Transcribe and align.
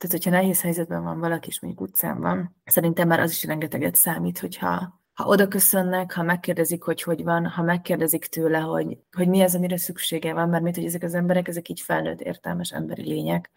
Tehát, 0.00 0.24
hogyha 0.24 0.30
nehéz 0.30 0.60
helyzetben 0.60 1.02
van 1.02 1.18
valaki, 1.18 1.48
és 1.48 1.60
mondjuk 1.60 1.88
utcán 1.88 2.20
van, 2.20 2.56
szerintem 2.64 3.08
már 3.08 3.20
az 3.20 3.30
is 3.30 3.44
rengeteget 3.44 3.96
számít, 3.96 4.38
hogyha 4.38 5.00
ha 5.12 5.26
oda 5.26 5.48
köszönnek, 5.48 6.12
ha 6.12 6.22
megkérdezik, 6.22 6.82
hogy 6.82 7.02
hogy 7.02 7.22
van, 7.22 7.46
ha 7.46 7.62
megkérdezik 7.62 8.26
tőle, 8.26 8.58
hogy, 8.58 8.98
hogy 9.12 9.28
mi 9.28 9.42
az, 9.42 9.54
amire 9.54 9.76
szüksége 9.76 10.32
van, 10.32 10.48
mert 10.48 10.62
mit, 10.62 10.74
hogy 10.74 10.84
ezek 10.84 11.02
az 11.02 11.14
emberek, 11.14 11.48
ezek 11.48 11.68
így 11.68 11.80
felnőtt, 11.80 12.20
értelmes 12.20 12.72
emberi 12.72 13.02
lények, 13.02 13.50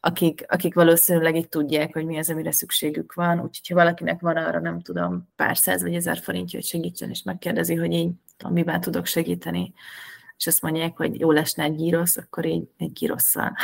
akik, 0.00 0.44
akik 0.48 0.74
valószínűleg 0.74 1.36
így 1.36 1.48
tudják, 1.48 1.92
hogy 1.92 2.04
mi 2.04 2.18
az, 2.18 2.30
amire 2.30 2.52
szükségük 2.52 3.14
van. 3.14 3.40
Úgyhogy 3.40 3.68
ha 3.68 3.74
valakinek 3.74 4.20
van 4.20 4.36
arra, 4.36 4.60
nem 4.60 4.80
tudom, 4.80 5.28
pár 5.36 5.56
száz 5.56 5.82
vagy 5.82 5.94
ezer 5.94 6.18
forintja, 6.18 6.58
hogy 6.58 6.68
segítsen, 6.68 7.10
és 7.10 7.22
megkérdezi, 7.22 7.74
hogy 7.74 7.92
így 7.92 8.10
tudom, 8.36 8.52
miben 8.52 8.80
tudok 8.80 9.06
segíteni, 9.06 9.72
és 10.36 10.46
azt 10.46 10.62
mondják, 10.62 10.96
hogy 10.96 11.20
jó 11.20 11.30
lesne 11.30 11.64
egy 11.64 11.74
gyírosz, 11.74 12.16
akkor 12.16 12.44
így 12.46 12.68
egy 12.76 12.92
gyírosszal. 12.92 13.56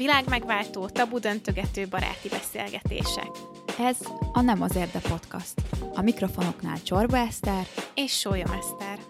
Világmegváltó, 0.00 0.88
tabu 0.88 1.18
döntögető 1.18 1.88
baráti 1.88 2.28
beszélgetések. 2.28 3.30
Ez 3.78 3.96
a 4.32 4.40
Nem 4.40 4.62
az 4.62 4.76
Érde 4.76 5.00
Podcast. 5.08 5.54
A 5.94 6.02
mikrofonoknál 6.02 6.82
Csorba 6.82 7.16
Eszter 7.16 7.66
és 7.94 8.18
Sólyom 8.18 8.50
Eszter. 8.50 9.09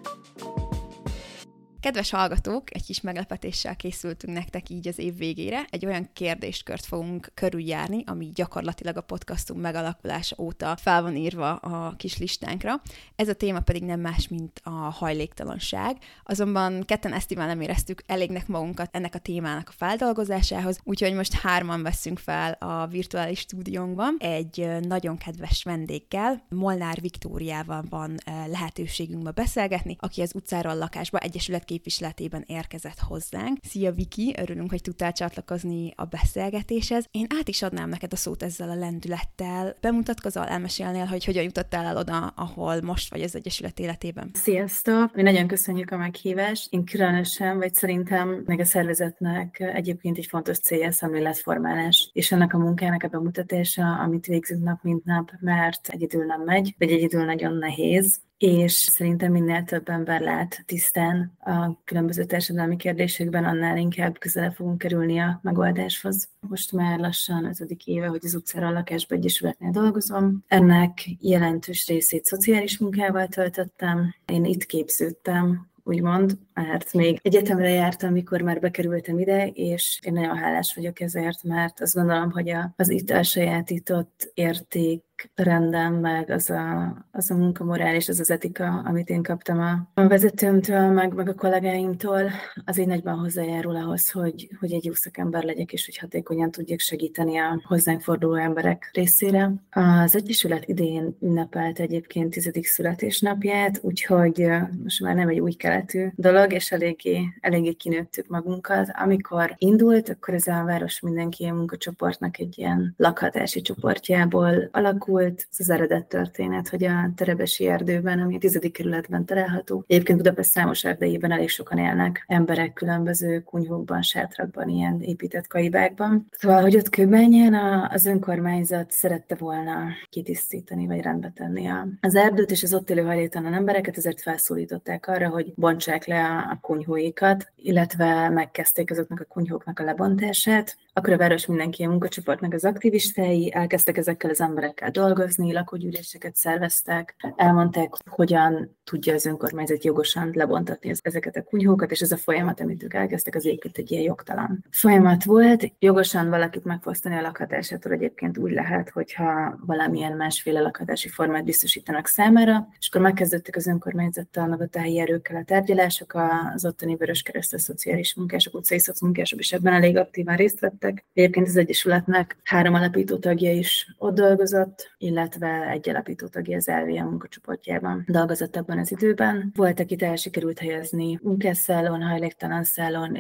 Kedves 1.81 2.11
hallgatók, 2.11 2.75
egy 2.75 2.85
kis 2.85 3.01
meglepetéssel 3.01 3.77
készültünk 3.77 4.37
nektek 4.37 4.69
így 4.69 4.89
az 4.89 4.99
év 4.99 5.17
végére. 5.17 5.65
Egy 5.71 5.87
olyan 5.87 6.09
kérdéskört 6.13 6.85
fogunk 6.85 7.31
körüljárni, 7.35 8.03
ami 8.07 8.31
gyakorlatilag 8.35 8.97
a 8.97 9.01
podcastunk 9.01 9.61
megalakulása 9.61 10.37
óta 10.39 10.77
fel 10.77 11.03
van 11.03 11.17
írva 11.17 11.55
a 11.55 11.95
kis 11.97 12.19
listánkra. 12.19 12.83
Ez 13.17 13.29
a 13.29 13.35
téma 13.35 13.61
pedig 13.61 13.85
nem 13.85 14.01
más, 14.01 14.29
mint 14.29 14.61
a 14.65 14.71
hajléktalanság. 14.71 15.97
Azonban 16.25 16.85
ketten 16.85 17.13
Esztivel 17.13 17.47
nem 17.47 17.61
éreztük 17.61 18.03
elégnek 18.07 18.47
magunkat 18.47 18.97
ennek 18.97 19.15
a 19.15 19.19
témának 19.19 19.69
a 19.69 19.75
feldolgozásához, 19.77 20.81
úgyhogy 20.85 21.15
most 21.15 21.33
hárman 21.35 21.83
veszünk 21.83 22.19
fel 22.19 22.53
a 22.53 22.87
virtuális 22.87 23.39
stúdiónkban 23.39 24.17
egy 24.19 24.69
nagyon 24.81 25.17
kedves 25.17 25.63
vendéggel, 25.63 26.47
Molnár 26.49 27.01
Viktóriával 27.01 27.85
van 27.89 28.19
lehetőségünk 28.47 29.23
ma 29.23 29.31
beszélgetni, 29.31 29.97
aki 30.01 30.23
az 30.23 30.35
utcáról 30.35 30.77
lakásba 30.77 31.19
Egyesület 31.19 31.69
képviseletében 31.71 32.45
érkezett 32.47 32.99
hozzánk. 32.99 33.59
Szia 33.63 33.93
Viki, 33.93 34.35
örülünk, 34.39 34.71
hogy 34.71 34.81
tudtál 34.81 35.13
csatlakozni 35.13 35.93
a 35.97 36.05
beszélgetéshez. 36.05 37.07
Én 37.11 37.27
át 37.39 37.49
is 37.49 37.63
adnám 37.63 37.89
neked 37.89 38.13
a 38.13 38.17
szót 38.17 38.43
ezzel 38.43 38.71
a 38.71 38.75
lendülettel. 38.75 39.77
Bemutatkozol, 39.81 40.47
elmesélnél, 40.47 41.05
hogy 41.05 41.25
hogyan 41.25 41.43
jutottál 41.43 41.85
el 41.85 41.97
oda, 41.97 42.27
ahol 42.27 42.81
most 42.81 43.11
vagy 43.11 43.23
az 43.23 43.37
Egyesület 43.37 43.79
életében. 43.79 44.31
Sziasztok! 44.33 45.15
Mi 45.15 45.23
nagyon 45.23 45.47
köszönjük 45.47 45.91
a 45.91 45.97
meghívást. 45.97 46.73
Én 46.73 46.85
különösen, 46.85 47.59
vagy 47.59 47.75
szerintem 47.75 48.43
meg 48.47 48.61
a 48.61 48.65
szervezetnek 48.65 49.61
egyébként 49.61 50.19
egy 50.19 50.27
fontos 50.27 50.59
célja 50.59 50.87
a 50.87 50.93
szemléletformálás, 50.93 52.11
és 52.13 52.33
ennek 52.33 52.55
a 52.55 52.59
munkának 52.59 53.03
a 53.03 53.09
bemutatása, 53.09 53.99
amit 53.99 54.27
végzünk 54.27 54.65
nap 54.65 54.83
mint 54.83 55.05
nap, 55.05 55.31
mert 55.41 55.89
egyedül 55.89 56.25
nem 56.25 56.43
megy, 56.43 56.75
vagy 56.79 56.91
egyedül 56.91 57.25
nagyon 57.25 57.55
nehéz 57.55 58.21
és 58.41 58.73
szerintem 58.73 59.33
minél 59.33 59.65
több 59.65 59.89
ember 59.89 60.21
lát 60.21 60.63
tisztán 60.67 61.33
a 61.39 61.85
különböző 61.85 62.25
társadalmi 62.25 62.77
kérdésekben, 62.77 63.45
annál 63.45 63.77
inkább 63.77 64.19
közelebb 64.19 64.53
fogunk 64.53 64.79
kerülni 64.79 65.19
a 65.19 65.41
megoldáshoz. 65.43 66.29
Most 66.41 66.73
már 66.73 66.99
lassan 66.99 67.45
ötödik 67.45 67.87
éve, 67.87 68.07
hogy 68.07 68.21
az 68.25 68.35
utcára 68.35 68.67
a 68.67 68.73
lakásba 68.73 69.15
egyesületnél 69.15 69.71
dolgozom. 69.71 70.45
Ennek 70.49 70.93
jelentős 71.19 71.87
részét 71.87 72.25
szociális 72.25 72.79
munkával 72.79 73.27
töltöttem. 73.27 74.15
Én 74.27 74.45
itt 74.45 74.65
képződtem, 74.65 75.71
úgymond, 75.85 76.39
mert 76.55 76.93
még 76.93 77.19
egyetemre 77.23 77.69
jártam, 77.69 78.09
amikor 78.09 78.41
már 78.41 78.61
bekerültem 78.61 79.19
ide, 79.19 79.47
és 79.47 80.01
én 80.03 80.13
nagyon 80.13 80.37
hálás 80.37 80.75
vagyok 80.75 81.01
ezért, 81.01 81.43
mert 81.43 81.81
azt 81.81 81.95
gondolom, 81.95 82.31
hogy 82.31 82.55
az 82.77 82.91
itt 82.91 83.11
elsajátított 83.11 84.31
érték 84.35 85.05
rendem, 85.35 85.95
meg 85.95 86.31
az 86.31 86.51
a, 86.51 86.95
az 87.13 87.31
a 87.31 87.35
munkamorál 87.35 87.95
és 87.95 88.09
az 88.09 88.21
az 88.21 88.31
etika, 88.31 88.83
amit 88.85 89.09
én 89.09 89.23
kaptam 89.23 89.61
a, 89.61 90.09
vezetőmtől, 90.09 90.91
meg, 90.91 91.15
meg 91.15 91.29
a 91.29 91.35
kollégáimtól, 91.35 92.31
az 92.65 92.79
így 92.79 92.87
nagyban 92.87 93.19
hozzájárul 93.19 93.77
ahhoz, 93.77 94.11
hogy, 94.11 94.49
hogy 94.61 94.73
egy 94.73 94.85
jó 94.85 94.93
szakember 94.93 95.43
legyek, 95.43 95.73
és 95.73 95.85
hogy 95.85 95.99
hatékonyan 95.99 96.51
tudjak 96.51 96.79
segíteni 96.79 97.37
a 97.37 97.61
hozzánk 97.65 98.01
forduló 98.01 98.35
emberek 98.35 98.91
részére. 98.93 99.53
Az 99.71 100.17
Egyesület 100.17 100.69
idén 100.69 101.17
ünnepelt 101.21 101.79
egyébként 101.79 102.31
tizedik 102.31 102.67
születésnapját, 102.67 103.79
úgyhogy 103.83 104.47
most 104.83 105.01
már 105.01 105.15
nem 105.15 105.29
egy 105.29 105.41
új 105.41 105.53
keletű 105.53 106.07
dolog, 106.15 106.53
és 106.53 106.73
eléggé, 106.73 107.29
eléggé 107.41 107.73
kinőttük 107.73 108.27
magunkat. 108.27 108.89
Amikor 108.93 109.55
indult, 109.59 110.09
akkor 110.09 110.35
ez 110.35 110.47
a 110.47 110.65
város 110.65 111.01
mindenki 111.01 111.45
a 111.45 111.55
munkacsoportnak 111.55 112.39
egy 112.39 112.59
ilyen 112.59 112.95
lakhatási 112.97 113.61
csoportjából 113.61 114.69
alakult, 114.73 115.09
alakult 115.11 115.49
ez 115.51 115.61
az 115.61 115.71
eredet 115.71 116.07
történet, 116.07 116.69
hogy 116.69 116.85
a 116.85 117.13
Terebesi 117.17 117.67
erdőben, 117.67 118.19
ami 118.19 118.37
a 118.37 118.39
tizedik 118.39 118.73
kerületben 118.73 119.25
található, 119.25 119.85
egyébként 119.87 120.19
Budapest 120.19 120.51
számos 120.51 120.85
erdejében 120.85 121.33
elég 121.33 121.49
sokan 121.49 121.79
élnek 121.79 122.25
emberek 122.27 122.73
különböző 122.73 123.41
kunyhókban, 123.41 124.03
sátrakban, 124.03 124.69
ilyen 124.69 125.01
épített 125.01 125.47
kaibákban. 125.47 126.27
Szóval, 126.31 126.63
hogy 126.63 126.77
ott 126.77 126.89
Kőbányán 126.89 127.89
az 127.91 128.07
önkormányzat 128.07 128.91
szerette 128.91 129.35
volna 129.35 129.85
kitisztítani, 130.11 130.87
vagy 130.87 131.01
rendbe 131.01 131.33
tenni 131.35 131.69
az 132.01 132.15
erdőt, 132.15 132.51
és 132.51 132.63
az 132.63 132.75
ott 132.75 132.91
élő 132.91 133.03
hajléktalan 133.03 133.55
embereket, 133.55 133.97
ezért 133.97 134.21
felszólították 134.21 135.07
arra, 135.07 135.29
hogy 135.29 135.53
bontsák 135.55 136.07
le 136.07 136.25
a 136.25 136.59
kunyhóikat, 136.61 137.53
illetve 137.57 138.29
megkezdték 138.29 138.91
azoknak 138.91 139.21
a 139.21 139.25
kunyhóknak 139.25 139.79
a 139.79 139.85
lebontását. 139.85 140.77
Akkor 140.93 141.13
a 141.13 141.17
város 141.17 141.47
mindenki 141.47 141.85
a 141.85 141.89
munkacsoportnak 141.89 142.53
az 142.53 142.65
aktivistái 142.65 143.53
elkezdtek 143.55 143.97
ezekkel 143.97 144.31
az 144.31 144.41
emberekkel 144.41 144.91
dolgozni, 145.01 145.53
lakógyűléseket 145.53 146.37
szerveztek, 146.37 147.17
elmondták, 147.37 147.93
hogyan 148.09 148.77
tudja 148.85 149.15
az 149.15 149.27
önkormányzat 149.27 149.85
jogosan 149.85 150.31
lebontatni 150.35 150.93
ezeket 151.03 151.37
a 151.37 151.43
kunyhókat, 151.43 151.91
és 151.91 152.01
ez 152.01 152.13
a 152.13 152.17
folyamat, 152.17 152.61
amit 152.61 152.83
ők 152.83 152.95
elkezdtek, 152.95 153.35
az 153.35 153.47
egyébként 153.47 153.79
egy 153.79 153.91
ilyen 153.91 154.03
jogtalan 154.03 154.65
folyamat 154.71 155.25
volt. 155.25 155.73
Jogosan 155.79 156.29
valakit 156.29 156.65
megfosztani 156.65 157.15
a 157.15 157.21
lakhatásától 157.21 157.93
egyébként 157.93 158.39
úgy 158.39 158.53
lehet, 158.53 158.91
hogyha 158.91 159.59
valamilyen 159.67 160.17
másféle 160.17 160.61
lakhatási 160.61 161.09
formát 161.09 161.45
biztosítanak 161.45 162.07
számára, 162.07 162.69
és 162.79 162.89
akkor 162.89 163.01
megkezdődtek 163.01 163.57
az 163.57 163.67
önkormányzattal, 163.67 164.69
helyi 164.73 165.01
erőkkel 165.01 165.37
a 165.37 165.45
tárgyalások, 165.45 166.15
az 166.55 166.65
ottani 166.65 166.97
Vöröskereszt, 166.97 167.55
a 167.55 167.59
szociális 167.59 168.15
munkások, 168.15 168.55
utcai 168.55 168.79
szociálisok 168.79 169.41
is 169.41 169.53
ebben 169.53 169.73
elég 169.73 169.97
aktívan 169.97 170.37
részt 170.37 170.61
vettek. 170.61 171.05
Egyébként 171.13 171.47
az 171.47 171.57
Egyesületnek 171.57 172.37
három 172.45 172.75
alapító 172.75 173.17
tagja 173.17 173.53
is 173.53 173.95
ott 173.99 174.15
dolgozott, 174.15 174.90
illetve 174.99 175.69
egy 175.69 175.89
alapító 175.89 176.27
tagja 176.27 176.57
az 176.57 176.67
LVM 176.67 177.05
munkacsoportjában 177.05 178.05
dolgozott 178.07 178.57
abban 178.57 178.79
az 178.79 178.93
időben. 178.93 179.53
Volt, 179.55 179.81
akit 179.81 180.03
el 180.03 180.17
sikerült 180.17 180.59
helyezni 180.59 181.19
munkásszálon, 181.23 182.03
hajléktalan 182.03 182.65
szálon, 182.65 183.17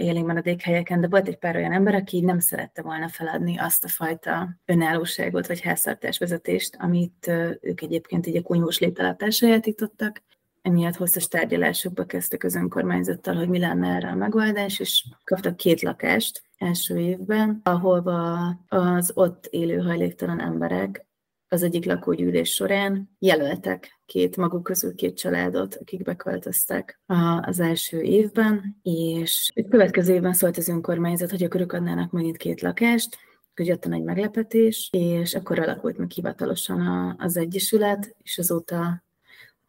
helyeken, 0.63 1.01
de 1.01 1.09
volt 1.09 1.29
egy 1.29 1.39
pár 1.39 1.57
olyan 1.57 1.73
ember, 1.73 1.95
aki 1.95 2.21
nem 2.21 2.39
szerette 2.39 2.83
volna 2.83 3.09
feladni 3.09 3.59
azt 3.59 3.85
a 3.85 3.89
fajta 3.89 4.49
önállóságot 4.65 5.47
vagy 5.47 5.61
háztartásvezetést, 5.61 6.77
amit 6.79 7.31
ők 7.61 7.81
egyébként 7.81 8.27
így 8.27 8.37
a 8.37 8.43
kunyhós 8.43 8.79
lépteleptel 8.79 9.31
sajátítottak, 9.31 10.23
emiatt 10.63 10.97
hosszas 10.97 11.29
tárgyalásokba 11.29 12.05
kezdtek 12.05 12.45
az 12.45 12.55
önkormányzattal, 12.55 13.35
hogy 13.35 13.49
mi 13.49 13.59
lenne 13.59 13.95
erre 13.95 14.09
a 14.09 14.15
megoldás, 14.15 14.81
és 14.81 15.05
kaptak 15.25 15.57
két 15.57 15.83
lakást 15.83 16.43
első 16.59 16.99
évben, 16.99 17.61
ahova 17.63 18.49
az 18.69 19.13
ott 19.15 19.47
élő 19.51 19.79
hajléktalan 19.79 20.41
emberek 20.41 21.07
az 21.53 21.62
egyik 21.62 21.84
lakógyűlés 21.84 22.55
során 22.55 23.11
jelöltek 23.19 24.00
két 24.06 24.37
maguk 24.37 24.62
közül 24.62 24.95
két 24.95 25.16
családot, 25.16 25.77
akik 25.80 26.03
beköltöztek 26.03 27.01
az 27.41 27.60
első 27.60 28.01
évben, 28.01 28.78
és 28.83 29.51
egy 29.54 29.69
következő 29.69 30.15
évben 30.15 30.33
szólt 30.33 30.57
az 30.57 30.69
önkormányzat, 30.69 31.30
hogy 31.30 31.42
akkor 31.42 31.60
ők 31.60 31.72
adnának 31.72 32.10
megint 32.10 32.36
két 32.36 32.60
lakást, 32.60 33.19
hogy 33.54 33.66
jött 33.66 33.84
a 33.84 33.89
nagy 33.89 34.03
meglepetés, 34.03 34.89
és 34.92 35.34
akkor 35.34 35.59
alakult 35.59 35.98
meg 35.98 36.10
hivatalosan 36.10 37.15
az 37.19 37.36
Egyesület, 37.36 38.16
és 38.22 38.39
azóta 38.39 39.04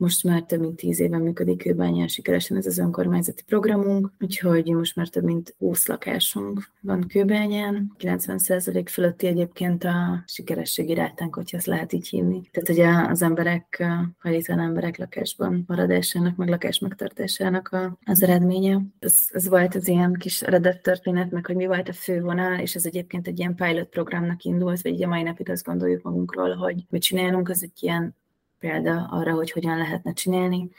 most 0.01 0.23
már 0.23 0.41
több 0.41 0.59
mint 0.59 0.75
tíz 0.75 0.99
éve 0.99 1.17
működik 1.17 1.57
Kőbányán 1.57 2.07
sikeresen 2.07 2.57
ez 2.57 2.65
az 2.65 2.77
önkormányzati 2.77 3.43
programunk, 3.43 4.11
úgyhogy 4.19 4.65
most 4.65 4.95
már 4.95 5.07
több 5.07 5.23
mint 5.23 5.55
20 5.57 5.87
lakásunk 5.87 6.69
van 6.79 7.07
Kőbányán. 7.07 7.91
90% 7.99 8.85
fölötti 8.89 9.27
egyébként 9.27 9.83
a 9.83 10.23
sikerességi 10.25 10.93
rátánk, 10.93 11.35
hogyha 11.35 11.57
ezt 11.57 11.65
lehet 11.65 11.93
így 11.93 12.07
hívni. 12.07 12.49
Tehát 12.51 12.69
ugye 12.69 13.11
az 13.11 13.21
emberek, 13.21 13.85
hajléktalan 14.19 14.65
emberek 14.65 14.97
lakásban 14.97 15.63
maradásának, 15.67 16.35
meg 16.35 16.49
lakás 16.49 16.79
megtartásának 16.79 17.67
a, 17.67 17.97
az 18.05 18.23
eredménye. 18.23 18.81
Ez, 18.99 19.15
ez 19.31 19.47
volt 19.47 19.75
az 19.75 19.87
ilyen 19.87 20.13
kis 20.13 20.41
eredet 20.41 20.81
történet, 20.81 21.31
meg 21.31 21.45
hogy 21.45 21.55
mi 21.55 21.65
volt 21.65 21.89
a 21.89 21.93
fő 21.93 22.21
vonal, 22.21 22.59
és 22.59 22.75
ez 22.75 22.85
egyébként 22.85 23.27
egy 23.27 23.39
ilyen 23.39 23.55
pilot 23.55 23.87
programnak 23.87 24.43
indult, 24.43 24.81
vagy 24.81 24.93
ugye 24.93 25.07
mai 25.07 25.23
napig 25.23 25.49
azt 25.49 25.65
gondoljuk 25.65 26.01
magunkról, 26.01 26.55
hogy 26.55 26.85
mit 26.89 27.01
csinálunk, 27.01 27.49
az 27.49 27.63
egy 27.63 27.77
ilyen 27.79 28.15
példa 28.61 29.07
arra, 29.09 29.33
hogy 29.33 29.51
hogyan 29.51 29.77
lehetne 29.77 30.13
csinálni. 30.13 30.69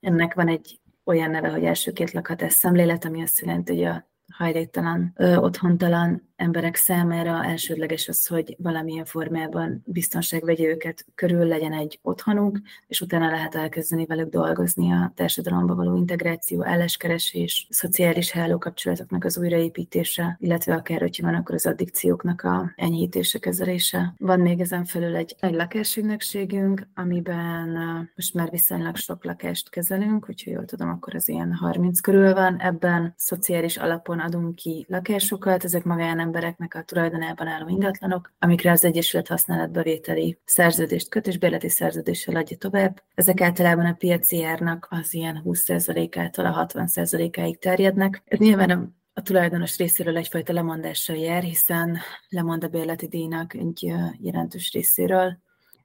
Ennek 0.00 0.34
van 0.34 0.48
egy 0.48 0.80
olyan 1.04 1.30
neve, 1.30 1.48
hogy 1.48 1.64
első 1.64 1.92
két 1.92 2.12
lakhatás 2.12 2.52
szemlélet, 2.52 3.04
ami 3.04 3.22
azt 3.22 3.40
jelenti, 3.40 3.74
hogy 3.74 3.84
a 3.84 4.06
hajléktalan, 4.32 5.12
otthontalan 5.18 6.25
emberek 6.36 6.76
számára 6.76 7.44
elsődleges 7.44 8.08
az, 8.08 8.26
hogy 8.26 8.56
valamilyen 8.58 9.04
formában 9.04 9.82
biztonság 9.84 10.44
vegye 10.44 10.64
őket 10.64 11.06
körül, 11.14 11.46
legyen 11.46 11.72
egy 11.72 11.98
otthonuk, 12.02 12.58
és 12.86 13.00
utána 13.00 13.30
lehet 13.30 13.54
elkezdeni 13.54 14.06
velük 14.06 14.28
dolgozni 14.28 14.92
a 14.92 15.12
társadalomba 15.14 15.74
való 15.74 15.96
integráció, 15.96 16.64
álláskeresés, 16.64 17.66
szociális 17.70 18.30
hálókapcsolatoknak 18.30 19.24
az 19.24 19.38
újraépítése, 19.38 20.36
illetve 20.40 20.74
akár, 20.74 21.00
hogyha 21.00 21.26
van, 21.26 21.34
akkor 21.34 21.54
az 21.54 21.66
addikcióknak 21.66 22.42
a 22.42 22.72
enyhítése, 22.76 23.38
kezelése. 23.38 24.14
Van 24.18 24.40
még 24.40 24.60
ezen 24.60 24.84
felül 24.84 25.16
egy, 25.16 25.36
egy 25.40 25.54
lakásügynökségünk, 25.54 26.86
amiben 26.94 27.78
most 28.14 28.34
már 28.34 28.50
viszonylag 28.50 28.96
sok 28.96 29.24
lakást 29.24 29.70
kezelünk, 29.70 30.24
hogyha 30.24 30.50
jól 30.50 30.64
tudom, 30.64 30.88
akkor 30.88 31.14
az 31.14 31.28
ilyen 31.28 31.52
30 31.52 32.00
körül 32.00 32.34
van. 32.34 32.60
Ebben 32.60 33.14
szociális 33.16 33.76
alapon 33.76 34.18
adunk 34.18 34.54
ki 34.54 34.86
lakásokat, 34.88 35.64
ezek 35.64 35.84
magán 35.84 36.18
embereknek 36.26 36.74
a 36.74 36.82
tulajdonában 36.82 37.46
álló 37.46 37.68
ingatlanok, 37.68 38.32
amikre 38.38 38.70
az 38.70 38.84
Egyesület 38.84 39.28
használatbevételi 39.28 40.38
szerződést 40.44 41.08
köt, 41.08 41.26
és 41.26 41.38
bérleti 41.38 41.68
szerződéssel 41.68 42.36
adja 42.36 42.56
tovább. 42.56 43.02
Ezek 43.14 43.40
általában 43.40 43.86
a 43.86 43.92
piaci 43.92 44.44
árnak 44.44 44.86
az 44.90 45.14
ilyen 45.14 45.42
20%-ától 45.44 46.46
a 46.46 46.66
60%-áig 46.66 47.58
terjednek. 47.58 48.22
Ez 48.24 48.38
nyilván 48.38 48.70
a 48.70 48.94
a 49.18 49.22
tulajdonos 49.22 49.76
részéről 49.76 50.16
egyfajta 50.16 50.52
lemondással 50.52 51.16
jár, 51.16 51.42
hiszen 51.42 51.98
lemond 52.28 52.64
a 52.64 52.68
bérleti 52.68 53.06
díjnak 53.06 53.54
egy 53.54 53.92
jelentős 54.18 54.72
részéről, 54.72 55.38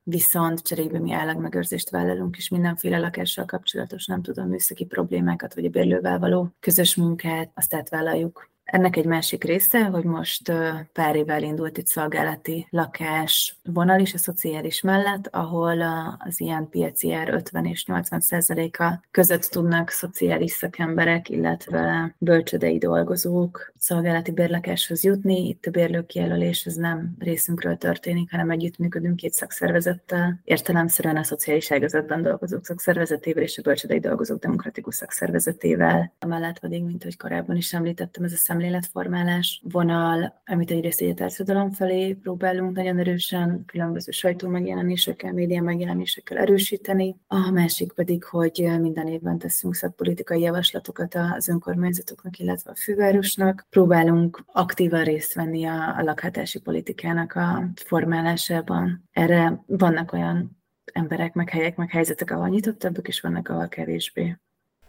viszont 0.03 0.61
cserébe 0.61 0.99
mi 0.99 1.11
állagmegőrzést 1.11 1.89
vállalunk, 1.89 2.37
és 2.37 2.49
mindenféle 2.49 2.97
lakással 2.97 3.45
kapcsolatos, 3.45 4.05
nem 4.05 4.21
tudom, 4.21 4.47
műszaki 4.47 4.85
problémákat, 4.85 5.53
vagy 5.53 5.65
a 5.65 5.69
bérlővel 5.69 6.19
való 6.19 6.55
közös 6.59 6.95
munkát, 6.95 7.51
azt 7.53 7.73
átvállaljuk. 7.73 8.50
Ennek 8.71 8.95
egy 8.95 9.05
másik 9.05 9.43
része, 9.43 9.83
hogy 9.83 10.03
most 10.03 10.51
pár 10.93 11.15
évvel 11.15 11.43
indult 11.43 11.77
egy 11.77 11.87
szolgálati 11.87 12.67
lakás 12.69 13.55
vonal 13.63 13.99
is 13.99 14.13
a 14.13 14.17
szociális 14.17 14.81
mellett, 14.81 15.27
ahol 15.31 15.81
az 16.19 16.39
ilyen 16.39 16.69
piaci 16.69 17.13
ár 17.13 17.29
50 17.29 17.65
és 17.65 17.85
80 17.85 18.19
százaléka 18.19 19.01
között 19.11 19.41
tudnak 19.41 19.89
szociális 19.89 20.51
szakemberek, 20.51 21.29
illetve 21.29 22.15
bölcsödei 22.17 22.77
dolgozók 22.77 23.73
szolgálati 23.77 24.31
bérlakáshoz 24.31 25.03
jutni. 25.03 25.47
Itt 25.47 25.65
a 25.65 25.71
bérlőkijelölés 25.71 26.65
ez 26.65 26.75
nem 26.75 27.15
részünkről 27.19 27.77
történik, 27.77 28.31
hanem 28.31 28.49
együttműködünk 28.49 29.15
két 29.15 29.33
szakszervezettel, 29.33 30.39
értelemszerűen 30.43 31.17
a 31.17 31.23
szociális 31.23 31.71
ágazatban 31.71 32.21
dolgozók 32.21 32.65
szakszervezetével 32.65 33.43
és 33.43 33.57
a 33.57 33.61
bölcsödei 33.61 33.99
dolgozók 33.99 34.39
demokratikus 34.39 34.95
szakszervezetével. 34.95 36.13
Amellett 36.19 36.59
pedig, 36.59 36.83
mint 36.83 37.03
hogy 37.03 37.17
korábban 37.17 37.55
is 37.55 37.73
említettem, 37.73 38.23
ez 38.23 38.33
a 38.33 38.37
szemléletformálás 38.61 39.61
vonal, 39.71 40.41
amit 40.45 40.71
egyrészt 40.71 41.01
egy 41.01 41.13
társadalom 41.13 41.71
felé 41.71 42.13
próbálunk 42.13 42.75
nagyon 42.75 42.99
erősen 42.99 43.63
különböző 43.65 44.11
sajtó 44.11 44.47
megjelenésekkel, 44.47 45.33
média 45.33 45.61
megjelenésekkel 45.61 46.37
erősíteni. 46.37 47.15
A 47.27 47.51
másik 47.51 47.91
pedig, 47.91 48.23
hogy 48.23 48.67
minden 48.79 49.07
évben 49.07 49.37
teszünk 49.37 49.75
szakpolitikai 49.75 50.41
javaslatokat 50.41 51.15
az 51.15 51.47
önkormányzatoknak, 51.47 52.39
illetve 52.39 52.71
a 52.71 52.75
fővárosnak. 52.75 53.65
Próbálunk 53.69 54.43
aktívan 54.45 55.03
részt 55.03 55.33
venni 55.33 55.65
a, 55.65 55.97
a 55.97 56.03
lakhatási 56.03 56.59
politikának 56.59 57.33
a 57.33 57.69
formálásában. 57.85 59.09
Erre 59.11 59.63
vannak 59.67 60.13
olyan 60.13 60.57
emberek, 60.93 61.33
meg 61.33 61.49
helyek, 61.49 61.75
meg 61.75 61.89
helyzetek, 61.89 62.31
ahol 62.31 62.47
nyitottabbak, 62.47 63.07
és 63.07 63.21
vannak, 63.21 63.49
ahol 63.49 63.67
kevésbé. 63.67 64.37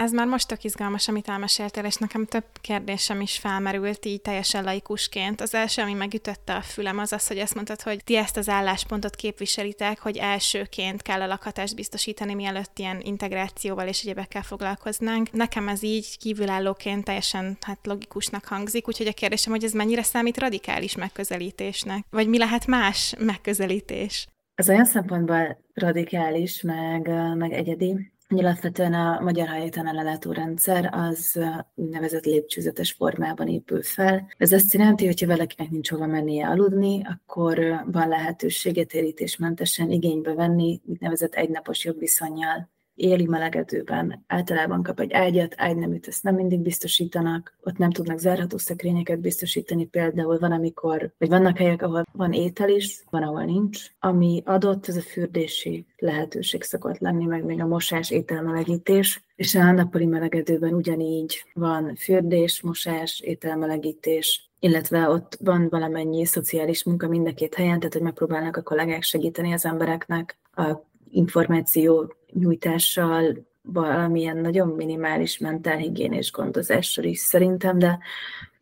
Ez 0.02 0.12
már 0.12 0.26
most 0.26 0.48
tök 0.48 0.64
izgalmas, 0.64 1.08
amit 1.08 1.28
elmeséltél, 1.28 1.84
és 1.84 1.96
nekem 1.96 2.26
több 2.26 2.44
kérdésem 2.60 3.20
is 3.20 3.38
felmerült 3.38 4.04
így 4.04 4.20
teljesen 4.20 4.64
laikusként. 4.64 5.40
Az 5.40 5.54
első, 5.54 5.82
ami 5.82 5.92
megütötte 5.92 6.54
a 6.54 6.60
fülem, 6.60 6.98
az 6.98 7.12
az, 7.12 7.26
hogy 7.26 7.38
azt 7.38 7.54
mondtad, 7.54 7.82
hogy 7.82 8.04
ti 8.04 8.16
ezt 8.16 8.36
az 8.36 8.48
álláspontot 8.48 9.16
képviselitek, 9.16 9.98
hogy 9.98 10.16
elsőként 10.16 11.02
kell 11.02 11.20
a 11.20 11.26
lakhatást 11.26 11.74
biztosítani, 11.74 12.34
mielőtt 12.34 12.78
ilyen 12.78 13.00
integrációval 13.00 13.86
és 13.86 14.02
egyebekkel 14.02 14.42
foglalkoznánk. 14.42 15.32
Nekem 15.32 15.68
ez 15.68 15.82
így 15.82 16.18
kívülállóként 16.18 17.04
teljesen 17.04 17.56
hát 17.60 17.78
logikusnak 17.82 18.44
hangzik, 18.44 18.88
úgyhogy 18.88 19.06
a 19.06 19.12
kérdésem, 19.12 19.52
hogy 19.52 19.64
ez 19.64 19.72
mennyire 19.72 20.02
számít 20.02 20.38
radikális 20.38 20.96
megközelítésnek? 20.96 22.04
Vagy 22.10 22.28
mi 22.28 22.38
lehet 22.38 22.66
más 22.66 23.14
megközelítés? 23.18 24.26
Ez 24.54 24.68
olyan 24.68 24.84
szempontból 24.84 25.64
radikális, 25.74 26.62
meg, 26.62 27.10
meg 27.36 27.52
egyedi, 27.52 28.11
Alapvetően 28.36 28.94
a 28.94 29.20
magyar 29.20 29.48
hajléktalan 29.48 30.18
rendszer 30.22 30.88
az 30.92 31.40
úgynevezett 31.74 32.24
lépcsőzetes 32.24 32.92
formában 32.92 33.48
épül 33.48 33.82
fel. 33.82 34.26
Ez 34.36 34.52
azt 34.52 34.72
jelenti, 34.72 35.06
hogy 35.06 35.20
ha 35.20 35.26
valakinek 35.26 35.70
nincs 35.70 35.90
hova 35.90 36.06
mennie 36.06 36.48
aludni, 36.48 37.02
akkor 37.04 37.84
van 37.86 38.08
lehetősége 38.08 38.84
térítésmentesen 38.84 39.90
igénybe 39.90 40.34
venni 40.34 40.80
úgynevezett 40.86 41.34
egynapos 41.34 41.84
jogviszonyjal 41.84 42.70
éli 43.02 43.26
melegedőben 43.26 44.24
általában 44.26 44.82
kap 44.82 45.00
egy 45.00 45.12
ágyat, 45.12 45.54
ágyneműt 45.56 46.08
ezt 46.08 46.22
nem 46.22 46.34
mindig 46.34 46.58
biztosítanak, 46.58 47.58
ott 47.62 47.76
nem 47.76 47.90
tudnak 47.90 48.18
zárható 48.18 48.58
szekrényeket 48.58 49.20
biztosítani, 49.20 49.84
például 49.84 50.38
van, 50.38 50.52
amikor, 50.52 51.12
vagy 51.18 51.28
vannak 51.28 51.56
helyek, 51.56 51.82
ahol 51.82 52.06
van 52.12 52.32
étel 52.32 52.68
is, 52.68 53.02
van, 53.10 53.22
ahol 53.22 53.44
nincs. 53.44 53.86
Ami 54.00 54.42
adott, 54.44 54.88
ez 54.88 54.96
a 54.96 55.00
fürdési 55.00 55.86
lehetőség 55.96 56.62
szokott 56.62 56.98
lenni, 56.98 57.24
meg 57.24 57.44
még 57.44 57.60
a 57.60 57.66
mosás, 57.66 58.10
ételmelegítés, 58.10 59.22
és 59.36 59.54
a 59.54 59.72
nappali 59.72 60.06
melegedőben 60.06 60.74
ugyanígy 60.74 61.44
van 61.54 61.94
fürdés, 61.94 62.60
mosás, 62.60 63.20
ételmelegítés, 63.20 64.50
illetve 64.58 65.08
ott 65.08 65.38
van 65.40 65.68
valamennyi 65.70 66.24
szociális 66.24 66.84
munka 66.84 67.08
mind 67.08 67.26
a 67.26 67.34
két 67.34 67.54
helyen, 67.54 67.78
tehát 67.78 67.92
hogy 67.92 68.02
megpróbálnak 68.02 68.56
a 68.56 68.62
kollégák 68.62 69.02
segíteni 69.02 69.52
az 69.52 69.64
embereknek 69.64 70.38
a 70.54 70.90
információ 71.10 72.14
nyújtással, 72.32 73.50
valamilyen 73.62 74.36
nagyon 74.36 74.68
minimális 74.68 75.38
mentálhigiénés 75.38 76.32
gondozással 76.32 77.04
is 77.04 77.18
szerintem, 77.18 77.78
de, 77.78 77.98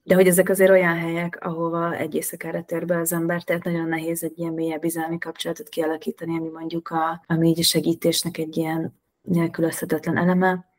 de 0.02 0.14
hogy 0.14 0.26
ezek 0.26 0.48
azért 0.48 0.70
olyan 0.70 0.96
helyek, 0.96 1.38
ahova 1.40 1.96
egy 1.96 2.14
éjszakára 2.14 2.62
tér 2.62 2.86
be 2.86 2.98
az 2.98 3.12
ember, 3.12 3.42
tehát 3.42 3.64
nagyon 3.64 3.88
nehéz 3.88 4.24
egy 4.24 4.38
ilyen 4.38 4.52
mélyebb 4.52 4.80
bizalmi 4.80 5.18
kapcsolatot 5.18 5.68
kialakítani, 5.68 6.38
ami 6.38 6.48
mondjuk 6.48 6.88
a, 6.88 7.24
a 7.26 7.34
mély 7.34 7.54
segítésnek 7.54 8.38
egy 8.38 8.56
ilyen 8.56 8.98
nélkülözhetetlen 9.22 10.16
eleme 10.16 10.69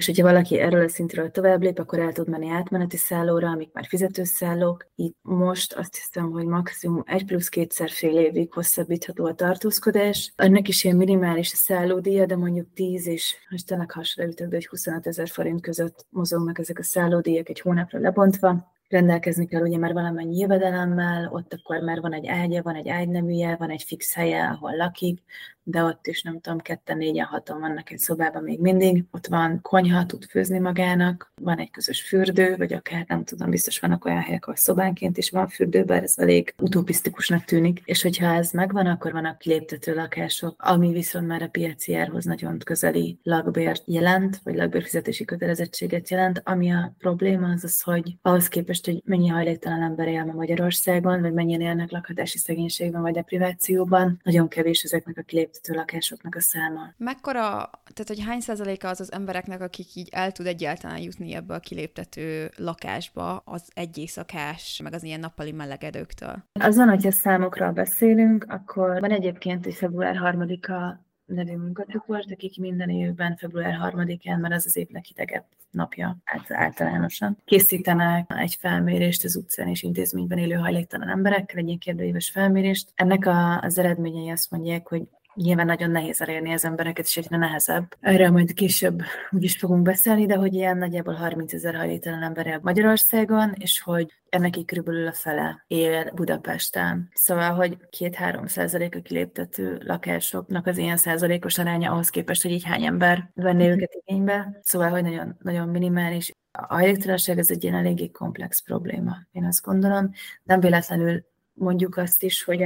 és 0.00 0.06
hogyha 0.06 0.22
valaki 0.24 0.58
erről 0.58 0.84
a 0.84 0.88
szintről 0.88 1.30
tovább 1.30 1.62
lép, 1.62 1.78
akkor 1.78 1.98
el 1.98 2.12
tud 2.12 2.28
menni 2.28 2.48
átmeneti 2.48 2.96
szállóra, 2.96 3.48
amik 3.48 3.72
már 3.72 3.86
fizetőszállók. 3.86 4.86
Itt 4.94 5.16
most 5.22 5.72
azt 5.72 5.96
hiszem, 5.96 6.30
hogy 6.30 6.46
maximum 6.46 7.02
egy 7.06 7.24
plusz 7.24 7.48
kétszer 7.48 7.90
fél 7.90 8.18
évig 8.18 8.52
hosszabbítható 8.52 9.24
a 9.24 9.34
tartózkodás. 9.34 10.32
Ennek 10.36 10.68
is 10.68 10.84
ilyen 10.84 10.96
minimális 10.96 11.52
a 11.52 11.56
szállódíja, 11.56 12.26
de 12.26 12.36
mondjuk 12.36 12.72
10 12.74 13.06
és 13.06 13.36
most 13.50 13.66
tényleg 13.66 13.90
hasonlítok, 13.90 14.48
de 14.48 14.54
hogy 14.54 14.66
25 14.66 15.06
ezer 15.06 15.28
forint 15.28 15.60
között 15.60 16.06
mozognak 16.10 16.58
ezek 16.58 16.78
a 16.78 16.82
szállódíjak 16.82 17.48
egy 17.48 17.60
hónapra 17.60 17.98
lebontva 17.98 18.72
rendelkezni 18.90 19.46
kell 19.46 19.62
ugye 19.62 19.78
már 19.78 19.92
valamennyi 19.92 20.38
jövedelemmel, 20.38 21.30
ott 21.32 21.54
akkor 21.54 21.80
már 21.80 22.00
van 22.00 22.12
egy 22.12 22.26
ágya, 22.26 22.62
van 22.62 22.74
egy 22.74 22.88
ágyneműje, 22.88 23.56
van 23.56 23.70
egy 23.70 23.82
fix 23.82 24.14
helye, 24.14 24.46
ahol 24.46 24.76
lakik, 24.76 25.22
de 25.62 25.82
ott 25.82 26.06
is 26.06 26.22
nem 26.22 26.40
tudom, 26.40 26.58
ketten, 26.58 26.96
négyen, 26.96 27.26
hatan 27.26 27.60
vannak 27.60 27.90
egy 27.90 27.98
szobában 27.98 28.42
még 28.42 28.60
mindig. 28.60 29.04
Ott 29.10 29.26
van 29.26 29.60
konyha, 29.62 30.06
tud 30.06 30.24
főzni 30.24 30.58
magának, 30.58 31.32
van 31.42 31.58
egy 31.58 31.70
közös 31.70 32.02
fürdő, 32.02 32.56
vagy 32.56 32.72
akár 32.72 33.04
nem 33.08 33.24
tudom, 33.24 33.50
biztos 33.50 33.78
vannak 33.78 34.04
olyan 34.04 34.20
helyek, 34.20 34.44
ahol 34.44 34.56
szobánként 34.56 35.18
is 35.18 35.30
van 35.30 35.48
fürdő, 35.48 35.84
bár 35.84 36.02
ez 36.02 36.14
elég 36.16 36.54
utopisztikusnak 36.58 37.44
tűnik. 37.44 37.82
És 37.84 38.02
hogyha 38.02 38.34
ez 38.34 38.50
megvan, 38.50 38.86
akkor 38.86 39.12
vannak 39.12 39.38
kiléptető 39.38 39.94
lakások, 39.94 40.62
ami 40.62 40.92
viszont 40.92 41.26
már 41.26 41.42
a 41.42 41.48
piaci 41.48 41.94
árhoz 41.94 42.24
nagyon 42.24 42.58
közeli 42.58 43.18
lakbért 43.22 43.82
jelent, 43.86 44.40
vagy 44.42 44.54
lakbérfizetési 44.54 45.24
kötelezettséget 45.24 46.10
jelent, 46.10 46.42
ami 46.44 46.70
a 46.72 46.94
probléma 46.98 47.48
az 47.48 47.64
az, 47.64 47.82
hogy 47.82 48.16
ahhoz 48.22 48.48
képest, 48.48 48.79
hogy 48.84 49.02
mennyi 49.04 49.28
hajléktalan 49.28 49.82
ember 49.82 50.08
él 50.08 50.24
ma 50.24 50.32
Magyarországon, 50.32 51.20
vagy 51.20 51.32
mennyien 51.32 51.60
élnek 51.60 51.90
lakhatási 51.90 52.38
szegénységben 52.38 53.02
vagy 53.02 53.12
deprivációban, 53.12 54.20
nagyon 54.22 54.48
kevés 54.48 54.82
ezeknek 54.82 55.18
a 55.18 55.22
kiléptető 55.22 55.74
lakásoknak 55.74 56.34
a 56.34 56.40
száma. 56.40 56.92
Mekkora, 56.96 57.70
tehát 57.92 58.08
hogy 58.08 58.22
hány 58.26 58.40
százaléka 58.40 58.88
az 58.88 59.00
az 59.00 59.12
embereknek, 59.12 59.60
akik 59.60 59.94
így 59.94 60.08
el 60.12 60.32
tud 60.32 60.46
egyáltalán 60.46 60.98
jutni 60.98 61.34
ebbe 61.34 61.54
a 61.54 61.58
kiléptető 61.58 62.50
lakásba, 62.56 63.42
az 63.44 63.68
egy 63.74 63.98
éjszakás, 63.98 64.80
meg 64.82 64.92
az 64.92 65.04
ilyen 65.04 65.20
nappali 65.20 65.52
melegedőktől? 65.52 66.44
Azon, 66.52 66.88
hogyha 66.88 67.10
számokról 67.10 67.70
beszélünk, 67.70 68.44
akkor 68.48 69.00
van 69.00 69.10
egyébként 69.10 69.66
egy 69.66 69.74
február 69.74 70.16
harmadika 70.16 71.00
nevű 71.30 71.56
munkacsoport, 71.56 72.30
akik 72.30 72.58
minden 72.58 72.88
évben 72.88 73.36
február 73.36 73.78
3-án, 73.82 74.40
mert 74.40 74.54
az 74.54 74.66
az 74.66 74.76
év 74.76 74.88
leghidegebb 74.90 75.44
napja 75.70 76.16
általánosan, 76.48 77.38
készítenek 77.44 78.32
egy 78.36 78.54
felmérést 78.54 79.24
az 79.24 79.36
utcán 79.36 79.68
és 79.68 79.82
intézményben 79.82 80.38
élő 80.38 80.54
hajléktalan 80.54 81.08
emberekkel, 81.08 81.58
egy 81.58 81.66
ilyen 81.66 81.78
kérdőíves 81.78 82.30
felmérést. 82.30 82.92
Ennek 82.94 83.26
a, 83.26 83.60
az 83.60 83.78
eredményei 83.78 84.28
azt 84.28 84.50
mondják, 84.50 84.88
hogy 84.88 85.02
nyilván 85.34 85.66
nagyon 85.66 85.90
nehéz 85.90 86.20
elérni 86.20 86.52
az 86.52 86.64
embereket, 86.64 87.04
és 87.04 87.16
egyre 87.16 87.36
nehezebb. 87.36 87.96
Erről 88.00 88.30
majd 88.30 88.52
később 88.52 89.02
úgyis 89.30 89.56
fogunk 89.56 89.82
beszélni, 89.82 90.26
de 90.26 90.34
hogy 90.34 90.54
ilyen 90.54 90.78
nagyjából 90.78 91.14
30 91.14 91.52
ezer 91.52 91.74
hajléktalan 91.74 92.22
ember 92.22 92.46
él 92.46 92.60
Magyarországon, 92.62 93.52
és 93.58 93.80
hogy 93.80 94.12
ennek 94.28 94.56
így 94.56 94.64
körülbelül 94.64 95.06
a 95.06 95.12
fele 95.12 95.64
él 95.66 96.10
Budapesten. 96.14 97.08
Szóval, 97.14 97.54
hogy 97.54 97.76
két-három 97.90 98.46
százalék 98.46 98.96
a 98.96 99.00
kiléptető 99.00 99.80
lakásoknak 99.84 100.66
az 100.66 100.78
ilyen 100.78 100.96
százalékos 100.96 101.58
aránya 101.58 101.92
ahhoz 101.92 102.08
képest, 102.08 102.42
hogy 102.42 102.50
így 102.50 102.64
hány 102.64 102.84
ember 102.84 103.30
venné 103.34 103.64
mhm. 103.64 103.72
őket 103.72 104.02
igénybe. 104.04 104.60
Szóval, 104.62 104.90
hogy 104.90 105.02
nagyon, 105.02 105.36
nagyon 105.42 105.68
minimális. 105.68 106.32
A 106.52 106.74
hajléktalanság 106.74 107.38
ez 107.38 107.50
egy 107.50 107.62
ilyen 107.64 107.76
eléggé 107.76 108.10
komplex 108.10 108.62
probléma, 108.62 109.16
én 109.32 109.44
azt 109.44 109.62
gondolom. 109.62 110.10
Nem 110.42 110.60
véletlenül 110.60 111.24
mondjuk 111.60 111.96
azt 111.96 112.22
is, 112.22 112.44
hogy 112.44 112.62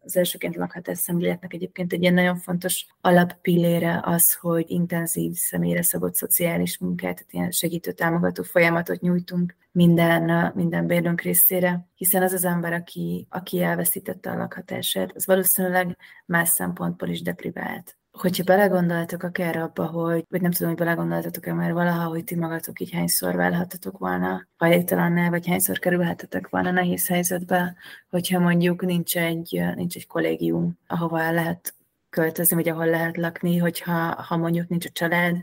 az 0.00 0.16
elsőként 0.16 0.56
lakhatás 0.56 0.98
szemléletnek 0.98 1.52
egyébként 1.52 1.92
egy 1.92 2.02
ilyen 2.02 2.14
nagyon 2.14 2.36
fontos 2.36 2.86
alappillére 3.00 4.00
az, 4.04 4.34
hogy 4.34 4.64
intenzív 4.70 5.32
személyre 5.34 5.82
szabott 5.82 6.14
szociális 6.14 6.78
munkát, 6.78 7.14
tehát 7.14 7.32
ilyen 7.32 7.50
segítő 7.50 7.92
támogató 7.92 8.42
folyamatot 8.42 9.00
nyújtunk 9.00 9.56
minden, 9.72 10.52
minden 10.54 10.86
bérlőnk 10.86 11.20
részére, 11.20 11.88
hiszen 11.94 12.22
az 12.22 12.32
az 12.32 12.44
ember, 12.44 12.72
aki, 12.72 13.26
aki 13.30 13.62
elveszítette 13.62 14.30
a 14.30 14.36
lakhatását, 14.36 15.12
az 15.14 15.26
valószínűleg 15.26 15.96
más 16.26 16.48
szempontból 16.48 17.08
is 17.08 17.22
deprivált 17.22 17.96
hogyha 18.16 18.44
belegondoltok 18.44 19.22
akár 19.22 19.56
abba, 19.56 19.86
hogy, 19.86 20.24
vagy 20.28 20.40
nem 20.40 20.50
tudom, 20.50 20.68
hogy 20.68 20.78
belegondoltatok-e 20.78 21.52
már 21.52 21.72
valaha, 21.72 22.08
hogy 22.08 22.24
ti 22.24 22.34
magatok 22.34 22.80
így 22.80 22.92
hányszor 22.92 23.34
válhatatok 23.34 23.98
volna 23.98 24.46
hajléktalannál, 24.56 25.30
vagy 25.30 25.46
hányszor 25.46 25.78
kerülhetetek 25.78 26.48
volna 26.48 26.70
nehéz 26.70 27.08
helyzetbe, 27.08 27.74
hogyha 28.10 28.38
mondjuk 28.38 28.82
nincs 28.82 29.16
egy, 29.16 29.62
nincs 29.74 29.96
egy 29.96 30.06
kollégium, 30.06 30.78
ahova 30.86 31.30
lehet 31.30 31.74
költözni, 32.10 32.56
vagy 32.56 32.68
ahol 32.68 32.86
lehet 32.86 33.16
lakni, 33.16 33.56
hogyha 33.56 34.22
ha 34.22 34.36
mondjuk 34.36 34.68
nincs 34.68 34.86
a 34.86 34.90
család, 34.92 35.36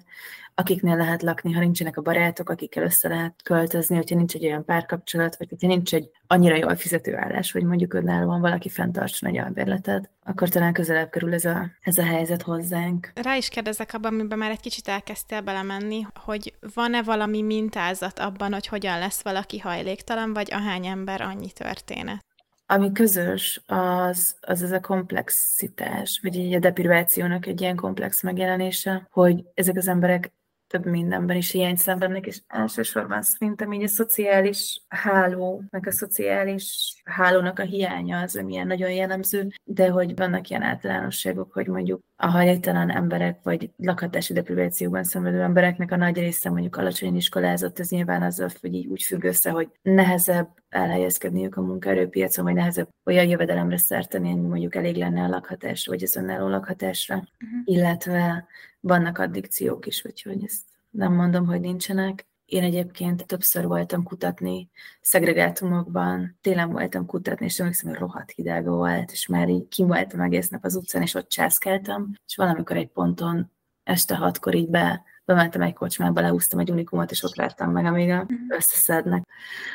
akiknél 0.55 0.95
lehet 0.95 1.21
lakni, 1.21 1.51
ha 1.51 1.59
nincsenek 1.59 1.97
a 1.97 2.01
barátok, 2.01 2.49
akikkel 2.49 2.83
össze 2.83 3.07
lehet 3.07 3.33
költözni, 3.43 3.95
hogyha 3.95 4.15
nincs 4.15 4.35
egy 4.35 4.45
olyan 4.45 4.65
párkapcsolat, 4.65 5.37
vagy 5.37 5.49
hogyha 5.49 5.67
nincs 5.67 5.93
egy 5.93 6.09
annyira 6.27 6.55
jól 6.55 6.75
fizető 6.75 7.15
állás, 7.15 7.51
hogy 7.51 7.63
mondjuk 7.63 7.93
önállóan 7.93 8.41
valaki 8.41 8.69
fenntartson 8.69 9.29
egy 9.29 9.37
albérletet, 9.37 10.09
akkor 10.23 10.49
talán 10.49 10.73
közelebb 10.73 11.09
kerül 11.09 11.33
ez 11.33 11.45
a, 11.45 11.69
ez 11.81 11.97
a 11.97 12.03
helyzet 12.03 12.41
hozzánk. 12.41 13.11
Rá 13.15 13.35
is 13.35 13.49
kérdezek 13.49 13.93
abban, 13.93 14.13
amiben 14.13 14.37
már 14.37 14.51
egy 14.51 14.59
kicsit 14.59 14.87
elkezdtél 14.87 15.41
belemenni, 15.41 16.05
hogy 16.13 16.53
van-e 16.73 17.03
valami 17.03 17.41
mintázat 17.41 18.19
abban, 18.19 18.53
hogy 18.53 18.67
hogyan 18.67 18.99
lesz 18.99 19.23
valaki 19.23 19.59
hajléktalan, 19.59 20.33
vagy 20.33 20.53
ahány 20.53 20.85
ember 20.85 21.21
annyi 21.21 21.51
történet? 21.51 22.25
ami 22.65 22.91
közös, 22.91 23.61
az, 23.65 24.35
az 24.41 24.63
ez 24.63 24.71
a 24.71 24.79
komplexitás, 24.79 26.19
vagy 26.23 26.35
így 26.35 26.53
a 26.53 26.59
deprivációnak 26.59 27.45
egy 27.45 27.61
ilyen 27.61 27.75
komplex 27.75 28.23
megjelenése, 28.23 29.07
hogy 29.11 29.43
ezek 29.53 29.77
az 29.77 29.87
emberek 29.87 30.31
több 30.73 30.85
mindenben 30.85 31.37
is 31.37 31.51
hiány 31.51 31.75
szenvednek, 31.75 32.25
és 32.25 32.41
elsősorban 32.47 33.21
szerintem 33.21 33.71
így 33.71 33.83
a 33.83 33.87
szociális 33.87 34.81
háló, 34.87 35.63
meg 35.69 35.87
a 35.87 35.91
szociális 35.91 36.95
hálónak 37.03 37.59
a 37.59 37.63
hiánya 37.63 38.19
az, 38.19 38.35
ami 38.35 38.53
ilyen 38.53 38.67
nagyon 38.67 38.91
jellemző, 38.91 39.47
de 39.63 39.89
hogy 39.89 40.15
vannak 40.15 40.49
ilyen 40.49 40.61
általánosságok, 40.61 41.53
hogy 41.53 41.67
mondjuk 41.67 42.01
a 42.23 42.29
hajléktalan 42.29 42.91
emberek, 42.91 43.39
vagy 43.43 43.69
lakhatási 43.77 44.33
deprivációban 44.33 45.03
szenvedő 45.03 45.41
embereknek 45.41 45.91
a 45.91 45.95
nagy 45.95 46.17
része 46.17 46.49
mondjuk 46.49 46.75
alacsony 46.75 47.15
iskolázott, 47.15 47.79
ez 47.79 47.89
nyilván 47.89 48.21
azzal, 48.21 48.49
hogy 48.61 48.73
így 48.73 48.85
úgy 48.85 49.03
függ 49.03 49.23
össze, 49.23 49.49
hogy 49.49 49.69
nehezebb 49.81 50.47
elhelyezkedniük 50.69 51.55
a 51.55 51.61
munkaerőpiacon, 51.61 52.45
vagy 52.45 52.53
nehezebb 52.53 52.87
olyan 53.05 53.27
jövedelemre 53.27 53.77
szerteni, 53.77 54.31
hogy 54.31 54.41
mondjuk 54.41 54.75
elég 54.75 54.95
lenne 54.95 55.23
a 55.23 55.27
lakhatásra, 55.27 55.91
vagy 55.91 56.03
az 56.03 56.15
önálló 56.15 56.47
lakhatásra, 56.47 57.15
uh-huh. 57.15 57.61
illetve 57.63 58.47
vannak 58.79 59.17
addikciók 59.17 59.85
is, 59.85 60.05
úgyhogy 60.05 60.43
ezt 60.43 60.61
nem 60.89 61.13
mondom, 61.13 61.45
hogy 61.45 61.59
nincsenek. 61.59 62.27
Én 62.45 62.63
egyébként 62.63 63.25
többször 63.25 63.65
voltam 63.67 64.03
kutatni 64.03 64.69
szegregátumokban, 65.01 66.37
télen 66.41 66.71
voltam 66.71 67.05
kutatni, 67.05 67.45
és 67.45 67.59
emlékszem, 67.59 67.89
hogy 67.89 67.99
rohadt 67.99 68.31
hideg 68.31 68.65
volt, 68.65 69.11
és 69.11 69.27
már 69.27 69.49
így 69.49 69.67
kim 69.67 69.87
voltam 69.87 70.21
egész 70.21 70.49
nap 70.49 70.63
az 70.63 70.75
utcán, 70.75 71.01
és 71.01 71.13
ott 71.13 71.27
császkáltam, 71.27 72.11
és 72.27 72.35
valamikor 72.35 72.77
egy 72.77 72.89
ponton 72.89 73.51
este 73.83 74.15
hatkor 74.15 74.55
így 74.55 74.69
be 74.69 75.03
bementem 75.25 75.61
egy 75.61 75.73
kocsmába, 75.73 76.21
lehúztam 76.21 76.59
egy 76.59 76.71
unikumot, 76.71 77.11
és 77.11 77.23
ott 77.23 77.35
vártam 77.35 77.71
meg, 77.71 77.85
amíg 77.85 78.09
a 78.09 78.23
mhm. 78.23 78.33
összeszednek. 78.47 79.23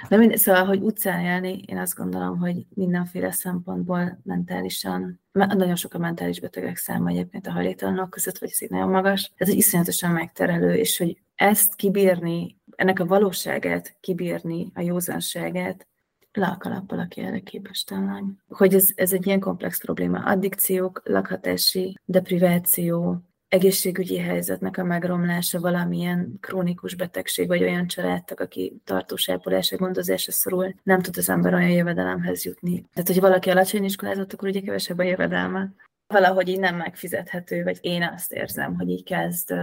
De 0.09 0.17
mind, 0.17 0.37
szóval, 0.37 0.65
hogy 0.65 0.83
utcán 0.83 1.21
élni, 1.21 1.63
én 1.67 1.79
azt 1.79 1.95
gondolom, 1.95 2.39
hogy 2.39 2.67
mindenféle 2.75 3.31
szempontból 3.31 4.21
mentálisan, 4.25 5.21
nagyon 5.33 5.77
sok 5.77 5.95
a 5.95 5.99
mentális 5.99 6.41
betegek 6.41 6.77
száma 6.77 7.09
egyébként 7.09 7.47
a 7.47 7.53
hajléktalanok 7.53 8.11
között, 8.11 8.39
vagy 8.39 8.51
ez 8.51 8.63
így 8.63 8.71
nagyon 8.71 8.89
magas. 8.89 9.33
Ez 9.37 9.49
egy 9.49 9.57
iszonyatosan 9.57 10.11
megterelő, 10.11 10.75
és 10.75 10.99
hogy 10.99 11.23
ezt 11.35 11.75
kibírni, 11.75 12.58
ennek 12.79 13.01
a 13.01 13.07
valóságát 13.07 13.97
kibírni, 14.01 14.71
a 14.75 14.81
józanságát, 14.81 15.87
le 16.33 16.47
a 16.47 16.57
kalappal, 16.57 16.99
aki 16.99 17.21
erre 17.21 17.41
képes 17.41 17.85
talán. 17.85 18.43
Hogy 18.49 18.75
ez, 18.75 18.91
ez 18.95 19.13
egy 19.13 19.27
ilyen 19.27 19.41
komplex 19.41 19.81
probléma. 19.81 20.19
Addikciók, 20.19 21.03
lakhatási, 21.05 21.99
depriváció, 22.05 23.23
egészségügyi 23.49 24.19
helyzetnek 24.19 24.79
a 24.79 24.85
megromlása, 24.85 25.61
valamilyen 25.61 26.37
krónikus 26.41 26.95
betegség, 26.95 27.47
vagy 27.47 27.63
olyan 27.63 27.87
családtag, 27.87 28.41
aki 28.41 28.81
tartós 28.85 29.29
ápolásra, 29.29 29.77
gondozásra 29.77 30.33
szorul, 30.33 30.75
nem 30.83 31.01
tud 31.01 31.17
az 31.17 31.29
ember 31.29 31.55
olyan 31.55 31.71
jövedelemhez 31.71 32.45
jutni. 32.45 32.85
Tehát, 32.93 33.09
hogy 33.09 33.21
valaki 33.21 33.51
alacsony 33.51 33.85
iskolázott, 33.85 34.33
akkor 34.33 34.49
ugye 34.49 34.61
kevesebb 34.61 34.99
a 34.99 35.03
jövedelme. 35.03 35.73
Valahogy 36.07 36.49
így 36.49 36.59
nem 36.59 36.77
megfizethető, 36.77 37.63
vagy 37.63 37.79
én 37.81 38.03
azt 38.03 38.33
érzem, 38.33 38.75
hogy 38.75 38.89
így 38.89 39.05
kezd, 39.05 39.55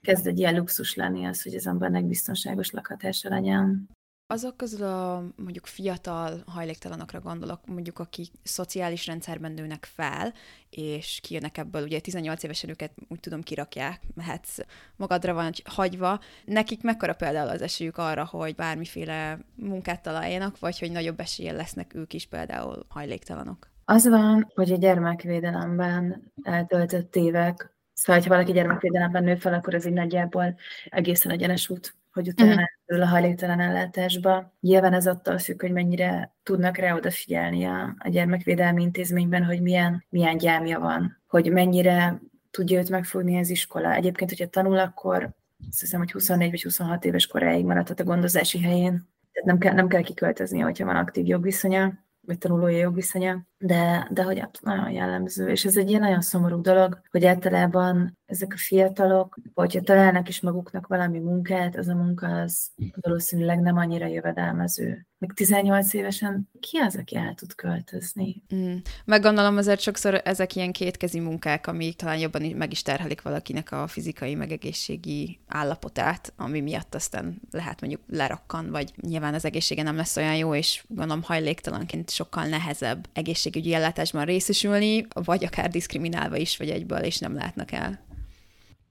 kezd 0.00 0.26
egy 0.26 0.38
ilyen 0.38 0.56
luxus 0.56 0.94
lenni 0.94 1.24
az, 1.24 1.42
hogy 1.42 1.54
az 1.54 1.66
embernek 1.66 2.04
biztonságos 2.04 2.70
lakhatása 2.70 3.28
legyen. 3.28 3.88
Azok 4.32 4.56
közül 4.56 4.86
a 4.86 5.24
mondjuk 5.36 5.66
fiatal 5.66 6.42
hajléktalanokra 6.46 7.20
gondolok, 7.20 7.66
mondjuk 7.66 7.98
akik 7.98 8.32
szociális 8.42 9.06
rendszerben 9.06 9.52
nőnek 9.52 9.84
fel, 9.84 10.32
és 10.70 11.20
kijönnek 11.22 11.58
ebből, 11.58 11.82
ugye 11.82 12.00
18 12.00 12.42
évesen 12.42 12.70
őket 12.70 12.92
úgy 13.08 13.20
tudom 13.20 13.42
kirakják, 13.42 14.00
mehetsz 14.14 14.58
magadra 14.96 15.34
van 15.34 15.52
hagyva. 15.64 16.20
Nekik 16.44 16.82
mekkora 16.82 17.14
például 17.14 17.48
az 17.48 17.62
esélyük 17.62 17.96
arra, 17.96 18.24
hogy 18.24 18.54
bármiféle 18.54 19.38
munkát 19.54 20.02
találjanak, 20.02 20.58
vagy 20.58 20.78
hogy 20.78 20.92
nagyobb 20.92 21.20
esélye 21.20 21.52
lesznek 21.52 21.94
ők 21.94 22.12
is 22.12 22.26
például 22.26 22.84
hajléktalanok? 22.88 23.70
Az 23.84 24.08
van, 24.08 24.50
hogy 24.54 24.72
a 24.72 24.76
gyermekvédelemben 24.76 26.32
eltöltött 26.42 27.16
évek, 27.16 27.71
szóval 27.94 28.22
ha 28.22 28.28
valaki 28.28 28.52
gyermekvédelemben 28.52 29.24
nő 29.24 29.34
fel, 29.34 29.54
akkor 29.54 29.74
ez 29.74 29.86
így 29.86 29.92
nagyjából 29.92 30.54
egészen 30.90 31.32
egyenes 31.32 31.68
út 31.68 31.94
hogy 32.12 32.28
utána 32.28 32.68
uh-huh. 32.86 33.06
a 33.06 33.10
hajléktalan 33.10 33.60
ellátásba. 33.60 34.52
Nyilván 34.60 34.92
ez 34.92 35.06
attól 35.06 35.38
függ, 35.38 35.60
hogy 35.60 35.72
mennyire 35.72 36.34
tudnak 36.42 36.76
rá 36.76 36.94
odafigyelni 36.94 37.64
a, 37.64 37.94
a 37.98 38.08
gyermekvédelmi 38.08 38.82
intézményben, 38.82 39.44
hogy 39.44 39.60
milyen, 39.62 40.04
milyen 40.08 40.36
gyámja 40.36 40.78
van, 40.78 41.20
hogy 41.26 41.50
mennyire 41.52 42.20
tudja 42.50 42.78
őt 42.78 42.90
megfogni 42.90 43.38
az 43.38 43.50
iskola. 43.50 43.92
Egyébként, 43.92 44.30
hogyha 44.30 44.46
tanul, 44.46 44.78
akkor 44.78 45.30
azt 45.68 45.80
hiszem, 45.80 45.98
hogy 45.98 46.12
24 46.12 46.50
vagy 46.50 46.62
26 46.62 47.04
éves 47.04 47.26
koráig 47.26 47.64
maradhat 47.64 48.00
a 48.00 48.04
gondozási 48.04 48.62
helyén. 48.62 49.08
Tehát 49.32 49.48
nem 49.48 49.58
kell, 49.58 49.74
nem 49.74 49.88
kell 49.88 50.02
kiköltözni, 50.02 50.60
hogyha 50.60 50.84
van 50.84 50.96
aktív 50.96 51.26
jogviszonya, 51.26 51.92
vagy 52.20 52.38
tanulói 52.38 52.76
jogviszonya, 52.76 53.42
de, 53.62 54.08
de 54.10 54.22
hogy 54.22 54.38
nagyon 54.60 54.90
jellemző. 54.90 55.48
És 55.48 55.64
ez 55.64 55.76
egy 55.76 55.88
ilyen 55.88 56.00
nagyon 56.00 56.20
szomorú 56.20 56.60
dolog, 56.60 57.00
hogy 57.10 57.24
általában 57.24 58.18
ezek 58.26 58.52
a 58.54 58.58
fiatalok, 58.58 59.38
hogyha 59.54 59.80
találnak 59.80 60.28
is 60.28 60.40
maguknak 60.40 60.86
valami 60.86 61.18
munkát, 61.18 61.76
az 61.76 61.88
a 61.88 61.94
munka 61.94 62.26
az 62.26 62.70
valószínűleg 63.00 63.60
nem 63.60 63.76
annyira 63.76 64.06
jövedelmező. 64.06 65.06
Még 65.18 65.32
18 65.32 65.92
évesen 65.92 66.48
ki 66.60 66.76
az, 66.78 66.96
aki 66.96 67.16
el 67.16 67.34
tud 67.34 67.54
költözni? 67.54 68.42
Mm. 68.54 68.74
Meg 69.04 69.22
gondolom 69.22 69.56
azért 69.56 69.80
sokszor 69.80 70.20
ezek 70.24 70.54
ilyen 70.56 70.72
kétkezi 70.72 71.20
munkák, 71.20 71.66
amik 71.66 71.96
talán 71.96 72.18
jobban 72.18 72.42
meg 72.42 72.72
is 72.72 72.82
terhelik 72.82 73.22
valakinek 73.22 73.72
a 73.72 73.86
fizikai, 73.86 74.34
meg 74.34 74.52
állapotát, 75.46 76.32
ami 76.36 76.60
miatt 76.60 76.94
aztán 76.94 77.40
lehet 77.50 77.80
mondjuk 77.80 78.02
lerakkan, 78.08 78.70
vagy 78.70 78.92
nyilván 79.00 79.34
az 79.34 79.44
egészsége 79.44 79.82
nem 79.82 79.96
lesz 79.96 80.16
olyan 80.16 80.36
jó, 80.36 80.54
és 80.54 80.84
gondolom 80.88 81.22
hajléktalanként 81.22 82.10
sokkal 82.10 82.44
nehezebb 82.44 83.08
egészségügyi 83.52 83.74
ellátásban 83.74 84.24
részesülni, 84.24 85.06
vagy 85.24 85.44
akár 85.44 85.70
diszkriminálva 85.70 86.36
is, 86.36 86.56
vagy 86.56 86.68
egyből, 86.68 86.98
és 86.98 87.18
nem 87.18 87.34
látnak 87.34 87.72
el. 87.72 88.00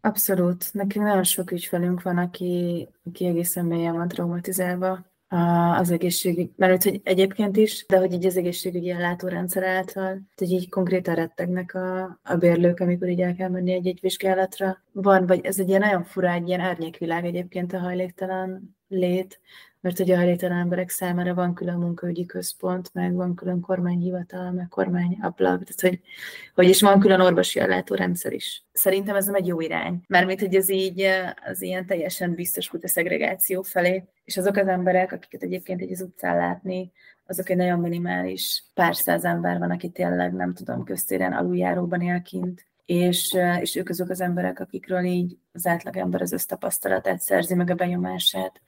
Abszolút. 0.01 0.73
Nekünk 0.73 1.05
nagyon 1.05 1.23
sok 1.23 1.51
ügyfelünk 1.51 2.01
van, 2.01 2.17
aki, 2.17 2.87
aki 3.05 3.25
egészen 3.25 3.65
mélyen 3.65 3.95
van 3.95 4.07
traumatizálva 4.07 5.09
az 5.77 5.91
egészségügy, 5.91 6.49
mert 6.55 6.83
hogy 6.83 7.01
egyébként 7.03 7.57
is, 7.57 7.85
de 7.87 7.97
hogy 7.97 8.13
így 8.13 8.25
az 8.25 8.37
egészségügyi 8.37 8.89
ellátórendszer 8.89 9.63
által, 9.63 10.21
hogy 10.35 10.51
így 10.51 10.69
konkrétan 10.69 11.15
rettegnek 11.15 11.73
a, 11.75 12.19
a 12.23 12.35
bérlők, 12.35 12.79
amikor 12.79 13.07
így 13.09 13.21
el 13.21 13.35
kell 13.35 13.49
menni 13.49 13.73
egy-egy 13.73 13.99
vizsgálatra. 14.01 14.77
Van, 14.91 15.25
vagy 15.25 15.45
ez 15.45 15.59
egy 15.59 15.69
ilyen 15.69 15.79
nagyon 15.79 16.03
fura, 16.03 16.31
egy 16.31 16.47
ilyen 16.47 16.59
árnyékvilág 16.59 17.25
egyébként 17.25 17.73
a 17.73 17.79
hajléktalan 17.79 18.77
lét, 18.87 19.39
mert 19.81 19.99
ugye 19.99 20.13
a 20.13 20.17
hajléktalan 20.17 20.57
emberek 20.57 20.89
számára 20.89 21.33
van 21.33 21.53
külön 21.53 21.77
munkaügyi 21.77 22.25
központ, 22.25 22.93
meg 22.93 23.13
van 23.13 23.35
külön 23.35 23.59
kormányhivatal, 23.59 24.51
meg 24.51 24.67
kormányablag, 24.67 25.63
tehát 25.63 25.81
hogy, 25.81 25.99
hogy 26.55 26.69
is 26.69 26.81
van 26.81 26.99
külön 26.99 27.19
orvosi 27.19 27.59
ellátórendszer 27.59 28.33
is. 28.33 28.63
Szerintem 28.73 29.15
ez 29.15 29.25
nem 29.25 29.35
egy 29.35 29.47
jó 29.47 29.59
irány, 29.59 30.01
mert 30.07 30.39
hogy 30.39 30.55
ez 30.55 30.69
így 30.69 31.07
az 31.45 31.61
ilyen 31.61 31.85
teljesen 31.85 32.33
biztos 32.33 32.73
út 32.73 32.83
a 32.83 32.87
szegregáció 32.87 33.61
felé, 33.61 34.03
és 34.23 34.37
azok 34.37 34.55
az 34.55 34.67
emberek, 34.67 35.11
akiket 35.11 35.43
egyébként 35.43 35.81
egy 35.81 35.91
az 35.91 36.01
utcán 36.01 36.37
látni, 36.37 36.91
azok 37.25 37.49
egy 37.49 37.57
nagyon 37.57 37.79
minimális 37.79 38.63
pár 38.73 38.95
száz 38.95 39.25
ember 39.25 39.59
van, 39.59 39.71
aki 39.71 39.89
tényleg, 39.89 40.33
nem 40.33 40.53
tudom, 40.53 40.83
köztéren 40.83 41.33
aluljáróban 41.33 42.01
él 42.01 42.21
kint, 42.21 42.65
és, 42.91 43.37
és 43.59 43.75
ők 43.75 43.89
azok 43.89 44.09
az 44.09 44.21
emberek, 44.21 44.59
akikről 44.59 45.03
így 45.03 45.37
az 45.51 45.67
átlagember 45.67 46.21
az 46.21 46.31
össztapasztalatát 46.31 47.19
szerzi, 47.19 47.55
meg 47.55 47.69
a 47.69 47.75
benyomását, 47.75 48.61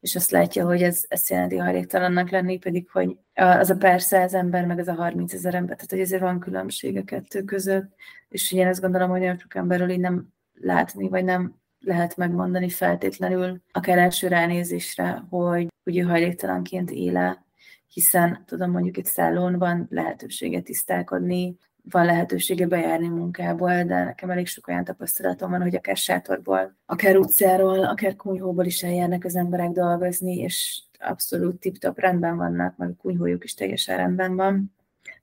és 0.00 0.16
azt 0.16 0.30
látja, 0.30 0.64
hogy 0.64 0.82
ez, 0.82 1.04
ez 1.08 1.30
jelenti 1.30 1.56
hajléktalannak 1.56 2.30
lenni, 2.30 2.58
pedig 2.58 2.90
hogy 2.90 3.16
az 3.34 3.70
a 3.70 3.76
pár 3.76 4.00
száz 4.00 4.34
ember, 4.34 4.66
meg 4.66 4.78
az 4.78 4.88
a 4.88 4.94
30 4.94 5.32
ezer 5.32 5.54
ember, 5.54 5.74
tehát 5.74 5.90
hogy 5.90 6.00
ezért 6.00 6.22
van 6.22 6.40
különbség 6.40 6.96
a 6.96 7.04
kettő 7.04 7.42
között, 7.42 7.94
és 8.28 8.52
én 8.52 8.66
azt 8.66 8.80
gondolom, 8.80 9.10
hogy 9.10 9.20
nagyon 9.20 9.38
sok 9.38 9.54
emberről 9.54 9.90
így 9.90 10.00
nem 10.00 10.28
látni, 10.52 11.08
vagy 11.08 11.24
nem 11.24 11.54
lehet 11.78 12.16
megmondani 12.16 12.68
feltétlenül, 12.68 13.62
akár 13.72 13.98
első 13.98 14.28
ránézésre, 14.28 15.24
hogy 15.28 15.66
ugye 15.84 16.04
hajléktalanként 16.04 16.90
éle, 16.90 17.44
hiszen 17.88 18.42
tudom, 18.46 18.70
mondjuk 18.70 18.96
itt 18.96 19.06
szállón 19.06 19.58
van 19.58 19.86
lehetősége 19.90 20.60
tisztálkodni, 20.60 21.56
van 21.90 22.04
lehetősége 22.04 22.66
bejárni 22.66 23.08
munkából, 23.08 23.84
de 23.84 24.04
nekem 24.04 24.30
elég 24.30 24.46
sok 24.46 24.68
olyan 24.68 24.84
tapasztalatom 24.84 25.50
van, 25.50 25.62
hogy 25.62 25.74
akár 25.74 25.96
sátorból, 25.96 26.76
akár 26.86 27.16
utcáról, 27.16 27.84
akár 27.84 28.16
kunyhóból 28.16 28.64
is 28.64 28.82
eljárnak 28.82 29.24
az 29.24 29.36
emberek 29.36 29.70
dolgozni, 29.70 30.36
és 30.36 30.82
abszolút 30.98 31.60
tip-top 31.60 31.98
rendben 31.98 32.36
vannak, 32.36 32.76
meg 32.76 32.88
a 32.88 33.00
kunyhójuk 33.00 33.44
is 33.44 33.54
teljesen 33.54 33.96
rendben 33.96 34.36
van. 34.36 34.74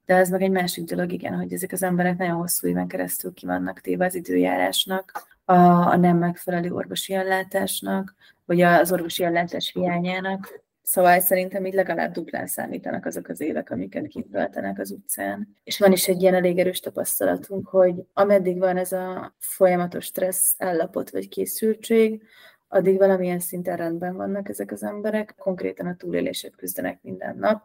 De 0.06 0.16
ez 0.16 0.30
meg 0.30 0.42
egy 0.42 0.52
másik 0.52 0.84
dolog, 0.84 1.12
igen, 1.12 1.36
hogy 1.36 1.54
ezek 1.54 1.72
az 1.72 1.84
emberek 1.84 2.18
nagyon 2.18 2.36
hosszú 2.36 2.68
éven 2.68 2.88
keresztül 2.88 3.34
ki 3.34 3.46
vannak 3.46 3.82
téve 3.82 4.06
az 4.06 4.16
időjárásnak, 4.16 5.38
a, 5.46 5.54
a 5.92 5.96
nem 5.96 6.18
megfelelő 6.18 6.72
orvosi 6.72 7.14
ellátásnak, 7.14 8.16
vagy 8.46 8.62
az 8.62 8.92
orvosi 8.92 9.24
ellátás 9.24 9.72
hiányának, 9.74 10.66
Szóval 10.90 11.20
szerintem 11.20 11.66
így 11.66 11.74
legalább 11.74 12.12
duplán 12.12 12.48
számítanak 12.48 13.06
azok 13.06 13.28
az 13.28 13.42
évek, 13.42 13.72
amiket 13.72 14.08
kitöltenek 14.08 14.80
az 14.80 14.92
utcán. 14.92 15.56
És 15.64 15.80
van 15.80 15.92
is 15.92 16.08
egy 16.08 16.22
ilyen 16.22 16.34
elég 16.34 16.58
erős 16.58 16.80
tapasztalatunk, 16.80 17.68
hogy 17.68 17.96
ameddig 18.14 18.58
van 18.58 18.78
ez 18.78 18.92
a 18.92 19.36
folyamatos 19.38 20.06
stressz 20.06 20.56
állapot 20.58 21.10
vagy 21.10 21.28
készültség, 21.28 22.24
addig 22.68 22.98
valamilyen 22.98 23.40
szinten 23.40 23.78
rendben 23.78 24.16
vannak 24.16 24.50
ezek 24.50 24.72
az 24.72 24.84
emberek, 24.84 25.36
konkrétan 25.38 25.86
a 25.88 25.96
túlélését 25.96 26.56
küzdenek 26.56 27.00
minden 27.02 27.38
nap, 27.38 27.64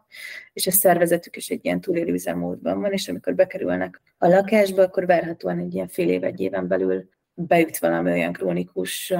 és 0.53 0.67
a 0.67 0.71
szervezetük 0.71 1.35
is 1.35 1.49
egy 1.49 1.65
ilyen 1.65 1.81
túlélő 1.81 2.13
üzemmódban 2.13 2.81
van, 2.81 2.91
és 2.91 3.09
amikor 3.09 3.35
bekerülnek 3.35 4.01
a 4.17 4.27
lakásba, 4.27 4.81
akkor 4.81 5.05
várhatóan 5.05 5.59
egy 5.59 5.73
ilyen 5.73 5.87
fél 5.87 6.09
év, 6.09 6.23
egy 6.23 6.39
éven 6.39 6.67
belül 6.67 7.09
beüt 7.35 7.77
valami 7.77 8.11
olyan 8.11 8.33
krónikus 8.33 9.13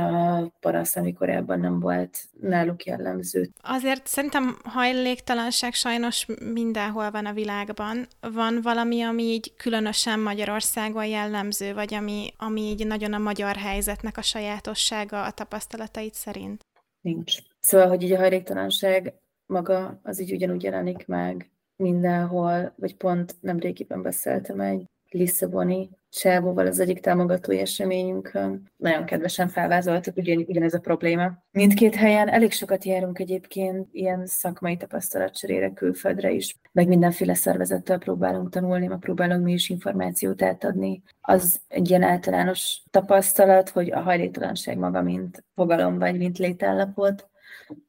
parasz, 0.59 0.95
ami 0.95 1.13
korábban 1.13 1.59
nem 1.59 1.79
volt 1.79 2.17
náluk 2.39 2.85
jellemző. 2.85 3.49
Azért 3.61 4.07
szerintem 4.07 4.57
hajléktalanság 4.63 5.73
sajnos 5.73 6.25
mindenhol 6.53 7.11
van 7.11 7.25
a 7.25 7.33
világban. 7.33 8.07
Van 8.19 8.59
valami, 8.61 9.01
ami 9.01 9.23
így 9.23 9.53
különösen 9.55 10.19
Magyarországon 10.19 11.05
jellemző, 11.05 11.73
vagy 11.73 11.93
ami, 11.93 12.33
ami 12.37 12.61
így 12.61 12.87
nagyon 12.87 13.13
a 13.13 13.17
magyar 13.17 13.55
helyzetnek 13.55 14.17
a 14.17 14.21
sajátossága 14.21 15.23
a 15.23 15.31
tapasztalatait 15.31 16.13
szerint? 16.13 16.65
Nincs. 17.01 17.37
Szóval, 17.59 17.87
hogy 17.87 18.03
így 18.03 18.11
a 18.11 18.17
hajléktalanság 18.17 19.13
maga 19.45 19.99
az 20.03 20.19
így 20.19 20.33
ugyanúgy 20.33 20.63
jelenik 20.63 21.07
meg 21.07 21.51
mindenhol, 21.75 22.73
vagy 22.75 22.95
pont 22.95 23.35
nem 23.41 23.59
régiben 23.59 24.01
beszéltem 24.01 24.59
egy 24.59 24.85
Lisszaboni 25.13 25.89
Csávóval 26.09 26.67
az 26.67 26.79
egyik 26.79 26.99
támogatói 26.99 27.59
eseményünkön. 27.59 28.71
Nagyon 28.77 29.05
kedvesen 29.05 29.47
felvázoltuk, 29.47 30.17
ugyan, 30.17 30.37
ugyanez 30.47 30.73
a 30.73 30.79
probléma. 30.79 31.31
Mindkét 31.51 31.95
helyen 31.95 32.29
elég 32.29 32.51
sokat 32.51 32.83
járunk 32.83 33.19
egyébként 33.19 33.87
ilyen 33.91 34.25
szakmai 34.25 34.77
tapasztalatcserére 34.77 35.73
külföldre 35.73 36.31
is, 36.31 36.59
meg 36.71 36.87
mindenféle 36.87 37.33
szervezettel 37.33 37.97
próbálunk 37.97 38.49
tanulni, 38.49 38.87
meg 38.87 38.99
próbálunk 38.99 39.43
mi 39.43 39.51
is 39.51 39.69
információt 39.69 40.41
átadni. 40.41 41.03
Az 41.21 41.61
egy 41.67 41.89
ilyen 41.89 42.03
általános 42.03 42.83
tapasztalat, 42.89 43.69
hogy 43.69 43.91
a 43.91 43.99
hajléktalanság 43.99 44.77
maga, 44.77 45.01
mint 45.01 45.43
fogalom 45.55 45.99
vagy 45.99 46.17
mint 46.17 46.37
létállapot, 46.37 47.27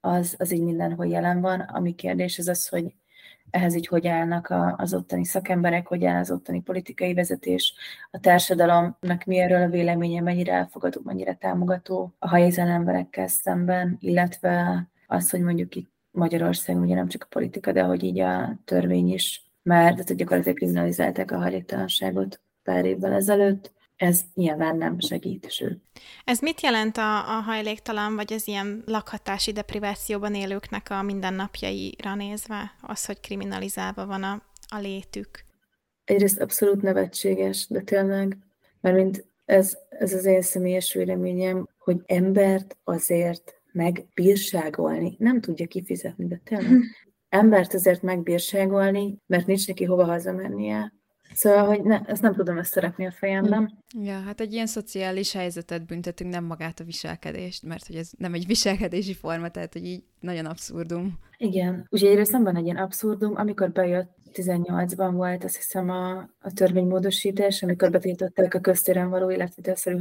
az, 0.01 0.35
az 0.39 0.53
így 0.53 0.63
mindenhol 0.63 1.07
jelen 1.07 1.41
van. 1.41 1.61
Ami 1.61 1.95
kérdés 1.95 2.39
az 2.39 2.49
az, 2.49 2.69
hogy 2.69 2.95
ehhez 3.51 3.75
így 3.75 3.87
hogy 3.87 4.07
állnak 4.07 4.49
a, 4.49 4.75
az 4.79 4.95
ottani 4.95 5.25
szakemberek, 5.25 5.87
hogy 5.87 6.05
áll 6.05 6.21
az 6.21 6.31
ottani 6.31 6.63
politikai 6.63 7.15
vezetés, 7.15 7.75
a 8.11 8.19
társadalomnak 8.19 9.25
mi 9.27 9.39
erről 9.39 9.63
a 9.63 9.69
véleménye, 9.69 10.21
mennyire 10.21 10.53
elfogadó, 10.53 11.01
mennyire 11.05 11.35
támogató 11.35 12.15
a 12.19 12.29
hajézen 12.29 12.69
emberekkel 12.69 13.27
szemben, 13.27 13.97
illetve 14.01 14.87
az, 15.07 15.31
hogy 15.31 15.41
mondjuk 15.41 15.75
itt 15.75 15.93
Magyarország 16.11 16.81
ugye 16.81 16.95
nem 16.95 17.09
csak 17.09 17.23
a 17.23 17.27
politika, 17.31 17.73
de 17.73 17.83
hogy 17.83 18.03
így 18.03 18.19
a 18.19 18.57
törvény 18.65 19.13
is 19.13 19.45
már, 19.63 19.91
tehát 19.93 20.15
gyakorlatilag 20.15 20.57
kriminalizálták 20.57 21.31
a 21.31 21.39
hajléktalanságot 21.39 22.41
pár 22.63 22.85
évvel 22.85 23.13
ezelőtt, 23.13 23.73
ez 23.97 24.21
nyilván 24.35 24.77
nem 24.77 25.01
segít, 25.01 25.51
sőt. 25.51 25.83
Ez 26.25 26.41
mit 26.41 26.61
jelent 26.61 26.97
a, 26.97 27.37
a 27.37 27.41
hajléktalan, 27.41 28.15
vagy 28.15 28.33
az 28.33 28.49
ilyen 28.49 28.83
lakhatási 28.87 29.53
deprivációban 29.53 30.35
élőknek 30.35 30.91
a 30.91 31.03
mindennapjaira 31.03 32.15
nézve, 32.15 32.75
az, 32.81 33.05
hogy 33.07 33.21
kriminalizálva 33.21 34.07
van 34.07 34.23
a, 34.23 34.43
a 34.69 34.79
létük? 34.79 35.45
Egyrészt 36.05 36.41
abszolút 36.41 36.83
nevetséges, 36.83 37.67
de 37.69 37.81
tényleg, 37.81 38.39
mert 38.81 38.97
mint 38.97 39.27
ez, 39.45 39.79
ez 39.89 40.13
az 40.13 40.25
én 40.25 40.43
személyes 40.43 40.95
véleményem, 40.95 41.69
hogy 41.79 42.03
embert 42.07 42.77
azért 42.85 43.61
megbírságolni 43.73 45.17
nem 45.19 45.41
tudja 45.41 45.67
kifizetni, 45.67 46.27
de 46.27 46.41
tényleg 46.45 46.83
embert 47.29 47.75
azért 47.75 48.03
megbírságolni, 48.03 49.19
mert 49.27 49.47
nincs 49.47 49.67
neki 49.67 49.85
hova 49.85 50.05
hazamennie, 50.05 50.93
Szóval, 51.35 51.67
hogy 51.67 51.83
ne, 51.83 52.01
ezt 52.01 52.23
nem 52.23 52.35
tudom 52.35 52.57
összerakni 52.57 53.07
a 53.07 53.11
fejemben. 53.11 53.79
Ja, 54.03 54.21
hát 54.21 54.41
egy 54.41 54.53
ilyen 54.53 54.67
szociális 54.67 55.33
helyzetet 55.33 55.87
büntetünk, 55.87 56.31
nem 56.31 56.45
magát 56.45 56.81
a 56.81 56.85
viselkedést, 56.85 57.63
mert 57.63 57.87
hogy 57.87 57.97
ez 57.97 58.11
nem 58.19 58.35
egy 58.35 58.47
viselkedési 58.47 59.15
forma, 59.15 59.49
tehát 59.49 59.73
hogy 59.73 59.85
így 59.85 60.05
nagyon 60.21 60.47
abszurdum. 60.47 61.19
Igen, 61.37 61.87
ugye 61.91 62.11
egyrészt 62.11 62.33
nem 62.33 62.43
van 62.43 62.57
egy 62.57 62.65
ilyen 62.65 62.77
abszurdum, 62.77 63.37
amikor 63.37 63.71
bejött 63.71 64.17
18-ban 64.33 65.11
volt, 65.13 65.45
azt 65.45 65.57
hiszem 65.57 65.91
a, 65.91 66.19
a 66.41 66.53
törvénymódosítás, 66.55 67.63
amikor 67.63 67.91
betiltották 67.91 68.55
a 68.55 68.61
köztéren 68.61 69.11
való 69.11 69.31
életvitelszerű 69.31 69.99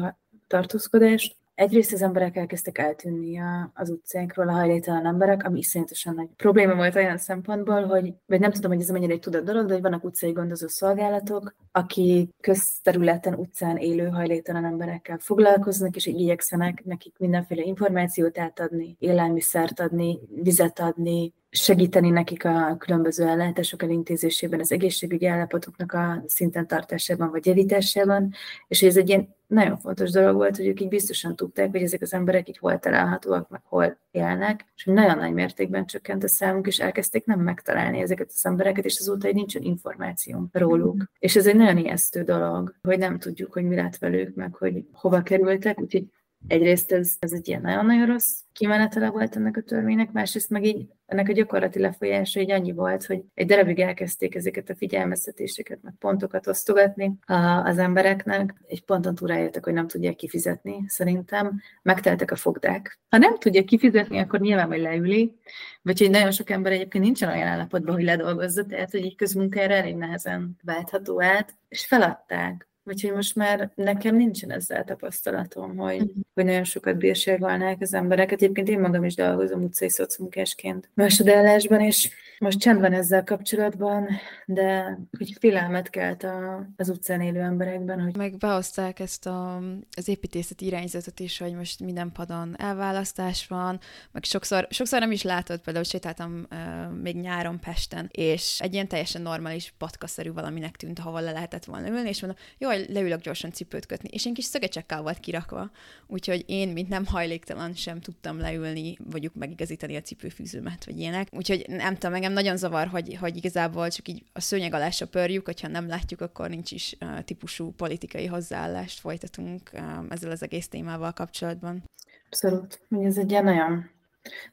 tartózkodást, 0.47 1.35
Egyrészt 1.55 1.93
az 1.93 2.01
emberek 2.01 2.35
elkezdtek 2.35 2.77
eltűnni 2.77 3.39
a, 3.39 3.71
az 3.73 3.89
utcánkról, 3.89 4.49
a 4.49 4.51
hajléktalan 4.51 5.05
emberek, 5.05 5.43
ami 5.43 5.57
iszonyatosan 5.57 6.15
nagy 6.15 6.27
probléma 6.35 6.75
volt 6.75 6.95
olyan 6.95 7.17
szempontból, 7.17 7.85
hogy, 7.85 8.13
vagy 8.25 8.39
nem 8.39 8.51
tudom, 8.51 8.71
hogy 8.71 8.81
ez 8.81 8.89
mennyire 8.89 9.13
egy 9.13 9.19
tudott 9.19 9.45
dolog, 9.45 9.65
de 9.65 9.73
hogy 9.73 9.81
vannak 9.81 10.03
utcai 10.03 10.31
gondozó 10.31 10.67
szolgálatok, 10.67 11.55
akik 11.71 12.29
közterületen, 12.41 13.33
utcán 13.33 13.77
élő 13.77 14.07
hajléktalan 14.07 14.65
emberekkel 14.65 15.17
foglalkoznak, 15.17 15.95
és 15.95 16.05
így 16.05 16.19
igyekszenek 16.19 16.83
nekik 16.83 17.17
mindenféle 17.17 17.61
információt 17.61 18.37
átadni, 18.37 18.95
élelmiszert 18.99 19.79
adni, 19.79 20.19
vizet 20.41 20.79
adni, 20.79 21.33
segíteni 21.55 22.09
nekik 22.09 22.45
a 22.45 22.75
különböző 22.77 23.27
ellátások 23.27 23.83
elintézésében, 23.83 24.59
az 24.59 24.71
egészségügyi 24.71 25.25
állapotoknak 25.25 25.91
a 25.91 26.23
szinten 26.27 26.67
tartásában 26.67 27.29
vagy 27.31 27.45
javításában, 27.45 28.31
és 28.67 28.81
ez 28.81 28.97
egy 28.97 29.09
ilyen 29.09 29.35
nagyon 29.47 29.77
fontos 29.77 30.11
dolog 30.11 30.35
volt, 30.35 30.57
hogy 30.57 30.67
ők 30.67 30.81
így 30.81 30.87
biztosan 30.87 31.35
tudták, 31.35 31.71
hogy 31.71 31.81
ezek 31.81 32.01
az 32.01 32.13
emberek 32.13 32.49
így 32.49 32.57
hol 32.57 32.79
találhatóak, 32.79 33.49
meg 33.49 33.61
hol 33.63 33.97
élnek, 34.11 34.65
és 34.75 34.85
nagyon 34.85 35.17
nagy 35.17 35.33
mértékben 35.33 35.85
csökkent 35.85 36.23
a 36.23 36.27
számunk, 36.27 36.67
és 36.67 36.79
elkezdték 36.79 37.25
nem 37.25 37.39
megtalálni 37.39 37.99
ezeket 37.99 38.31
az 38.33 38.45
embereket, 38.45 38.85
és 38.85 38.99
azóta 38.99 39.27
így 39.27 39.35
nincsen 39.35 39.61
információ 39.61 40.47
róluk. 40.51 40.95
Mm. 40.95 41.05
És 41.19 41.35
ez 41.35 41.47
egy 41.47 41.55
nagyon 41.55 41.77
ijesztő 41.77 42.23
dolog, 42.23 42.75
hogy 42.81 42.97
nem 42.97 43.19
tudjuk, 43.19 43.53
hogy 43.53 43.63
mi 43.63 43.75
lett 43.75 43.97
velük, 43.97 44.35
meg 44.35 44.53
hogy 44.53 44.85
hova 44.91 45.21
kerültek, 45.21 45.79
úgyhogy 45.79 46.05
egyrészt 46.47 46.91
ez, 46.91 47.15
ez 47.19 47.31
egy 47.31 47.47
ilyen 47.47 47.61
nagyon-nagyon 47.61 48.05
rossz 48.05 48.43
kimenetele 48.53 49.09
volt 49.09 49.35
ennek 49.35 49.57
a 49.57 49.61
törvénynek, 49.61 50.11
másrészt 50.11 50.49
meg 50.49 50.65
így 50.65 50.87
ennek 51.05 51.29
a 51.29 51.31
gyakorlati 51.31 51.79
lefolyása 51.79 52.39
így 52.39 52.51
annyi 52.51 52.71
volt, 52.71 53.05
hogy 53.05 53.23
egy 53.33 53.45
darabig 53.45 53.79
elkezdték 53.79 54.35
ezeket 54.35 54.69
a 54.69 54.75
figyelmeztetéseket, 54.75 55.79
meg 55.81 55.93
pontokat 55.99 56.47
osztogatni 56.47 57.17
az 57.63 57.77
embereknek. 57.77 58.53
Egy 58.67 58.85
ponton 58.85 59.15
túl 59.15 59.27
rájöttek, 59.27 59.63
hogy 59.63 59.73
nem 59.73 59.87
tudják 59.87 60.15
kifizetni, 60.15 60.83
szerintem. 60.87 61.61
Megteltek 61.81 62.31
a 62.31 62.35
fogdák. 62.35 62.99
Ha 63.09 63.17
nem 63.17 63.37
tudja 63.37 63.63
kifizetni, 63.63 64.17
akkor 64.17 64.39
nyilván 64.39 64.67
majd 64.67 64.81
leüli, 64.81 65.35
vagy 65.81 65.99
hogy 65.99 66.09
nagyon 66.09 66.31
sok 66.31 66.49
ember 66.49 66.71
egyébként 66.71 67.03
nincsen 67.03 67.29
olyan 67.29 67.47
állapotban, 67.47 67.95
hogy 67.95 68.03
ledolgozza, 68.03 68.65
tehát 68.65 68.91
hogy 68.91 69.05
egy 69.05 69.15
közmunkára 69.15 69.73
elég 69.73 69.95
nehezen 69.95 70.57
váltható 70.63 71.21
át, 71.21 71.55
és 71.69 71.85
feladták 71.85 72.67
Úgyhogy 72.85 73.11
most 73.11 73.35
már 73.35 73.71
nekem 73.75 74.15
nincsen 74.15 74.51
ezzel 74.51 74.83
tapasztalatom, 74.83 75.77
hogy, 75.77 76.01
mm. 76.01 76.21
hogy 76.33 76.45
nagyon 76.45 76.63
sokat 76.63 76.97
bírségolnák 76.97 77.81
az 77.81 77.93
embereket. 77.93 78.41
Egyébként 78.41 78.67
én 78.67 78.79
magam 78.79 79.03
is 79.03 79.15
dolgozom 79.15 79.63
utcai 79.63 79.89
szocmunkásként 79.89 80.89
másodállásban, 80.93 81.79
és 81.81 82.09
most 82.39 82.59
csend 82.59 82.79
van 82.79 82.93
ezzel 82.93 83.23
kapcsolatban, 83.23 84.07
de 84.45 84.99
hogy 85.17 85.35
félelmet 85.39 85.89
kelt 85.89 86.23
a, 86.23 86.67
az 86.77 86.89
utcán 86.89 87.21
élő 87.21 87.39
emberekben. 87.39 88.01
Hogy... 88.01 88.15
Meg 88.15 88.37
behozták 88.37 88.99
ezt 88.99 89.25
a, 89.25 89.61
az 89.97 90.07
építészeti 90.07 90.65
irányzatot 90.65 91.19
is, 91.19 91.37
hogy 91.37 91.53
most 91.53 91.79
minden 91.79 92.11
padon 92.11 92.55
elválasztás 92.57 93.47
van, 93.47 93.79
meg 94.11 94.23
sokszor, 94.23 94.67
sokszor 94.69 94.99
nem 94.99 95.11
is 95.11 95.23
látod, 95.23 95.59
például 95.59 95.85
sétáltam 95.85 96.47
uh, 96.51 96.93
még 97.01 97.15
nyáron 97.15 97.59
Pesten, 97.59 98.09
és 98.11 98.59
egy 98.59 98.73
ilyen 98.73 98.87
teljesen 98.87 99.21
normális 99.21 99.73
patkaszerű 99.77 100.31
valaminek 100.31 100.75
tűnt, 100.75 100.99
ahol 100.99 101.21
le 101.21 101.31
lehetett 101.31 101.65
volna 101.65 101.87
ülni, 101.87 102.09
és 102.09 102.21
mondom, 102.21 102.39
jó, 102.57 102.71
leülök 102.89 103.21
gyorsan 103.21 103.51
cipőt 103.51 103.85
kötni, 103.85 104.09
és 104.11 104.25
én 104.25 104.33
kis 104.33 104.45
szögecsekkel 104.45 105.01
volt 105.01 105.19
kirakva, 105.19 105.71
úgyhogy 106.07 106.43
én, 106.47 106.69
mint 106.69 106.89
nem 106.89 107.05
hajléktalan, 107.05 107.73
sem 107.73 107.99
tudtam 107.99 108.39
leülni, 108.39 108.97
vagyok 109.11 109.33
megigazítani 109.35 109.95
a 109.95 110.01
cipőfűzőmet, 110.01 110.85
vagy 110.85 110.99
ilyenek. 110.99 111.27
Úgyhogy 111.31 111.65
nem 111.67 111.93
tudom, 111.93 112.15
engem 112.15 112.33
nagyon 112.33 112.57
zavar, 112.57 112.87
hogy, 112.87 113.17
hogy 113.19 113.35
igazából 113.35 113.89
csak 113.89 114.07
így 114.07 114.23
a 114.33 114.41
szőnyeg 114.41 114.73
alá 114.73 114.89
pörjük, 115.11 115.45
hogyha 115.45 115.67
nem 115.67 115.87
látjuk, 115.87 116.21
akkor 116.21 116.49
nincs 116.49 116.71
is 116.71 116.95
uh, 117.01 117.19
típusú 117.23 117.71
politikai 117.71 118.25
hozzáállást 118.25 118.99
folytatunk 118.99 119.69
uh, 119.73 119.81
ezzel 120.09 120.31
az 120.31 120.43
egész 120.43 120.67
témával 120.67 121.11
kapcsolatban. 121.11 121.83
Abszolút. 122.25 122.81
Ez 123.01 123.17
egy 123.17 123.31
ilyen 123.31 123.43
nagyon, 123.43 123.89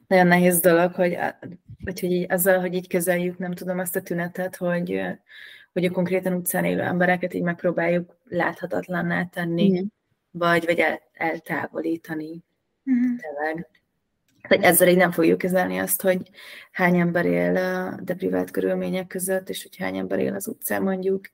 nagyon 0.07 0.27
nehéz 0.27 0.59
dolog, 0.59 0.93
hogy, 0.93 1.17
hogy, 1.83 1.99
hogy 1.99 2.11
így, 2.11 2.31
azzal, 2.31 2.59
hogy 2.59 2.73
így 2.73 2.87
kezeljük, 2.87 3.37
nem 3.37 3.53
tudom 3.53 3.79
azt 3.79 3.95
a 3.95 4.01
tünetet, 4.01 4.55
hogy, 4.55 5.01
hogy 5.73 5.85
a 5.85 5.91
konkrétan 5.91 6.33
utcán 6.33 6.65
élő 6.65 6.81
embereket 6.81 7.33
így 7.33 7.41
megpróbáljuk 7.41 8.17
láthatatlanná 8.23 9.25
tenni, 9.25 9.81
mm. 9.81 9.85
vagy, 10.31 10.65
vagy 10.65 10.79
el, 10.79 11.01
eltávolítani. 11.13 12.43
Mm. 12.91 13.15
Tényleg. 13.15 13.69
Hogy 14.41 14.61
ezzel 14.61 14.87
így 14.87 14.97
nem 14.97 15.11
fogjuk 15.11 15.37
kezelni 15.37 15.77
azt, 15.77 16.01
hogy 16.01 16.29
hány 16.71 16.99
ember 16.99 17.25
él 17.25 17.57
a 17.57 17.99
deprivált 18.03 18.51
körülmények 18.51 19.07
között, 19.07 19.49
és 19.49 19.63
hogy 19.63 19.77
hány 19.77 19.97
ember 19.97 20.19
él 20.19 20.33
az 20.33 20.47
utcán 20.47 20.81
mondjuk, 20.81 21.29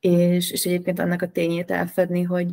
és, 0.00 0.50
és 0.50 0.66
egyébként 0.66 0.98
annak 0.98 1.22
a 1.22 1.28
tényét 1.28 1.70
elfedni, 1.70 2.22
hogy, 2.22 2.50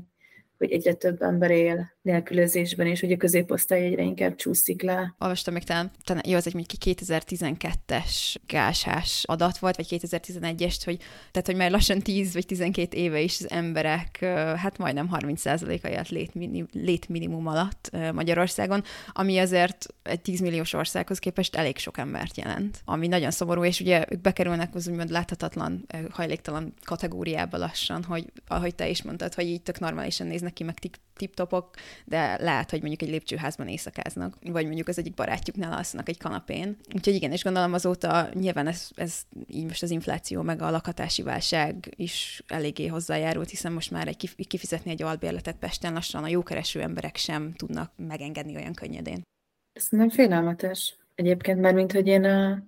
hogy 0.57 0.71
egyre 0.71 0.93
több 0.93 1.21
ember 1.21 1.51
él 1.51 1.92
nélkülözésben, 2.03 2.87
és 2.87 2.99
hogy 2.99 3.11
a 3.11 3.17
középosztály 3.17 3.85
egyre 3.85 4.01
inkább 4.01 4.35
csúszik 4.35 4.81
le. 4.81 5.15
Olvastam 5.19 5.53
még 5.53 5.63
talán, 5.63 5.91
talán 6.03 6.23
jó, 6.27 6.35
az 6.35 6.47
egy 6.47 6.53
mondjuk 6.53 6.81
2012-es 6.85 8.35
gásás 8.47 9.23
adat 9.25 9.57
volt, 9.57 9.75
vagy 9.75 9.87
2011-es, 9.89 10.75
hogy, 10.85 10.97
tehát, 11.31 11.45
hogy 11.45 11.55
már 11.55 11.71
lassan 11.71 11.99
10 11.99 12.33
vagy 12.33 12.45
12 12.45 12.97
éve 12.97 13.19
is 13.19 13.39
az 13.39 13.51
emberek, 13.51 14.17
hát 14.57 14.77
majdnem 14.77 15.09
30%-a 15.11 15.87
élt 15.87 16.09
létminim, 16.09 16.67
létminimum 16.71 17.47
alatt 17.47 17.91
Magyarországon, 18.13 18.83
ami 19.11 19.37
azért 19.37 19.85
egy 20.01 20.21
10 20.21 20.39
milliós 20.39 20.73
országhoz 20.73 21.19
képest 21.19 21.55
elég 21.55 21.77
sok 21.77 21.97
embert 21.97 22.37
jelent, 22.37 22.81
ami 22.85 23.07
nagyon 23.07 23.31
szomorú, 23.31 23.63
és 23.63 23.79
ugye 23.79 24.05
ők 24.09 24.21
bekerülnek 24.21 24.75
az 24.75 24.87
úgymond 24.87 25.09
láthatatlan, 25.09 25.85
hajléktalan 26.09 26.73
kategóriába 26.83 27.57
lassan, 27.57 28.03
hogy 28.03 28.25
ahogy 28.47 28.75
te 28.75 28.89
is 28.89 29.03
mondtad, 29.03 29.33
hogy 29.33 29.45
így 29.45 29.61
tök 29.61 29.79
normálisan 29.79 30.27
néznek 30.27 30.53
ki, 30.53 30.63
meg 30.63 30.79
tip-topok, 31.15 31.69
de 32.05 32.37
lehet, 32.41 32.69
hogy 32.69 32.79
mondjuk 32.79 33.01
egy 33.01 33.09
lépcsőházban 33.09 33.67
éjszakáznak, 33.67 34.37
vagy 34.41 34.65
mondjuk 34.65 34.87
az 34.87 34.97
egyik 34.97 35.13
barátjuknál 35.13 35.77
alszanak 35.77 36.09
egy 36.09 36.17
kanapén. 36.17 36.77
Úgyhogy 36.95 37.13
igen, 37.13 37.31
és 37.31 37.43
gondolom 37.43 37.73
azóta 37.73 38.29
nyilván 38.33 38.67
ez, 38.67 38.89
ez 38.95 39.21
így 39.47 39.65
most 39.65 39.83
az 39.83 39.91
infláció, 39.91 40.41
meg 40.41 40.61
a 40.61 40.69
lakhatási 40.69 41.23
válság 41.23 41.93
is 41.95 42.43
eléggé 42.47 42.87
hozzájárult, 42.87 43.49
hiszen 43.49 43.71
most 43.71 43.91
már 43.91 44.07
egy 44.07 44.47
kifizetni 44.47 44.91
egy 44.91 45.03
albérletet 45.03 45.57
Pesten 45.57 45.93
lassan 45.93 46.23
a 46.23 46.27
jókereső 46.27 46.81
emberek 46.81 47.15
sem 47.15 47.53
tudnak 47.53 47.91
megengedni 47.95 48.55
olyan 48.55 48.73
könnyedén. 48.73 49.21
Ez 49.73 49.87
nem 49.89 50.09
félelmetes. 50.09 50.97
Egyébként 51.15 51.59
már, 51.59 51.73
mint 51.73 51.91
hogy 51.91 52.07
én, 52.07 52.23
a, 52.23 52.63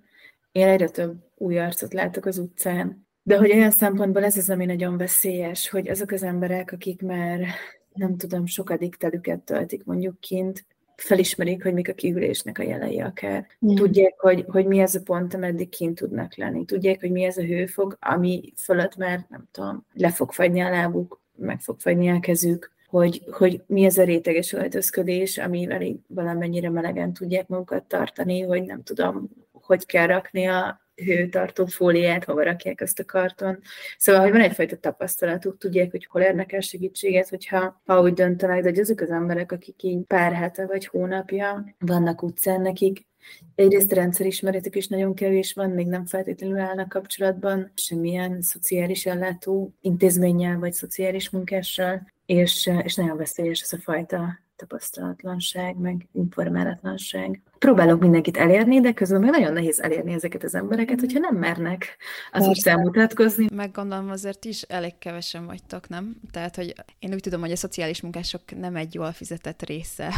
én 0.52 0.68
egyre 0.68 0.88
több 0.88 1.30
új 1.34 1.58
arcot 1.58 1.92
látok 1.92 2.26
az 2.26 2.38
utcán, 2.38 3.06
de 3.22 3.36
hogy 3.36 3.52
olyan 3.52 3.70
szempontból 3.70 4.24
ez 4.24 4.36
az, 4.36 4.50
ami 4.50 4.64
nagyon 4.64 4.96
veszélyes, 4.96 5.68
hogy 5.68 5.88
azok 5.88 6.10
az 6.10 6.22
emberek, 6.22 6.72
akik 6.72 7.02
már 7.02 7.46
nem 7.96 8.16
tudom, 8.16 8.46
sokadik 8.46 8.96
telüket 8.96 9.40
töltik 9.40 9.84
mondjuk 9.84 10.20
kint, 10.20 10.64
felismerik, 10.96 11.62
hogy 11.62 11.72
mik 11.72 11.88
a 11.88 11.92
kiülésnek 11.92 12.58
a 12.58 12.62
jelei 12.62 13.00
akár. 13.00 13.46
Mm. 13.66 13.74
Tudják, 13.74 14.20
hogy, 14.20 14.44
hogy 14.48 14.66
mi 14.66 14.78
ez 14.78 14.94
a 14.94 15.00
pont, 15.02 15.34
ameddig 15.34 15.68
kint 15.68 15.98
tudnak 15.98 16.36
lenni. 16.36 16.64
Tudják, 16.64 17.00
hogy 17.00 17.10
mi 17.10 17.24
ez 17.24 17.36
a 17.36 17.42
hőfok, 17.42 17.96
ami 18.00 18.52
fölött 18.56 18.96
már, 18.96 19.26
nem 19.28 19.48
tudom, 19.50 19.86
le 19.92 20.10
fog 20.10 20.32
fagyni 20.32 20.60
a 20.60 20.70
lábuk, 20.70 21.20
meg 21.36 21.60
fog 21.60 21.80
fagyni 21.80 22.10
a 22.10 22.20
kezük, 22.20 22.74
hogy, 22.86 23.22
hogy 23.30 23.62
mi 23.66 23.84
ez 23.84 23.98
a 23.98 24.04
réteges 24.04 24.52
öltözködés, 24.52 25.38
amivel 25.38 25.82
így 25.82 25.98
valamennyire 26.06 26.70
melegen 26.70 27.12
tudják 27.12 27.48
magukat 27.48 27.84
tartani, 27.84 28.40
hogy 28.40 28.62
nem 28.62 28.82
tudom, 28.82 29.28
hogy 29.52 29.86
kell 29.86 30.06
rakni 30.06 30.46
a 30.46 30.85
hőtartó 31.04 31.66
fóliát, 31.66 32.24
hova 32.24 32.42
rakják 32.42 32.80
ezt 32.80 32.98
a 32.98 33.04
karton. 33.04 33.58
Szóval, 33.98 34.22
hogy 34.22 34.30
van 34.30 34.40
egyfajta 34.40 34.76
tapasztalatuk, 34.76 35.58
tudják, 35.58 35.90
hogy 35.90 36.06
hol 36.10 36.22
érnek 36.22 36.52
el 36.52 36.60
segítséget, 36.60 37.28
hogyha 37.28 37.80
ha 37.84 38.00
úgy 38.00 38.12
döntenek, 38.12 38.62
de 38.62 38.68
hogy 38.68 38.78
azok 38.78 39.00
az 39.00 39.10
emberek, 39.10 39.52
akik 39.52 39.82
így 39.82 40.04
pár 40.06 40.32
hete 40.32 40.66
vagy 40.66 40.86
hónapja 40.86 41.74
vannak 41.78 42.22
utcán, 42.22 42.60
nekik 42.60 43.06
Egyrészt 43.54 43.92
rendszerismeretük 43.92 44.76
is 44.76 44.86
nagyon 44.86 45.14
kevés 45.14 45.52
van, 45.52 45.70
még 45.70 45.86
nem 45.86 46.06
feltétlenül 46.06 46.58
állnak 46.58 46.88
kapcsolatban 46.88 47.72
semmilyen 47.74 48.42
szociális 48.42 49.06
ellátó 49.06 49.74
intézménnyel 49.80 50.58
vagy 50.58 50.72
szociális 50.72 51.30
munkással, 51.30 52.12
és, 52.26 52.70
és 52.82 52.94
nagyon 52.94 53.16
veszélyes 53.16 53.60
ez 53.60 53.72
a 53.72 53.78
fajta 53.80 54.38
tapasztalatlanság, 54.56 55.76
meg 55.76 56.08
informálatlanság. 56.12 57.42
Próbálok 57.58 58.00
mindenkit 58.00 58.36
elérni, 58.36 58.80
de 58.80 58.92
közben 58.92 59.20
meg 59.20 59.30
nagyon 59.30 59.52
nehéz 59.52 59.80
elérni 59.80 60.12
ezeket 60.12 60.42
az 60.42 60.54
embereket, 60.54 61.00
hogyha 61.00 61.18
nem 61.18 61.36
mernek 61.36 61.96
az 62.30 62.46
utcán 62.46 62.80
mutatkozni. 62.80 63.46
Meg 63.54 63.70
gondolom 63.70 64.10
azért 64.10 64.44
is 64.44 64.62
elég 64.62 64.98
kevesen 64.98 65.46
vagytok, 65.46 65.88
nem? 65.88 66.16
Tehát, 66.30 66.56
hogy 66.56 66.74
én 66.98 67.12
úgy 67.12 67.20
tudom, 67.20 67.40
hogy 67.40 67.50
a 67.50 67.56
szociális 67.56 68.00
munkások 68.00 68.42
nem 68.58 68.76
egy 68.76 68.94
jól 68.94 69.12
fizetett 69.12 69.62
része, 69.62 70.12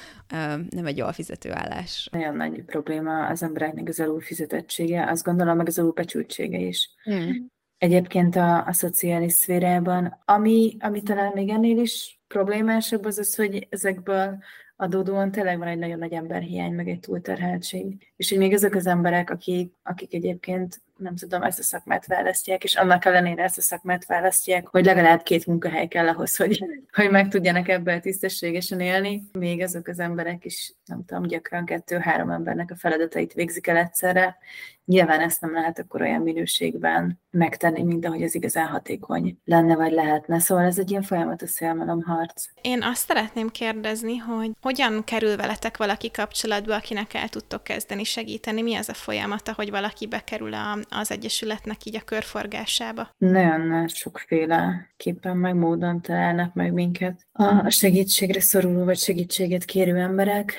nem 0.76 0.86
egy 0.86 0.96
jól 0.96 1.12
fizető 1.12 1.52
állás. 1.52 2.08
Nagyon 2.12 2.36
nagy 2.36 2.62
probléma 2.62 3.26
az 3.26 3.42
embereknek 3.42 3.88
az 3.88 4.00
alulfizetettsége, 4.00 5.10
azt 5.10 5.24
gondolom 5.24 5.56
meg 5.56 5.66
az 5.66 5.78
alulbecsültsége 5.78 6.58
is. 6.58 6.90
Hmm. 7.02 7.52
Egyébként 7.78 8.36
a, 8.36 8.66
a 8.66 8.72
szociális 8.72 9.32
szférában, 9.32 10.22
ami, 10.24 10.76
ami 10.80 11.02
talán 11.02 11.32
még 11.34 11.48
ennél 11.48 11.78
is 11.78 12.20
problémásabb 12.28 13.04
az 13.04 13.18
az, 13.18 13.34
hogy 13.34 13.66
ezekből 13.70 14.38
adódóan 14.76 15.30
tényleg 15.30 15.58
van 15.58 15.68
egy 15.68 15.78
nagyon 15.78 15.98
nagy 15.98 16.12
emberhiány, 16.12 16.72
meg 16.72 16.88
egy 16.88 17.00
túlterheltség. 17.00 18.12
És 18.16 18.28
hogy 18.28 18.38
még 18.38 18.52
ezek 18.52 18.74
az 18.74 18.86
emberek, 18.86 19.30
akik, 19.30 19.72
akik 19.82 20.14
egyébként 20.14 20.82
nem 20.96 21.16
tudom, 21.16 21.42
ezt 21.42 21.58
a 21.58 21.62
szakmát 21.62 22.06
választják, 22.06 22.64
és 22.64 22.74
annak 22.74 23.04
ellenére 23.04 23.42
ezt 23.42 23.58
a 23.58 23.62
szakmát 23.62 24.06
választják, 24.06 24.66
hogy 24.66 24.84
legalább 24.84 25.22
két 25.22 25.46
munkahely 25.46 25.86
kell 25.86 26.08
ahhoz, 26.08 26.36
hogy, 26.36 26.64
hogy 26.92 27.10
meg 27.10 27.28
tudjanak 27.28 27.68
ebből 27.68 28.00
tisztességesen 28.00 28.80
élni. 28.80 29.22
Még 29.32 29.62
azok 29.62 29.88
az 29.88 29.98
emberek 29.98 30.44
is, 30.44 30.74
nem 30.86 31.04
tudom, 31.04 31.22
gyakran 31.22 31.64
kettő-három 31.64 32.30
embernek 32.30 32.70
a 32.70 32.76
feladatait 32.76 33.32
végzik 33.32 33.66
el 33.66 33.76
egyszerre. 33.76 34.36
Nyilván 34.84 35.20
ezt 35.20 35.40
nem 35.40 35.52
lehet 35.52 35.78
akkor 35.78 36.00
olyan 36.00 36.22
minőségben 36.22 37.20
megtenni, 37.30 37.82
mint 37.82 38.06
ahogy 38.06 38.22
az 38.22 38.34
igazán 38.34 38.66
hatékony 38.66 39.38
lenne, 39.44 39.76
vagy 39.76 39.92
lehetne. 39.92 40.38
Szóval 40.38 40.64
ez 40.64 40.78
egy 40.78 40.90
ilyen 40.90 41.02
folyamatos 41.02 41.50
szélmalomharc. 41.50 42.44
Én 42.60 42.82
azt 42.82 43.06
szeretném 43.06 43.48
kérdezni, 43.48 44.16
hogy 44.16 44.50
hogyan 44.60 45.04
kerül 45.04 45.36
veletek 45.36 45.76
valaki 45.76 46.10
kapcsolatba, 46.10 46.74
akinek 46.74 47.14
el 47.14 47.28
tudtok 47.28 47.64
kezdeni 47.64 48.04
segíteni? 48.04 48.62
Mi 48.62 48.74
az 48.74 48.88
a 48.88 48.94
folyamata, 48.94 49.52
hogy 49.52 49.70
valaki 49.70 50.06
bekerül 50.06 50.54
a, 50.54 50.78
az 50.88 51.10
Egyesületnek 51.10 51.84
így 51.84 51.96
a 51.96 52.04
körforgásába? 52.04 53.08
Nagyon 53.18 53.88
sokféle 53.88 54.90
képen 54.96 55.36
meg 55.36 55.54
módon 55.54 56.00
találnak 56.00 56.54
meg 56.54 56.72
minket. 56.72 57.26
A 57.32 57.70
segítségre 57.70 58.40
szoruló 58.40 58.84
vagy 58.84 58.98
segítséget 58.98 59.64
kérő 59.64 59.96
emberek, 59.96 60.54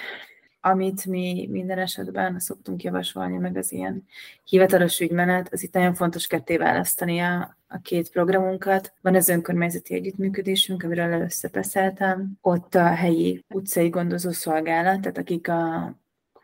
amit 0.66 1.06
mi 1.06 1.48
minden 1.52 1.78
esetben 1.78 2.40
szoktunk 2.40 2.84
javasolni, 2.84 3.38
meg 3.38 3.58
az 3.58 3.72
ilyen 3.72 4.06
hivatalos 4.44 5.00
ügymenet, 5.00 5.54
az 5.54 5.64
itt 5.64 5.74
nagyon 5.74 5.94
fontos 5.94 6.28
ketté 6.28 6.58
választani 6.58 7.20
a, 7.20 7.58
a 7.68 7.80
két 7.82 8.10
programunkat. 8.10 8.94
Van 9.02 9.16
az 9.16 9.30
önkormányzati 9.30 9.94
együttműködésünk, 9.94 10.84
amiről 10.84 11.12
először 11.14 11.52
beszéltem. 11.52 12.32
Ott 12.42 12.76
a 12.76 12.86
helyi 12.86 13.46
utcai 13.50 13.90
gondozó 13.90 14.32
szolgálat, 14.32 15.02
tehát 15.02 15.18
akik 15.18 15.48
a 15.48 15.96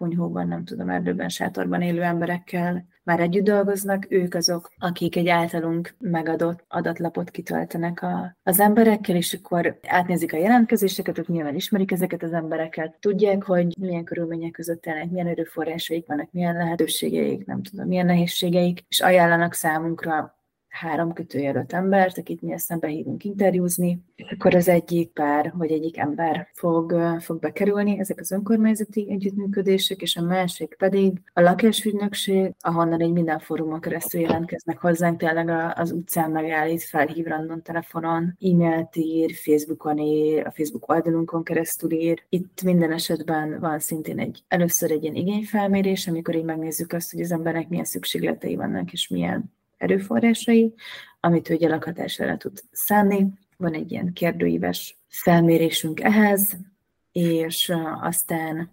kunyhóban, 0.02 0.48
nem 0.48 0.64
tudom, 0.64 0.90
erdőben, 0.90 1.30
sátorban 1.30 1.82
élő 1.82 2.02
emberekkel 2.02 2.86
már 3.04 3.20
együtt 3.20 3.44
dolgoznak, 3.44 4.06
ők 4.10 4.34
azok, 4.34 4.72
akik 4.78 5.16
egy 5.16 5.28
általunk 5.28 5.96
megadott 6.00 6.64
adatlapot 6.68 7.30
kitöltenek 7.30 8.02
a, 8.02 8.38
az 8.44 8.60
emberekkel, 8.60 9.16
és 9.16 9.34
akkor 9.34 9.80
átnézik 9.88 10.34
a 10.34 10.38
jelentkezéseket, 10.38 11.18
ők 11.18 11.28
nyilván 11.28 11.56
ismerik 11.56 11.92
ezeket 11.92 12.24
az 12.24 12.34
embereket, 12.34 12.98
tudják, 13.00 13.44
hogy 13.44 13.76
milyen 13.80 14.04
körülmények 14.04 14.52
között 14.52 14.86
élnek, 14.86 15.10
milyen 15.10 15.28
erőforrásaik 15.28 16.08
vannak, 16.08 16.32
milyen 16.32 16.56
lehetőségeik, 16.56 17.46
nem 17.46 17.62
tudom, 17.64 17.88
milyen 17.88 18.06
nehézségeik, 18.06 18.86
és 18.88 19.00
ajánlanak 19.00 19.54
számunkra 19.54 20.41
három 20.72 21.14
kötőjelölt 21.14 21.74
embert, 21.74 22.18
akit 22.18 22.42
mi 22.42 22.54
aztán 22.54 22.80
behívunk 22.80 23.24
interjúzni, 23.24 24.04
akkor 24.32 24.56
az 24.56 24.68
egyik 24.68 25.12
pár, 25.12 25.52
vagy 25.56 25.72
egyik 25.72 25.98
ember 25.98 26.50
fog, 26.54 26.96
fog 27.20 27.40
bekerülni, 27.40 28.00
ezek 28.00 28.20
az 28.20 28.32
önkormányzati 28.32 29.08
együttműködések, 29.10 30.02
és 30.02 30.16
a 30.16 30.22
másik 30.22 30.76
pedig 30.78 31.22
a 31.34 31.42
lakásügynökség, 31.42 32.54
ahonnan 32.60 33.02
egy 33.02 33.12
minden 33.12 33.40
fórumon 33.40 33.80
keresztül 33.82 34.22
jelentkeznek 34.22 34.78
hozzánk, 34.78 35.18
tényleg 35.20 35.74
az 35.76 35.92
utcán 35.92 36.32
megállít, 36.32 36.84
felhív 36.84 37.26
random 37.26 37.62
telefonon, 37.62 38.38
e-mailt 38.40 38.96
ír, 38.96 39.34
Facebookon 39.34 39.98
ír, 39.98 40.46
a 40.46 40.52
Facebook 40.52 40.92
oldalunkon 40.92 41.44
keresztül 41.44 41.92
ír. 41.92 42.24
Itt 42.30 42.62
minden 42.64 42.92
esetben 42.92 43.60
van 43.60 43.80
szintén 43.80 44.20
egy, 44.20 44.44
először 44.48 44.92
egy 44.92 45.04
ilyen 45.04 45.16
igényfelmérés, 45.16 46.08
amikor 46.08 46.36
így 46.36 46.44
megnézzük 46.44 46.94
azt, 46.94 47.12
hogy 47.12 47.22
az 47.22 47.32
embernek 47.32 47.70
milyen 47.70 47.86
szükségletei 47.86 48.56
vannak, 48.56 48.92
és 48.92 49.08
milyen 49.08 49.60
erőforrásai, 49.82 50.74
amit 51.20 51.50
ő 51.50 51.58
lakhatására 51.60 52.38
tud 52.38 52.60
szánni. 52.72 53.28
Van 53.58 53.74
egy 53.74 53.92
ilyen 53.92 54.14
kérdőíves 54.14 54.98
felmérésünk 55.08 56.00
ehhez, 56.00 56.58
és 57.12 57.74
aztán, 58.02 58.72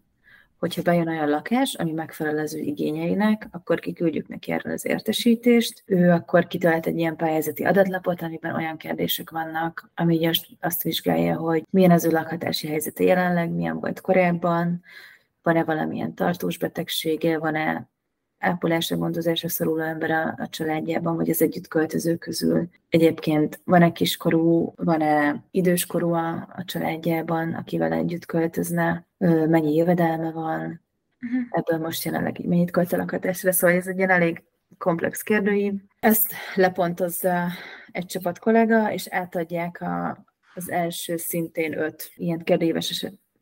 hogyha 0.59 0.83
bejön 0.83 1.09
olyan 1.09 1.29
lakás, 1.29 1.75
ami 1.75 1.93
megfelel 1.93 2.39
az 2.39 2.55
ő 2.55 2.59
igényeinek, 2.59 3.49
akkor 3.51 3.79
kiküldjük 3.79 4.29
neki 4.29 4.53
erről 4.53 4.73
az 4.73 4.87
értesítést. 4.87 5.83
Ő 5.87 6.11
akkor 6.11 6.47
kitölt 6.47 6.87
egy 6.87 6.99
ilyen 6.99 7.17
pályázati 7.17 7.65
adatlapot, 7.65 8.23
amiben 8.23 8.55
olyan 8.55 8.77
kérdések 8.77 9.31
vannak, 9.31 9.91
ami 9.95 10.31
azt 10.61 10.83
vizsgálja, 10.83 11.37
hogy 11.37 11.65
milyen 11.71 11.91
az 11.91 12.05
ő 12.05 12.11
lakhatási 12.11 12.67
helyzete 12.67 13.05
jelenleg, 13.05 13.51
milyen 13.51 13.81
volt 13.81 14.01
korábban, 14.01 14.83
van-e 15.43 15.65
valamilyen 15.65 16.15
tartós 16.15 16.59
betegsége, 16.59 17.39
van-e 17.39 17.89
ápolásra, 18.39 18.97
gondozásra 18.97 19.49
szoruló 19.49 19.83
ember 19.83 20.11
a, 20.11 20.35
a 20.37 20.49
családjában, 20.49 21.17
vagy 21.17 21.31
az 21.31 21.43
együtt 21.43 21.69
költöző 21.69 22.17
közül. 22.17 22.69
Egyébként 22.89 23.61
van-e 23.65 23.93
kiskorú, 23.93 24.73
van-e 24.77 25.45
időskorú 25.51 26.13
a, 26.13 26.29
a 26.57 26.65
családjában, 26.65 27.53
akivel 27.55 27.93
együtt 27.93 28.27
költözne, 28.27 29.07
mennyi 29.47 29.75
jövedelme 29.75 30.31
van, 30.31 30.81
uh-huh. 31.21 31.47
ebből 31.51 31.79
most 31.79 32.05
jelenleg 32.05 32.41
így 32.41 32.47
mennyit 32.47 32.71
költ 32.71 32.93
a 32.93 32.97
lakatásra, 32.97 33.53
szóval 33.53 33.77
ez 33.77 33.87
egy 33.87 33.97
ilyen 33.97 34.11
elég 34.11 34.43
komplex 34.79 35.23
kérdőív. 35.23 35.73
Ezt 36.01 36.33
lepontozza 36.55 37.47
egy 37.93 38.07
csapat 38.07 38.39
kollega, 38.39 38.93
és 38.93 39.07
átadják 39.09 39.81
a, 39.81 40.25
az 40.55 40.71
első 40.71 41.17
szintén 41.17 41.79
öt 41.79 42.11
ilyen 42.17 42.39
kérdőíves 42.39 42.91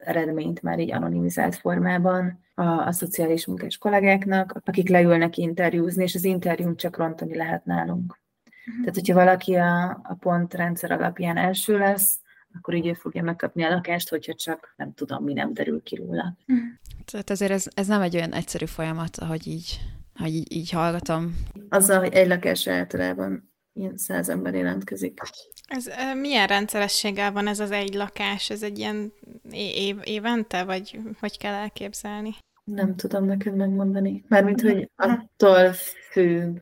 eredményt 0.06 0.62
már 0.62 0.78
így 0.78 0.92
anonimizált 0.92 1.54
formában 1.54 2.40
a, 2.54 2.64
a 2.64 2.92
szociális 2.92 3.46
munkás 3.46 3.78
kollégáknak, 3.78 4.60
akik 4.64 4.88
leülnek 4.88 5.36
interjúzni, 5.36 6.02
és 6.02 6.14
az 6.14 6.24
interjún 6.24 6.76
csak 6.76 6.96
rontani 6.96 7.36
lehet 7.36 7.64
nálunk. 7.64 8.18
Uh-huh. 8.44 8.80
Tehát, 8.80 8.94
hogyha 8.94 9.14
valaki 9.14 9.54
a, 9.54 9.90
a 10.02 10.16
pontrendszer 10.20 10.90
alapján 10.90 11.36
első 11.36 11.78
lesz, 11.78 12.18
akkor 12.54 12.74
így 12.74 12.86
ő 12.86 12.92
fogja 12.92 13.22
megkapni 13.22 13.62
a 13.62 13.68
lakást, 13.68 14.08
hogyha 14.08 14.34
csak 14.34 14.74
nem 14.76 14.94
tudom, 14.94 15.24
mi 15.24 15.32
nem 15.32 15.54
derül 15.54 15.82
ki 15.82 15.96
róla. 15.96 16.36
Uh-huh. 16.46 16.66
Tehát 17.04 17.30
ezért 17.30 17.50
ez, 17.50 17.66
ez 17.74 17.86
nem 17.86 18.00
egy 18.00 18.16
olyan 18.16 18.32
egyszerű 18.32 18.64
folyamat, 18.64 19.16
ahogy 19.16 19.46
így, 19.46 19.80
hogy 20.16 20.34
így, 20.34 20.52
így 20.52 20.70
hallgatom. 20.70 21.36
Azzal, 21.68 21.98
hogy 21.98 22.12
egy 22.12 22.28
lakás 22.28 22.66
általában 22.66 23.50
ilyen 23.76 23.96
száz 23.96 24.28
ember 24.28 24.54
jelentkezik. 24.54 25.20
Ez 25.66 25.90
milyen 26.20 26.46
rendszerességgel 26.46 27.32
van 27.32 27.46
ez 27.46 27.60
az 27.60 27.70
egy 27.70 27.94
lakás? 27.94 28.50
Ez 28.50 28.62
egy 28.62 28.78
ilyen 28.78 29.12
év, 29.50 29.96
évente, 30.04 30.64
vagy 30.64 30.98
hogy 31.20 31.38
kell 31.38 31.54
elképzelni? 31.54 32.34
Nem 32.64 32.96
tudom 32.96 33.24
neked 33.24 33.56
megmondani. 33.56 34.24
Mármint, 34.28 34.60
hogy 34.60 34.90
attól 34.96 35.72
függ, 36.10 36.58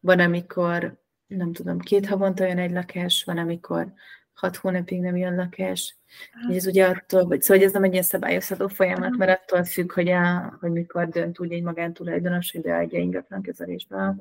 van, 0.00 0.18
amikor, 0.18 1.00
nem 1.26 1.52
tudom, 1.52 1.78
két 1.78 2.06
havonta 2.06 2.46
jön 2.46 2.58
egy 2.58 2.70
lakás, 2.70 3.24
van, 3.24 3.38
amikor 3.38 3.92
hat 4.32 4.56
hónapig 4.56 5.00
nem 5.00 5.16
jön 5.16 5.34
lakás. 5.34 5.96
Így 6.50 6.56
ez 6.56 6.66
ugye 6.66 6.86
attól, 6.86 7.24
hogy, 7.24 7.42
szóval 7.42 7.64
ez 7.64 7.72
nem 7.72 7.84
egy 7.84 7.92
ilyen 7.92 8.02
szabályozható 8.02 8.68
folyamat, 8.68 9.16
mert 9.16 9.40
attól 9.40 9.64
függ, 9.64 9.92
hogy, 9.92 10.08
a, 10.08 10.56
hogy 10.60 10.70
mikor 10.70 11.08
dönt 11.08 11.40
úgy 11.40 11.52
egy 11.52 11.62
magántulajdonos, 11.62 12.52
hogy 12.52 12.60
beadja 12.60 12.98
ingatlan 12.98 13.42
kezelésbe 13.42 14.14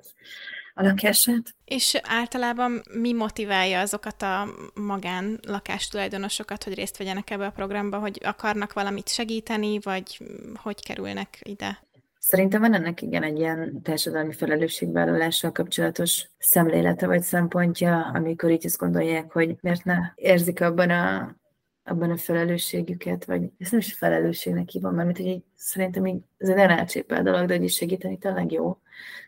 a 0.79 0.83
lakását. 0.83 1.55
És 1.65 1.99
általában 2.03 2.81
mi 2.93 3.13
motiválja 3.13 3.79
azokat 3.79 4.21
a 4.21 4.47
magán 4.73 5.39
lakástulajdonosokat, 5.47 6.63
hogy 6.63 6.73
részt 6.73 6.97
vegyenek 6.97 7.29
ebbe 7.29 7.45
a 7.45 7.51
programba, 7.51 7.97
hogy 7.97 8.21
akarnak 8.23 8.73
valamit 8.73 9.09
segíteni, 9.09 9.79
vagy 9.79 10.19
hogy 10.55 10.83
kerülnek 10.83 11.39
ide? 11.43 11.79
Szerintem 12.19 12.61
van 12.61 12.73
ennek 12.73 13.01
igen 13.01 13.23
egy 13.23 13.37
ilyen 13.37 13.81
társadalmi 13.81 14.33
felelősségvállalással 14.33 15.51
kapcsolatos 15.51 16.29
szemlélete 16.37 17.07
vagy 17.07 17.21
szempontja, 17.21 18.11
amikor 18.13 18.51
így 18.51 18.65
azt 18.65 18.77
gondolják, 18.77 19.31
hogy 19.31 19.55
miért 19.61 19.83
ne 19.83 19.97
érzik 20.15 20.61
abban 20.61 20.89
a, 20.89 21.35
abban 21.83 22.11
a 22.11 22.17
felelősségüket, 22.17 23.25
vagy 23.25 23.41
ez 23.57 23.71
nem 23.71 23.79
is 23.79 23.93
felelősségnek 23.93 24.69
hívom, 24.69 24.95
mert 24.95 25.17
hogy 25.17 25.25
így, 25.25 25.43
szerintem 25.55 26.05
így, 26.05 26.21
ez 26.37 26.49
egy 26.49 26.57
elcsépel 26.57 27.23
dolog, 27.23 27.47
de 27.47 27.53
hogy 27.53 27.63
is 27.63 27.75
segíteni 27.75 28.17
tényleg 28.17 28.51
jó. 28.51 28.77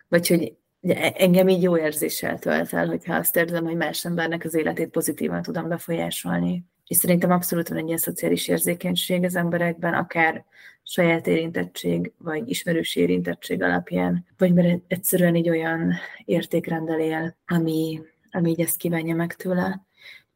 Vagy 0.07 0.27
hogy 0.27 0.55
ugye, 0.81 1.11
engem 1.11 1.47
így 1.47 1.61
jó 1.61 1.77
érzéssel 1.77 2.39
tölt 2.39 2.73
el, 2.73 2.87
hogyha 2.87 3.15
azt 3.15 3.35
érzem, 3.35 3.63
hogy 3.63 3.75
más 3.75 4.05
embernek 4.05 4.43
az 4.45 4.53
életét 4.53 4.89
pozitívan 4.89 5.41
tudom 5.41 5.67
befolyásolni. 5.67 6.65
És 6.87 6.97
szerintem 6.97 7.31
abszolút 7.31 7.67
van 7.69 7.77
egy 7.77 7.85
ilyen 7.85 7.97
szociális 7.97 8.47
érzékenység 8.47 9.23
az 9.23 9.35
emberekben, 9.35 9.93
akár 9.93 10.45
saját 10.83 11.27
érintettség, 11.27 12.11
vagy 12.17 12.49
ismerősi 12.49 12.99
érintettség 12.99 13.61
alapján, 13.63 14.25
vagy 14.37 14.53
mert 14.53 14.81
egyszerűen 14.87 15.35
egy 15.35 15.49
olyan 15.49 15.93
értékrendel 16.25 16.99
él, 16.99 17.35
ami, 17.47 18.01
ami 18.31 18.49
így 18.49 18.61
ezt 18.61 18.77
kívánja 18.77 19.15
meg 19.15 19.35
tőle. 19.35 19.85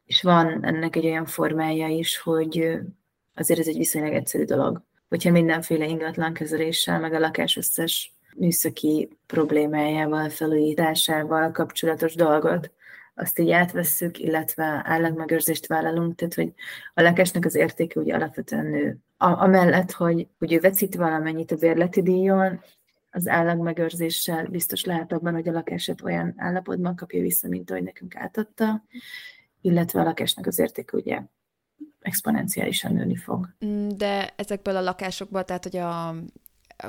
És 0.04 0.22
van 0.22 0.64
ennek 0.64 0.96
egy 0.96 1.06
olyan 1.06 1.26
formája 1.26 1.88
is, 1.88 2.18
hogy 2.18 2.78
azért 3.34 3.60
ez 3.60 3.66
egy 3.66 3.76
viszonylag 3.76 4.12
egyszerű 4.12 4.44
dolog. 4.44 4.82
Hogyha 5.08 5.30
mindenféle 5.30 5.86
ingatlan 5.86 6.32
kezeléssel, 6.32 7.00
meg 7.00 7.12
a 7.12 7.18
lakás 7.18 7.56
összes 7.56 8.15
műszaki 8.38 9.18
problémájával, 9.26 10.28
felújításával 10.28 11.50
kapcsolatos 11.50 12.14
dolgot, 12.14 12.70
azt 13.14 13.38
így 13.38 13.50
átvesszük, 13.50 14.18
illetve 14.18 14.82
állagmegőrzést 14.84 15.66
vállalunk, 15.66 16.14
tehát 16.14 16.34
hogy 16.34 16.52
a 16.94 17.02
lakásnak 17.02 17.44
az 17.44 17.54
értéke 17.54 18.00
ugye 18.00 18.14
alapvetően 18.14 18.66
nő. 18.66 18.98
A, 19.16 19.26
amellett, 19.26 19.92
hogy, 19.92 20.28
hogy 20.38 20.52
ő 20.52 20.60
veszít 20.60 20.94
valamennyit 20.94 21.52
a 21.52 21.56
bérleti 21.56 22.02
díjon, 22.02 22.60
az 23.10 23.28
állagmegőrzéssel 23.28 24.46
biztos 24.46 24.84
lehet 24.84 25.12
abban, 25.12 25.34
hogy 25.34 25.48
a 25.48 25.52
lakását 25.52 26.02
olyan 26.02 26.34
állapotban 26.36 26.96
kapja 26.96 27.20
vissza, 27.20 27.48
mint 27.48 27.70
ahogy 27.70 27.82
nekünk 27.82 28.16
átadta, 28.16 28.84
illetve 29.60 30.00
a 30.00 30.04
lakásnak 30.04 30.46
az 30.46 30.58
értéke 30.58 30.96
ugye 30.96 31.22
exponenciálisan 32.00 32.92
nőni 32.92 33.16
fog. 33.16 33.48
De 33.96 34.32
ezekből 34.36 34.76
a 34.76 34.80
lakásokból, 34.80 35.44
tehát 35.44 35.62
hogy 35.62 35.76
a 35.76 36.14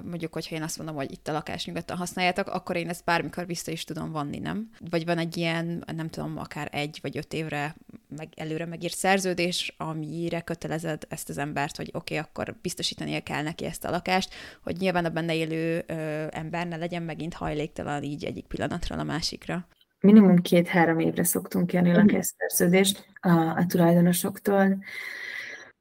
mondjuk, 0.04 0.34
hogyha 0.34 0.56
én 0.56 0.64
azt 0.64 0.78
mondom, 0.78 0.96
hogy 0.96 1.12
itt 1.12 1.28
a 1.28 1.32
lakás 1.32 1.66
nyugodtan 1.66 1.98
használjátok, 1.98 2.48
akkor 2.48 2.76
én 2.76 2.90
ezt 2.90 3.06
bármikor 3.06 3.46
vissza 3.46 3.72
is 3.72 3.84
tudom 3.84 4.12
vanni, 4.12 4.40
nem? 4.40 4.70
Vagy 4.90 5.06
van 5.06 5.18
egy 5.18 5.38
ilyen, 5.38 5.84
nem 5.96 6.10
tudom, 6.10 6.38
akár 6.38 6.68
egy 6.72 7.00
vagy 7.02 7.18
öt 7.18 7.34
évre 7.34 7.76
meg 8.18 8.28
előre 8.36 8.66
megírt 8.66 8.96
szerződés, 8.96 9.76
amire 9.78 10.42
kötelezed 10.42 11.04
ezt 11.10 11.30
az 11.30 11.38
embert, 11.38 11.76
hogy 11.78 11.90
oké, 11.94 12.18
okay, 12.18 12.18
akkor 12.18 12.56
biztosítania 12.62 13.22
kell 13.22 13.44
neki 13.44 13.66
ezt 13.66 13.86
a 13.86 13.90
lakást, 13.90 14.34
hogy 14.64 14.78
nyilván 14.78 15.06
a 15.06 15.10
benne 15.10 15.36
élő 15.36 15.84
ö, 15.88 16.26
ember 16.30 16.68
ne 16.68 16.76
legyen 16.76 17.04
megint 17.04 17.34
hajléktalan 17.34 18.04
így 18.04 18.26
egyik 18.26 18.46
pillanatról 18.46 19.00
a 19.00 19.04
másikra. 19.04 19.68
Minimum 20.00 20.42
két-három 20.42 21.00
évre 21.00 21.24
szoktunk 21.24 21.68
kérni 21.68 21.90
mhm. 21.90 21.98
lakásszerződést 21.98 23.06
a, 23.22 23.30
a 23.30 23.66
tulajdonosoktól, 23.68 24.78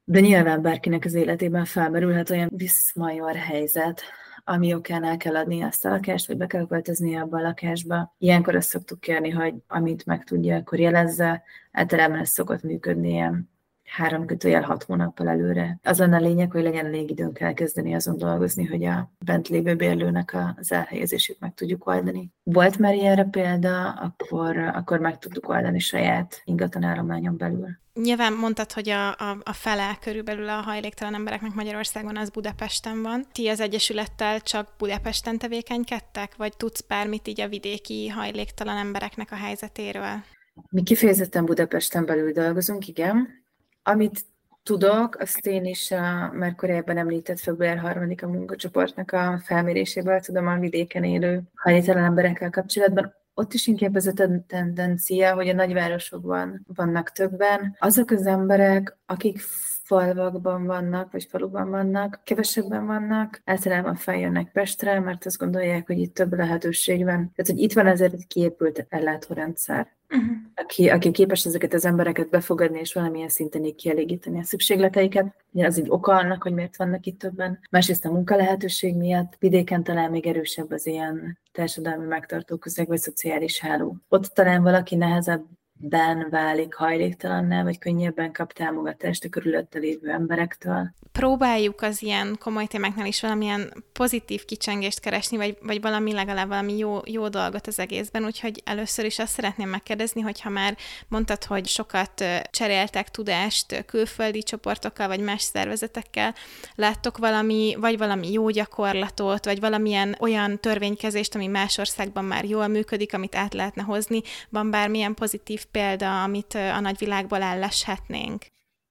de 0.08 0.20
nyilván 0.20 0.62
bárkinek 0.62 1.04
az 1.04 1.14
életében 1.14 1.64
felmerülhet 1.64 2.30
olyan 2.30 2.50
viszmajor 2.52 3.34
helyzet, 3.34 4.02
ami 4.44 4.74
okán 4.74 5.04
el 5.04 5.16
kell 5.16 5.36
adni 5.36 5.62
azt 5.62 5.84
a 5.84 5.88
lakást, 5.88 6.26
vagy 6.26 6.36
be 6.36 6.46
kell 6.46 6.66
költözni 6.66 7.16
abba 7.16 7.38
a 7.38 7.42
lakásba. 7.42 8.14
Ilyenkor 8.18 8.54
azt 8.54 8.68
szoktuk 8.68 9.00
kérni, 9.00 9.30
hogy 9.30 9.54
amit 9.66 10.06
meg 10.06 10.24
tudja, 10.24 10.56
akkor 10.56 10.78
jelezze. 10.78 11.42
Általában 11.72 12.18
ez 12.18 12.28
szokott 12.28 12.62
működni 12.62 13.10
ilyen 13.10 13.50
három 13.86 14.26
kötőjel 14.26 14.62
hat 14.62 14.82
hónappal 14.82 15.28
előre. 15.28 15.78
Az 15.82 15.98
lenne 15.98 16.16
a 16.16 16.20
lényeg, 16.20 16.50
hogy 16.50 16.62
legyen 16.62 16.86
elég 16.86 17.10
időnk 17.10 17.40
elkezdeni 17.40 17.94
azon 17.94 18.18
dolgozni, 18.18 18.64
hogy 18.64 18.84
a 18.84 19.10
bent 19.18 19.48
lévő 19.48 19.74
bérlőnek 19.74 20.36
az 20.56 20.72
elhelyezését 20.72 21.40
meg 21.40 21.54
tudjuk 21.54 21.86
oldani. 21.86 22.30
Volt 22.42 22.78
már 22.78 22.94
ilyenre 22.94 23.24
példa, 23.24 23.90
akkor, 23.90 24.56
akkor 24.56 24.98
meg 24.98 25.18
tudtuk 25.18 25.48
oldani 25.48 25.78
saját 25.78 26.42
ingatlanállományon 26.44 27.36
belül. 27.36 27.68
Nyilván 28.02 28.32
mondtad, 28.32 28.72
hogy 28.72 28.88
a, 28.88 29.08
a, 29.08 29.38
a 29.42 29.52
fele 29.52 29.98
körülbelül 30.00 30.48
a 30.48 30.60
hajléktalan 30.60 31.14
embereknek 31.14 31.54
Magyarországon 31.54 32.16
az 32.16 32.30
Budapesten 32.30 33.02
van. 33.02 33.24
Ti 33.32 33.48
az 33.48 33.60
Egyesülettel 33.60 34.40
csak 34.40 34.74
Budapesten 34.78 35.38
tevékenykedtek, 35.38 36.36
vagy 36.36 36.56
tudsz 36.56 36.80
bármit 36.80 37.28
így 37.28 37.40
a 37.40 37.48
vidéki 37.48 38.08
hajléktalan 38.08 38.76
embereknek 38.76 39.32
a 39.32 39.36
helyzetéről? 39.36 40.24
Mi 40.70 40.82
kifejezetten 40.82 41.44
Budapesten 41.44 42.06
belül 42.06 42.32
dolgozunk, 42.32 42.88
igen. 42.88 43.44
Amit 43.88 44.24
tudok, 44.62 45.16
azt 45.20 45.46
én 45.46 45.64
is 45.64 45.90
a 45.90 46.32
már 46.32 46.54
korábban 46.54 46.96
említett 46.96 47.38
február 47.38 47.78
harmadik 47.78 48.22
a 48.22 48.28
munkacsoportnak 48.28 49.12
a 49.12 49.40
felméréséből 49.44 50.20
tudom 50.20 50.46
a 50.46 50.58
vidéken 50.58 51.04
élő 51.04 51.42
hajléktalan 51.54 52.04
emberekkel 52.04 52.50
kapcsolatban. 52.50 53.14
ott 53.34 53.52
is 53.52 53.66
inkább 53.66 53.96
ez 53.96 54.06
a 54.06 54.12
tendencia, 54.46 55.34
hogy 55.34 55.48
a 55.48 55.54
nagyvárosokban 55.54 56.66
vannak 56.74 57.10
többen. 57.12 57.76
Azok 57.78 58.10
az 58.10 58.26
emberek, 58.26 58.96
akik 59.06 59.40
falvakban 59.86 60.66
vannak, 60.66 61.12
vagy 61.12 61.26
faluban 61.30 61.70
vannak, 61.70 62.20
kevesebben 62.24 62.86
vannak, 62.86 63.42
általában 63.44 63.94
feljönnek 63.94 64.52
Pestre, 64.52 65.00
mert 65.00 65.26
azt 65.26 65.38
gondolják, 65.38 65.86
hogy 65.86 65.98
itt 65.98 66.14
több 66.14 66.32
lehetőség 66.32 67.04
van. 67.04 67.32
Tehát, 67.34 67.50
hogy 67.50 67.58
itt 67.58 67.72
van 67.72 67.86
ezért 67.86 68.12
egy 68.12 68.26
kiépült 68.26 68.86
ellátórendszer. 68.88 69.94
Uh-huh. 70.10 70.36
Aki, 70.54 70.88
aki 70.88 71.10
képes 71.10 71.46
ezeket 71.46 71.74
az 71.74 71.84
embereket 71.84 72.30
befogadni, 72.30 72.78
és 72.78 72.92
valamilyen 72.92 73.28
szinten 73.28 73.64
így 73.64 73.74
kielégíteni 73.74 74.38
a 74.38 74.44
szükségleteiket. 74.44 75.34
Az 75.52 75.78
egy 75.78 75.90
oka 75.90 76.12
annak, 76.12 76.42
hogy 76.42 76.52
miért 76.52 76.76
vannak 76.76 77.06
itt 77.06 77.18
többen. 77.18 77.58
Másrészt 77.70 78.04
a 78.04 78.12
munka 78.12 78.36
lehetőség 78.36 78.96
miatt 78.96 79.36
vidéken 79.38 79.82
talán 79.82 80.10
még 80.10 80.26
erősebb 80.26 80.70
az 80.70 80.86
ilyen 80.86 81.38
társadalmi 81.52 82.06
megtartó 82.06 82.56
közeg, 82.56 82.86
vagy 82.86 82.98
szociális 82.98 83.60
háló. 83.60 83.96
Ott 84.08 84.24
talán 84.24 84.62
valaki 84.62 84.94
nehezebb 84.94 85.44
ben 85.78 86.26
válik 86.30 86.74
hajléktalanná, 86.74 87.62
vagy 87.62 87.78
könnyebben 87.78 88.32
kap 88.32 88.52
támogatást 88.52 89.24
a 89.24 89.28
körülötte 89.28 89.78
lévő 89.78 90.10
emberektől. 90.10 90.94
Próbáljuk 91.12 91.82
az 91.82 92.02
ilyen 92.02 92.36
komoly 92.40 92.66
témáknál 92.66 93.06
is 93.06 93.20
valamilyen 93.20 93.84
pozitív 93.92 94.44
kicsengést 94.44 95.00
keresni, 95.00 95.36
vagy, 95.36 95.58
vagy 95.62 95.80
valami 95.80 96.12
legalább 96.12 96.48
valami 96.48 96.76
jó, 96.76 96.98
jó 97.04 97.28
dolgot 97.28 97.66
az 97.66 97.78
egészben, 97.78 98.24
úgyhogy 98.24 98.62
először 98.64 99.04
is 99.04 99.18
azt 99.18 99.32
szeretném 99.32 99.68
megkérdezni, 99.68 100.20
hogyha 100.20 100.50
már 100.50 100.76
mondtad, 101.08 101.44
hogy 101.44 101.66
sokat 101.66 102.24
cseréltek 102.50 103.08
tudást 103.08 103.84
külföldi 103.84 104.42
csoportokkal, 104.42 105.06
vagy 105.06 105.20
más 105.20 105.42
szervezetekkel, 105.42 106.34
láttok 106.74 107.18
valami, 107.18 107.76
vagy 107.80 107.98
valami 107.98 108.32
jó 108.32 108.48
gyakorlatot, 108.48 109.44
vagy 109.44 109.60
valamilyen 109.60 110.16
olyan 110.20 110.60
törvénykezést, 110.60 111.34
ami 111.34 111.46
más 111.46 111.78
országban 111.78 112.24
már 112.24 112.44
jól 112.44 112.66
működik, 112.66 113.14
amit 113.14 113.34
át 113.34 113.54
lehetne 113.54 113.82
hozni, 113.82 114.22
van 114.48 114.70
bármilyen 114.70 115.14
pozitív 115.14 115.64
példa, 115.70 116.22
amit 116.22 116.54
a 116.54 116.80
nagyvilágból 116.80 117.42
elleshetnénk? 117.42 118.44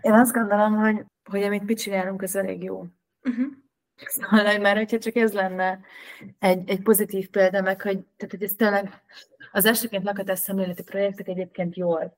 Én 0.03 0.13
azt 0.13 0.33
gondolom, 0.33 0.75
hogy, 0.75 1.05
hogy 1.29 1.43
amit 1.43 1.65
mi 1.65 1.73
csinálunk, 1.73 2.21
az 2.21 2.35
elég 2.35 2.63
jó. 2.63 2.85
Uh-huh. 3.23 3.45
Szóval 3.95 4.57
már, 4.57 4.75
hogyha 4.77 4.97
csak 4.97 5.15
ez 5.15 5.33
lenne 5.33 5.79
egy, 6.39 6.69
egy 6.69 6.81
pozitív 6.81 7.29
példa, 7.29 7.61
meg 7.61 7.81
hogy, 7.81 7.99
tehát, 8.17 8.33
hogy 8.33 8.43
ez 8.43 8.53
tényleg 8.57 9.01
az 9.51 9.65
elsőként 9.65 10.03
lakatás 10.03 10.39
szemléleti 10.39 10.83
projektek 10.83 11.27
egyébként 11.27 11.75
jól 11.75 12.17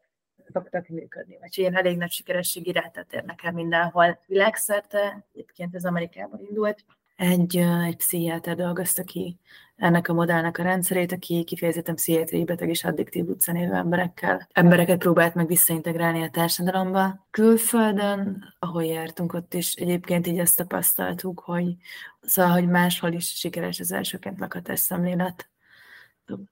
szoktak 0.54 0.88
működni, 0.88 1.38
vagy 1.40 1.58
ilyen 1.58 1.76
elég 1.76 1.98
nagy 1.98 2.12
sikerességi 2.12 2.72
rátát 2.72 3.14
érnek 3.14 3.44
el 3.44 3.52
mindenhol 3.52 4.20
világszerte, 4.26 5.26
egyébként 5.34 5.76
ez 5.76 5.86
Amerikában 5.86 6.40
indult, 6.50 6.86
egy, 7.16 7.58
egy 7.86 7.96
pszichiáter 7.96 8.56
dolgozta 8.56 9.04
ki 9.04 9.40
ennek 9.78 10.08
a 10.08 10.14
modellnek 10.14 10.58
a 10.58 10.64
rendszerét, 10.64 11.12
aki 11.12 11.44
kifejezetten 11.44 11.96
pszichiátriai 11.96 12.44
beteg 12.44 12.70
és 12.70 12.84
addiktív 12.84 13.28
utcán 13.28 13.56
élő 13.56 13.74
emberekkel. 13.74 14.48
Embereket 14.52 14.98
próbált 14.98 15.34
meg 15.34 15.48
visszaintegrálni 15.48 16.24
a 16.24 16.30
társadalomba. 16.30 17.28
Külföldön, 17.32 18.44
ahol 18.60 18.84
jártunk, 18.84 19.34
ott 19.34 19.54
is 19.54 19.74
egyébként 19.74 20.28
így 20.28 20.40
ezt 20.40 20.58
tapasztaltuk, 20.58 21.40
hogy 21.40 21.76
szóval, 22.22 22.52
hogy 22.52 22.68
máshol 22.68 23.12
is 23.12 23.28
sikeres 23.28 23.80
az 23.80 23.92
elsőként 23.92 24.40
lakatás 24.40 24.80
szemlélet 24.80 25.50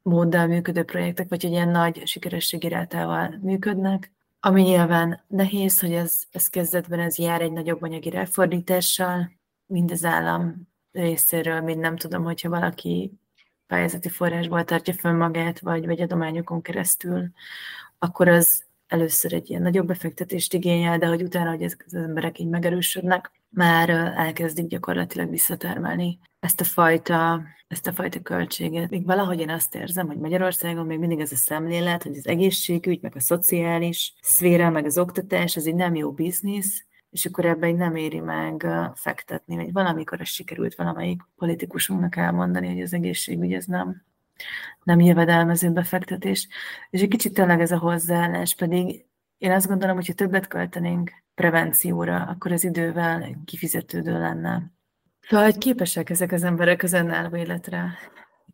móddal 0.02 0.48
működő 0.48 0.84
projektek, 0.84 1.30
vagy 1.30 1.42
hogy 1.42 1.52
ilyen 1.52 1.70
nagy 1.70 2.08
sikerességi 2.08 2.68
rátával 2.68 3.40
működnek. 3.42 4.14
Ami 4.40 4.62
nyilván 4.62 5.24
nehéz, 5.28 5.80
hogy 5.80 5.92
ez, 5.94 6.24
ez 6.32 6.50
kezdetben 6.50 7.00
ez 7.00 7.18
jár 7.18 7.42
egy 7.42 7.52
nagyobb 7.52 7.82
anyagi 7.82 8.10
ráfordítással, 8.10 9.32
mind 9.66 9.92
az 9.92 10.06
állam 10.06 10.74
részéről, 10.96 11.62
mind 11.62 11.80
nem 11.80 11.96
tudom, 11.96 12.24
hogyha 12.24 12.50
valaki 12.50 13.12
pályázati 13.68 14.10
forrásból 14.10 14.64
tartja 14.64 14.94
fönn 14.94 15.18
magát, 15.18 15.60
vagy, 15.60 15.86
vagy 15.86 16.02
adományokon 16.02 16.62
keresztül, 16.62 17.30
akkor 18.00 18.28
az 18.28 18.64
először 18.88 19.34
egy 19.34 19.50
ilyen 19.50 19.62
nagyobb 19.62 19.88
befektetést 19.88 20.54
igényel, 20.54 20.98
de 20.98 21.08
hogy 21.08 21.22
utána, 21.22 21.50
hogy 21.50 21.62
ezek 21.62 21.84
az 21.86 21.94
emberek 21.94 22.40
így 22.40 22.48
megerősödnek, 22.48 23.32
már 23.50 23.90
elkezdik 23.90 24.68
gyakorlatilag 24.68 25.30
visszatermelni 25.30 26.20
ezt 26.40 26.62
a 26.62 26.64
fajta, 26.64 27.42
ezt 27.68 27.88
a 27.88 27.94
fajta 27.94 28.22
költséget. 28.22 28.90
Még 28.90 29.06
valahogy 29.06 29.40
én 29.40 29.50
azt 29.50 29.76
érzem, 29.76 30.08
hogy 30.08 30.18
Magyarországon 30.18 30.86
még 30.86 31.00
mindig 31.00 31.20
ez 31.20 31.32
a 31.32 31.36
szemlélet, 31.36 32.04
hogy 32.04 32.18
az 32.18 32.28
egészségügy, 32.28 33.02
meg 33.02 33.16
a 33.16 33.20
szociális 33.20 34.14
szféra, 34.22 34.70
meg 34.70 34.86
az 34.86 34.98
oktatás, 34.98 35.56
az 35.56 35.68
egy 35.68 35.76
nem 35.76 35.96
jó 35.96 36.12
biznisz, 36.12 36.86
és 37.16 37.26
akkor 37.26 37.46
ebben 37.46 37.76
nem 37.76 37.96
éri 37.96 38.20
meg 38.20 38.68
fektetni, 38.94 39.56
vagy 39.56 39.72
valamikor 39.72 40.22
ez 40.22 40.28
sikerült 40.28 40.76
valamelyik 40.76 41.22
politikusunknak 41.36 42.16
elmondani, 42.16 42.68
hogy 42.68 42.82
az 42.82 42.94
egészségügy 42.94 43.54
ez 43.54 43.66
nem, 43.66 44.04
nem 44.84 45.00
jövedelmező 45.00 45.72
befektetés. 45.72 46.48
És 46.90 47.02
egy 47.02 47.08
kicsit 47.08 47.34
tényleg 47.34 47.62
ez 47.62 47.72
a 47.72 47.78
hozzáállás, 47.78 48.56
pedig 48.56 49.06
én 49.38 49.52
azt 49.52 49.68
gondolom, 49.68 49.96
hogy 49.96 50.08
ha 50.08 50.14
többet 50.14 50.48
költenénk 50.48 51.12
prevencióra, 51.36 52.24
akkor 52.24 52.52
az 52.52 52.64
idővel 52.64 53.36
kifizetődő 53.46 54.20
lenne. 54.20 54.72
Szóval, 55.22 55.46
hogy 55.46 55.58
képesek 55.58 56.10
ezek 56.10 56.32
az 56.32 56.44
emberek 56.44 56.84
az 56.84 56.94
önálló 56.94 57.36
életre 57.36 57.98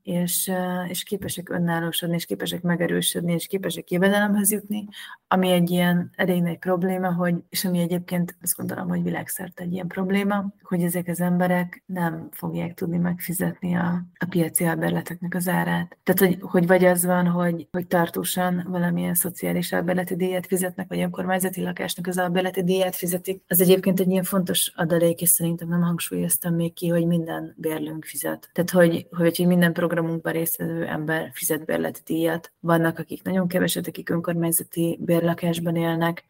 és, 0.04 0.52
és 0.88 1.04
képesek 1.04 1.50
önállósodni, 1.50 2.16
és 2.16 2.26
képesek 2.26 2.62
megerősödni, 2.62 3.34
és 3.34 3.48
képesek 3.48 3.92
jövedelemhez 3.92 4.52
jutni, 4.52 4.88
ami 5.28 5.50
egy 5.52 5.70
ilyen 5.70 6.12
elég 6.16 6.42
nagy 6.42 6.58
probléma, 6.58 7.14
hogy, 7.14 7.36
és 7.50 7.66
ami 7.66 7.80
egyébként 7.80 8.38
azt 8.42 8.56
gondolom, 8.56 8.88
hogy 8.88 9.04
világszerte 9.04 9.64
egy 9.64 9.74
ilyen 9.74 9.88
probléma, 9.88 10.54
hogy 10.62 10.82
ezek 10.84 11.08
az 11.08 11.22
emberek 11.22 11.84
nem 11.86 12.28
fogják 12.32 12.74
tudni 12.74 12.98
megfizetni 12.98 13.76
a, 13.76 14.04
a 14.20 14.26
piaci 14.30 14.64
albérleteknek 14.64 15.36
az 15.36 15.48
árát. 15.48 15.98
Tehát, 16.04 16.20
hogy, 16.20 16.38
hogy 16.52 16.68
vagy 16.68 16.86
az 16.86 17.06
van, 17.06 17.28
hogy, 17.28 17.68
hogy 17.72 17.88
tartósan 17.88 18.68
valamilyen 18.70 19.14
szociális 19.14 19.72
albérleti 19.72 20.16
díjat 20.16 20.48
fizetnek, 20.48 20.88
vagy 20.88 21.00
önkormányzati 21.00 21.62
lakásnak 21.62 22.08
az 22.08 22.18
albérleti 22.18 22.64
díjat 22.64 22.96
fizetik. 22.96 23.44
Ez 23.48 23.62
egyébként 23.62 24.00
egy 24.00 24.10
ilyen 24.10 24.24
fontos 24.24 24.72
adalék, 24.76 25.22
és 25.22 25.30
szerintem 25.30 25.68
nem 25.68 25.82
hangsúlyoztam 25.82 26.56
még 26.56 26.74
ki, 26.74 26.88
hogy 26.88 27.06
minden 27.06 27.54
bérlőnk 27.58 28.06
fizet. 28.06 28.50
Tehát, 28.54 28.70
hogy, 28.70 29.08
hogy, 29.12 29.38
hogy 29.38 29.48
minden 29.48 29.74
programunkban 29.92 30.34
résztvevő 30.34 30.86
ember 30.86 31.30
fizet 31.34 31.66
bérleti 31.66 32.02
díjat. 32.06 32.52
Vannak, 32.60 33.00
akik 33.00 33.24
nagyon 33.24 33.48
keveset, 33.48 33.88
akik 33.88 34.10
önkormányzati 34.10 35.00
bérlakásban 35.02 35.76
élnek, 35.76 36.24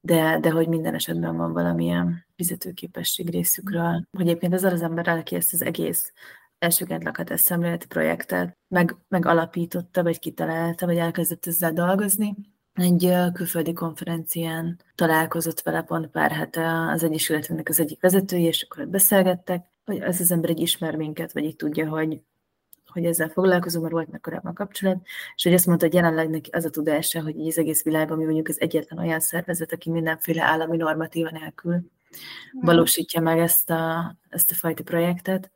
de, 0.00 0.38
de 0.40 0.50
hogy 0.50 0.68
minden 0.68 0.94
esetben 0.94 1.36
van 1.36 1.52
valamilyen 1.52 2.26
fizetőképesség 2.36 3.30
részükről. 3.30 4.06
Hogy 4.10 4.26
egyébként 4.28 4.54
az 4.54 4.62
az 4.62 4.82
ember, 4.82 5.08
aki 5.08 5.34
ezt 5.34 5.52
az 5.52 5.62
egész 5.62 6.12
elsőként 6.58 7.04
lakatás 7.04 7.40
szemléleti 7.40 7.86
projektet 7.86 8.56
meg, 8.68 8.96
megalapította, 9.08 10.02
vagy 10.02 10.18
kitalálta, 10.18 10.86
vagy 10.86 10.96
elkezdett 10.96 11.46
ezzel 11.46 11.72
dolgozni, 11.72 12.34
egy 12.74 13.12
külföldi 13.32 13.72
konferencián 13.72 14.80
találkozott 14.94 15.60
vele 15.60 15.82
pont 15.82 16.06
pár 16.06 16.30
hete 16.30 16.90
az 16.90 17.02
Egyesületünknek 17.02 17.68
az 17.68 17.80
egyik 17.80 18.00
vezetője, 18.00 18.48
és 18.48 18.62
akkor 18.62 18.88
beszélgettek, 18.88 19.64
hogy 19.84 20.00
az 20.00 20.20
az 20.20 20.30
ember 20.30 20.50
egy 20.50 20.60
ismer 20.60 20.96
minket, 20.96 21.32
vagy 21.32 21.44
így 21.44 21.56
tudja, 21.56 21.88
hogy 21.88 22.20
hogy 22.94 23.04
ezzel 23.04 23.28
foglalkozom, 23.28 23.82
mert 23.82 23.94
volt 23.94 24.10
meg 24.10 24.20
korábban 24.20 24.54
kapcsolat, 24.54 24.96
és 25.36 25.42
hogy 25.42 25.52
azt 25.52 25.66
mondta, 25.66 25.84
hogy 25.84 25.94
jelenleg 25.94 26.30
neki 26.30 26.50
az 26.50 26.64
a 26.64 26.70
tudása, 26.70 27.22
hogy 27.22 27.46
az 27.46 27.58
egész 27.58 27.82
világban 27.82 28.18
mi 28.18 28.24
mondjuk 28.24 28.48
az 28.48 28.60
egyetlen 28.60 28.98
olyan 28.98 29.20
szervezet, 29.20 29.72
aki 29.72 29.90
mindenféle 29.90 30.42
állami 30.42 30.76
normatíva 30.76 31.30
nélkül 31.30 31.80
valósítja 32.60 33.20
meg 33.20 33.38
ezt 33.38 33.70
a, 33.70 34.16
ezt 34.28 34.50
a 34.50 34.54
fajta 34.54 34.82
projektet. 34.82 35.50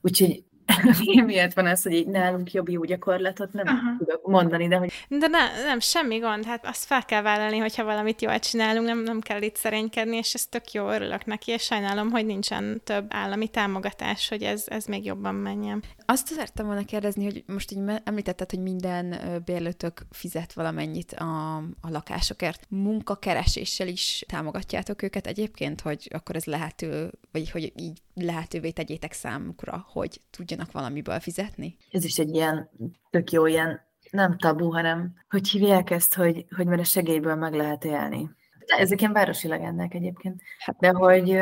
Úgyhogy 0.00 0.44
miért 1.26 1.54
van 1.54 1.66
ez, 1.66 1.82
hogy 1.82 1.92
így 1.92 2.06
nálunk 2.06 2.52
jobb 2.52 2.68
jó 2.68 2.84
gyakorlatot 2.84 3.52
nem 3.52 3.66
Aha. 3.66 3.96
tudok 3.98 4.26
mondani, 4.26 4.68
de 4.68 4.76
hogy... 4.76 4.92
De 5.08 5.26
ne, 5.26 5.62
nem, 5.64 5.80
semmi 5.80 6.18
gond, 6.18 6.44
hát 6.44 6.66
azt 6.66 6.84
fel 6.84 7.04
kell 7.04 7.22
vállalni, 7.22 7.58
hogyha 7.58 7.84
valamit 7.84 8.22
jól 8.22 8.38
csinálunk, 8.38 8.86
nem, 8.86 9.02
nem 9.02 9.20
kell 9.20 9.42
itt 9.42 9.56
szerénykedni, 9.56 10.16
és 10.16 10.34
ez 10.34 10.46
tök 10.46 10.72
jó, 10.72 10.90
örülök 10.90 11.24
neki, 11.24 11.52
és 11.52 11.62
sajnálom, 11.62 12.10
hogy 12.10 12.26
nincsen 12.26 12.80
több 12.84 13.06
állami 13.08 13.48
támogatás, 13.48 14.28
hogy 14.28 14.42
ez, 14.42 14.64
ez 14.66 14.84
még 14.84 15.04
jobban 15.04 15.34
menjen. 15.34 15.82
Azt 16.06 16.26
szerettem 16.26 16.66
volna 16.66 16.84
kérdezni, 16.84 17.24
hogy 17.24 17.44
most 17.46 17.72
így 17.72 17.78
említetted, 18.04 18.50
hogy 18.50 18.62
minden 18.62 19.16
bérlőtök 19.44 20.06
fizet 20.10 20.52
valamennyit 20.52 21.12
a, 21.12 21.56
a 21.56 21.90
lakásokért. 21.90 22.66
Munkakereséssel 22.68 23.88
is 23.88 24.24
támogatjátok 24.28 25.02
őket 25.02 25.26
egyébként, 25.26 25.80
hogy 25.80 26.10
akkor 26.14 26.36
ez 26.36 26.44
lehető, 26.44 27.10
vagy 27.32 27.50
hogy 27.50 27.72
így 27.76 28.02
lehetővé 28.14 28.70
tegyétek 28.70 29.12
számukra, 29.12 29.86
hogy 29.88 30.20
tudjanak 30.30 30.65
valamiből 30.72 31.20
fizetni? 31.20 31.76
Ez 31.90 32.04
is 32.04 32.18
egy 32.18 32.34
ilyen 32.34 32.70
tök 33.10 33.30
jó 33.30 33.46
ilyen 33.46 33.80
nem 34.10 34.38
tabu, 34.38 34.70
hanem 34.70 35.14
hogy 35.28 35.48
hívják 35.48 35.90
ezt, 35.90 36.14
hogy, 36.14 36.46
hogy 36.56 36.66
mert 36.66 36.80
a 36.80 36.84
segélyből 36.84 37.34
meg 37.34 37.54
lehet 37.54 37.84
élni. 37.84 38.30
De 38.66 38.76
ezek 38.76 39.00
ilyen 39.00 39.12
városi 39.12 39.48
legendák 39.48 39.94
egyébként. 39.94 40.42
Hát, 40.58 40.76
de 40.78 40.88
hogy 40.88 41.38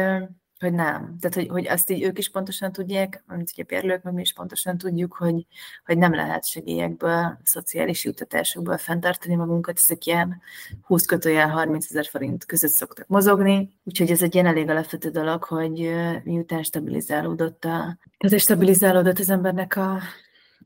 hogy 0.60 0.72
nem. 0.72 1.16
Tehát, 1.20 1.34
hogy, 1.34 1.48
hogy 1.48 1.66
azt 1.66 1.90
így 1.90 2.02
ők 2.02 2.18
is 2.18 2.30
pontosan 2.30 2.72
tudják, 2.72 3.24
mint 3.26 3.50
ugye 3.52 3.64
pérlők, 3.64 4.02
meg 4.02 4.14
mi 4.14 4.20
is 4.20 4.32
pontosan 4.32 4.78
tudjuk, 4.78 5.12
hogy, 5.12 5.46
hogy 5.84 5.98
nem 5.98 6.14
lehet 6.14 6.46
segélyekből, 6.46 7.38
szociális 7.42 8.04
juttatásokból 8.04 8.78
fenntartani 8.78 9.34
magunkat, 9.34 9.78
ezek 9.78 10.06
ilyen 10.06 10.40
20 10.82 11.04
kötőjel 11.04 11.48
30 11.48 11.90
ezer 11.90 12.06
forint 12.06 12.44
között 12.44 12.70
szoktak 12.70 13.06
mozogni, 13.06 13.78
úgyhogy 13.84 14.10
ez 14.10 14.22
egy 14.22 14.34
ilyen 14.34 14.46
elég 14.46 14.68
alapvető 14.68 15.10
dolog, 15.10 15.44
hogy 15.44 15.94
miután 16.24 16.62
stabilizálódott 16.62 17.64
a, 17.64 17.98
ez 18.18 18.40
stabilizálódott 18.40 19.18
az 19.18 19.30
embernek 19.30 19.76
a, 19.76 19.98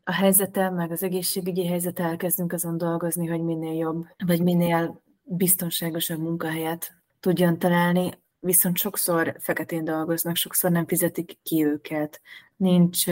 a 0.04 0.12
helyzete, 0.12 0.70
meg 0.70 0.90
az 0.90 1.02
egészségügyi 1.02 1.66
helyzet 1.66 2.00
elkezdünk 2.00 2.52
azon 2.52 2.78
dolgozni, 2.78 3.26
hogy 3.26 3.42
minél 3.42 3.74
jobb, 3.74 4.06
vagy 4.26 4.42
minél 4.42 5.02
biztonságosabb 5.22 6.18
munkahelyet 6.18 6.94
tudjon 7.20 7.58
találni, 7.58 8.10
viszont 8.48 8.76
sokszor 8.76 9.36
feketén 9.38 9.84
dolgoznak, 9.84 10.36
sokszor 10.36 10.70
nem 10.70 10.86
fizetik 10.86 11.38
ki 11.42 11.64
őket, 11.64 12.20
nincs, 12.56 13.06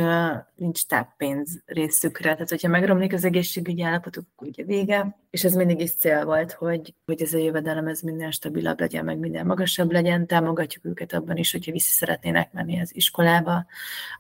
nincs 0.55 0.87
táppénz 0.87 1.63
részükre. 1.67 2.33
Tehát, 2.33 2.49
hogyha 2.49 2.69
megromlik 2.69 3.13
az 3.13 3.25
egészségügyi 3.25 3.83
állapotuk, 3.83 4.27
ugye 4.37 4.65
vége, 4.65 5.17
és 5.31 5.45
ez 5.45 5.55
mindig 5.55 5.81
is 5.81 5.95
cél 5.95 6.25
volt, 6.25 6.53
hogy, 6.53 6.95
hogy 7.05 7.23
ez 7.23 7.33
a 7.33 7.39
jövedelem 7.39 7.87
ez 7.87 8.01
minden 8.01 8.31
stabilabb 8.31 8.81
legyen, 8.81 9.05
meg 9.05 9.19
minden 9.19 9.47
magasabb 9.47 9.93
legyen, 9.93 10.27
támogatjuk 10.27 10.85
őket 10.85 11.13
abban 11.13 11.37
is, 11.37 11.53
hogyha 11.53 11.73
vissza 11.73 11.91
szeretnének 11.91 12.53
menni 12.53 12.81
az 12.81 12.95
iskolába, 12.95 13.67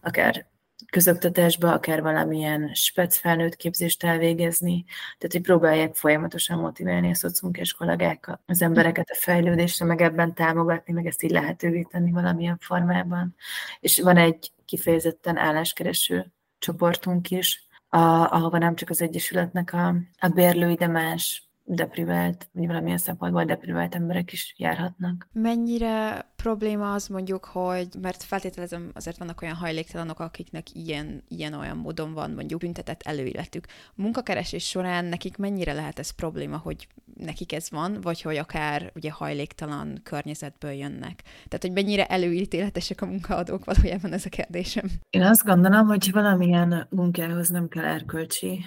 akár 0.01 0.47
közoktatásba, 0.91 1.73
akár 1.73 2.03
valamilyen 2.03 2.75
spec 2.75 3.17
felnőtt 3.17 3.57
képzést 3.57 4.05
elvégezni, 4.05 4.85
tehát 5.19 5.33
hogy 5.33 5.41
próbálják 5.41 5.95
folyamatosan 5.95 6.59
motiválni 6.59 7.11
a 7.11 7.15
szociunkás 7.15 7.73
kollégákat, 7.73 8.41
az 8.47 8.63
embereket 8.63 9.11
a 9.11 9.15
fejlődésre, 9.15 9.87
meg 9.87 10.01
ebben 10.01 10.35
támogatni, 10.35 10.93
meg 10.93 11.07
ezt 11.07 11.23
így 11.23 11.31
lehetővé 11.31 11.87
tenni 11.91 12.11
valamilyen 12.11 12.59
formában. 12.61 13.35
És 13.81 14.01
van 14.01 14.17
egy 14.17 14.53
kifejezetten 14.65 15.37
álláskereső 15.37 16.33
csoportunk 16.59 17.31
is, 17.31 17.67
a, 17.89 17.99
ahova 18.33 18.59
nem 18.59 18.75
csak 18.75 18.91
az 18.91 19.03
Egyesületnek 19.03 19.73
a, 19.73 19.95
a 20.19 20.29
bérlői, 20.29 20.75
de 20.75 20.87
más 20.87 21.46
deprivált, 21.67 22.49
vagy 22.53 22.67
valamilyen 22.67 22.99
szempontból 22.99 23.45
deprivált 23.45 23.95
emberek 23.95 24.33
is 24.33 24.55
járhatnak. 24.57 25.29
Mennyire 25.33 26.27
probléma 26.37 26.93
az 26.93 27.07
mondjuk, 27.09 27.45
hogy, 27.45 27.89
mert 28.01 28.23
feltételezem, 28.23 28.91
azért 28.95 29.19
vannak 29.19 29.43
olyan 29.43 29.55
hajléktalanok, 29.55 30.21
akiknek 30.21 30.75
ilyen, 30.75 31.23
ilyen 31.29 31.55
olyan 31.55 31.77
módon 31.77 32.13
van 32.13 32.31
mondjuk 32.31 32.61
büntetett 32.61 33.03
előéletük. 33.03 33.67
Munkakeresés 33.95 34.69
során 34.69 35.05
nekik 35.05 35.37
mennyire 35.37 35.73
lehet 35.73 35.99
ez 35.99 36.11
probléma, 36.11 36.57
hogy 36.57 36.89
nekik 37.15 37.53
ez 37.53 37.71
van, 37.71 37.99
vagy 38.01 38.23
hogy 38.23 38.37
akár 38.37 38.93
ugye 38.95 39.11
hajléktalan 39.11 40.01
környezetből 40.03 40.71
jönnek. 40.71 41.23
Tehát, 41.23 41.63
hogy 41.63 41.73
mennyire 41.73 42.07
előítéletesek 42.07 43.01
a 43.03 43.07
munkaadók 43.07 43.65
valójában 43.65 44.13
ez 44.13 44.25
a 44.25 44.29
kérdésem. 44.29 44.85
Én 45.11 45.23
azt 45.23 45.45
gondolom, 45.45 45.87
hogy 45.87 46.11
valamilyen 46.13 46.87
munkához 46.91 47.49
nem 47.49 47.69
kell 47.69 47.85
erkölcsi 47.85 48.65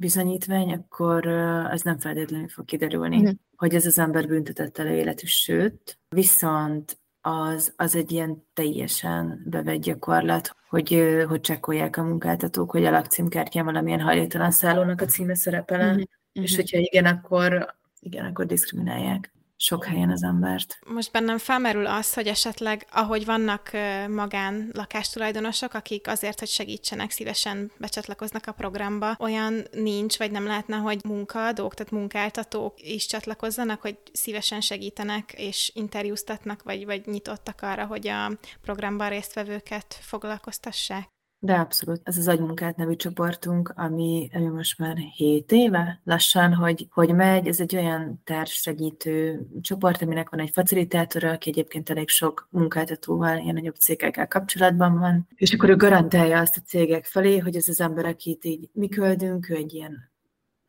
bizonyítvány, 0.00 0.72
akkor 0.72 1.26
az 1.70 1.82
nem 1.82 1.98
feltétlenül 1.98 2.48
fog 2.48 2.64
kiderülni, 2.64 3.20
mm. 3.20 3.30
hogy 3.56 3.74
ez 3.74 3.86
az 3.86 3.98
ember 3.98 4.26
büntetett 4.26 4.78
életű, 4.78 5.26
sőt, 5.26 5.98
viszont 6.08 7.00
az, 7.20 7.72
az 7.76 7.94
egy 7.94 8.12
ilyen 8.12 8.46
teljesen 8.52 9.42
bevett 9.46 9.80
gyakorlat, 9.80 10.56
hogy, 10.68 11.22
hogy 11.28 11.40
csekkolják 11.40 11.96
a 11.96 12.02
munkáltatók, 12.02 12.70
hogy 12.70 12.84
a 12.84 12.90
lakcímkártyán 12.90 13.64
valamilyen 13.64 14.00
hajléktalan 14.00 14.50
szállónak 14.50 15.00
a 15.00 15.06
címe 15.06 15.34
szerepel, 15.34 15.92
mm-hmm. 15.92 16.02
és 16.32 16.56
hogyha 16.56 16.78
igen, 16.78 17.04
akkor 17.04 17.74
igen, 18.00 18.24
akkor 18.24 18.46
diszkriminálják 18.46 19.32
sok 19.62 19.84
helyen 19.84 20.10
az 20.10 20.22
embert. 20.22 20.78
Most 20.86 21.12
bennem 21.12 21.38
felmerül 21.38 21.86
az, 21.86 22.14
hogy 22.14 22.26
esetleg, 22.26 22.86
ahogy 22.90 23.24
vannak 23.24 23.70
magán 24.08 24.70
lakástulajdonosok, 24.72 25.74
akik 25.74 26.08
azért, 26.08 26.38
hogy 26.38 26.48
segítsenek, 26.48 27.10
szívesen 27.10 27.70
becsatlakoznak 27.76 28.46
a 28.46 28.52
programba, 28.52 29.16
olyan 29.18 29.64
nincs, 29.72 30.18
vagy 30.18 30.30
nem 30.30 30.46
lehetne, 30.46 30.76
hogy 30.76 31.00
munkaadók, 31.04 31.74
tehát 31.74 31.92
munkáltatók 31.92 32.80
is 32.82 33.06
csatlakozzanak, 33.06 33.80
hogy 33.80 33.98
szívesen 34.12 34.60
segítenek 34.60 35.32
és 35.36 35.70
interjúztatnak, 35.74 36.62
vagy, 36.62 36.84
vagy 36.84 37.06
nyitottak 37.06 37.62
arra, 37.62 37.86
hogy 37.86 38.08
a 38.08 38.30
programban 38.60 39.08
résztvevőket 39.08 39.98
foglalkoztassák? 40.00 41.08
De 41.42 41.54
abszolút. 41.54 42.00
Ez 42.04 42.18
az 42.18 42.28
agymunkát 42.28 42.76
nevű 42.76 42.96
csoportunk, 42.96 43.72
ami, 43.76 44.30
ami 44.32 44.46
most 44.46 44.78
már 44.78 44.96
7 44.96 45.52
éve 45.52 46.00
lassan, 46.04 46.54
hogy, 46.54 46.86
hogy 46.90 47.14
megy. 47.14 47.46
Ez 47.46 47.60
egy 47.60 47.76
olyan 47.76 48.20
társsegítő 48.24 49.46
csoport, 49.60 50.02
aminek 50.02 50.28
van 50.28 50.40
egy 50.40 50.50
facilitátora, 50.52 51.30
aki 51.30 51.48
egyébként 51.48 51.90
elég 51.90 52.08
sok 52.08 52.48
munkáltatóval, 52.50 53.38
ilyen 53.38 53.54
nagyobb 53.54 53.74
cégekkel 53.74 54.28
kapcsolatban 54.28 54.98
van. 54.98 55.28
És 55.34 55.52
akkor 55.52 55.68
ő 55.68 55.76
garantálja 55.76 56.38
azt 56.38 56.56
a 56.56 56.60
cégek 56.66 57.04
felé, 57.04 57.38
hogy 57.38 57.56
ez 57.56 57.68
az 57.68 57.80
ember, 57.80 58.04
akit 58.04 58.44
így 58.44 58.68
mi 58.72 58.88
küldünk, 58.88 59.48
ő 59.48 59.54
egy 59.54 59.74
ilyen 59.74 60.09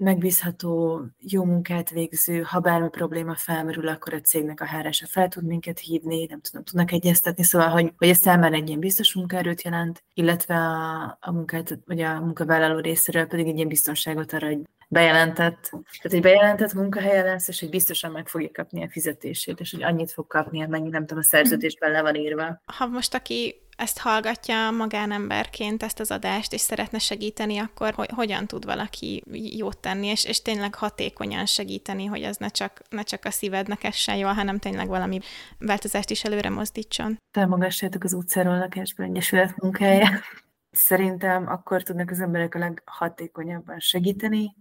megbízható, 0.02 1.02
jó 1.20 1.44
munkát 1.44 1.90
végző, 1.90 2.42
ha 2.42 2.60
bármi 2.60 2.90
probléma 2.90 3.36
felmerül, 3.36 3.88
akkor 3.88 4.14
a 4.14 4.22
cégnek 4.22 4.62
a 4.62 4.66
hárása 4.66 5.06
fel 5.08 5.28
tud 5.28 5.44
minket 5.44 5.80
hívni, 5.80 6.26
nem 6.26 6.42
tudom, 6.42 6.64
tudnak 6.64 6.92
egyeztetni, 6.92 7.44
szóval, 7.44 7.70
hogy, 7.70 7.94
hogy 7.98 8.08
ez 8.08 8.18
számára 8.18 8.56
egy 8.56 8.68
ilyen 8.68 8.80
biztos 8.80 9.14
munkaerőt 9.14 9.62
jelent, 9.62 10.04
illetve 10.14 10.56
a, 10.56 11.18
a 11.22 11.32
munkát, 11.32 11.80
vagy 11.86 12.02
a 12.02 12.20
munkavállaló 12.20 12.80
részéről 12.80 13.26
pedig 13.26 13.48
egy 13.48 13.56
ilyen 13.56 13.68
biztonságot 13.68 14.34
arra, 14.34 14.48
hogy 14.48 14.60
bejelentett, 14.88 15.70
tehát 15.70 16.14
egy 16.14 16.22
bejelentett 16.22 16.74
munkahelye 16.74 17.22
lesz, 17.22 17.48
és 17.48 17.60
hogy 17.60 17.70
biztosan 17.70 18.12
meg 18.12 18.28
fogja 18.28 18.50
kapni 18.54 18.84
a 18.84 18.90
fizetését, 18.90 19.60
és 19.60 19.72
hogy 19.72 19.84
annyit 19.84 20.12
fog 20.12 20.28
kapni, 20.28 20.64
amennyi 20.64 20.90
nem 20.90 21.06
tudom, 21.06 21.24
a 21.24 21.28
szerződésben 21.28 21.92
le 21.92 22.02
van 22.02 22.16
írva. 22.16 22.62
Ha 22.66 22.88
most 22.88 23.14
aki 23.14 23.62
ezt 23.82 24.00
hallgatja 24.00 24.72
magánemberként, 24.72 25.84
ezt 25.84 26.00
az 26.00 26.12
adást, 26.12 26.54
és 26.54 26.62
szeretne 26.62 27.00
segíteni, 27.00 27.58
akkor 27.58 27.94
hogy, 27.94 28.10
hogyan 28.16 28.48
tud 28.48 28.66
valaki 28.66 29.24
jót 29.58 29.78
tenni, 29.78 30.08
és, 30.08 30.26
és 30.26 30.42
tényleg 30.42 30.76
hatékonyan 30.76 31.46
segíteni, 31.46 32.06
hogy 32.06 32.24
az 32.24 32.38
ne 32.38 32.48
csak, 32.48 32.82
ne 32.90 33.04
csak 33.04 33.26
a 33.26 33.32
szívednek 33.32 33.84
essen 33.84 34.16
jól, 34.16 34.34
hanem 34.34 34.58
tényleg 34.58 34.88
valami 34.88 35.20
változást 35.58 36.10
is 36.10 36.24
előre 36.24 36.50
mozdítson. 36.50 37.18
Támogassátok 37.32 38.04
az 38.04 38.14
utcáról 38.14 38.58
lakásban 38.58 39.06
egyesület 39.06 39.62
munkáját. 39.62 40.24
Szerintem 40.72 41.48
akkor 41.48 41.84
tudnak 41.84 42.12
az 42.12 42.20
emberek 42.20 42.56
a 42.56 42.60
leghatékonyabban 42.60 43.80
segíteni, 43.80 44.56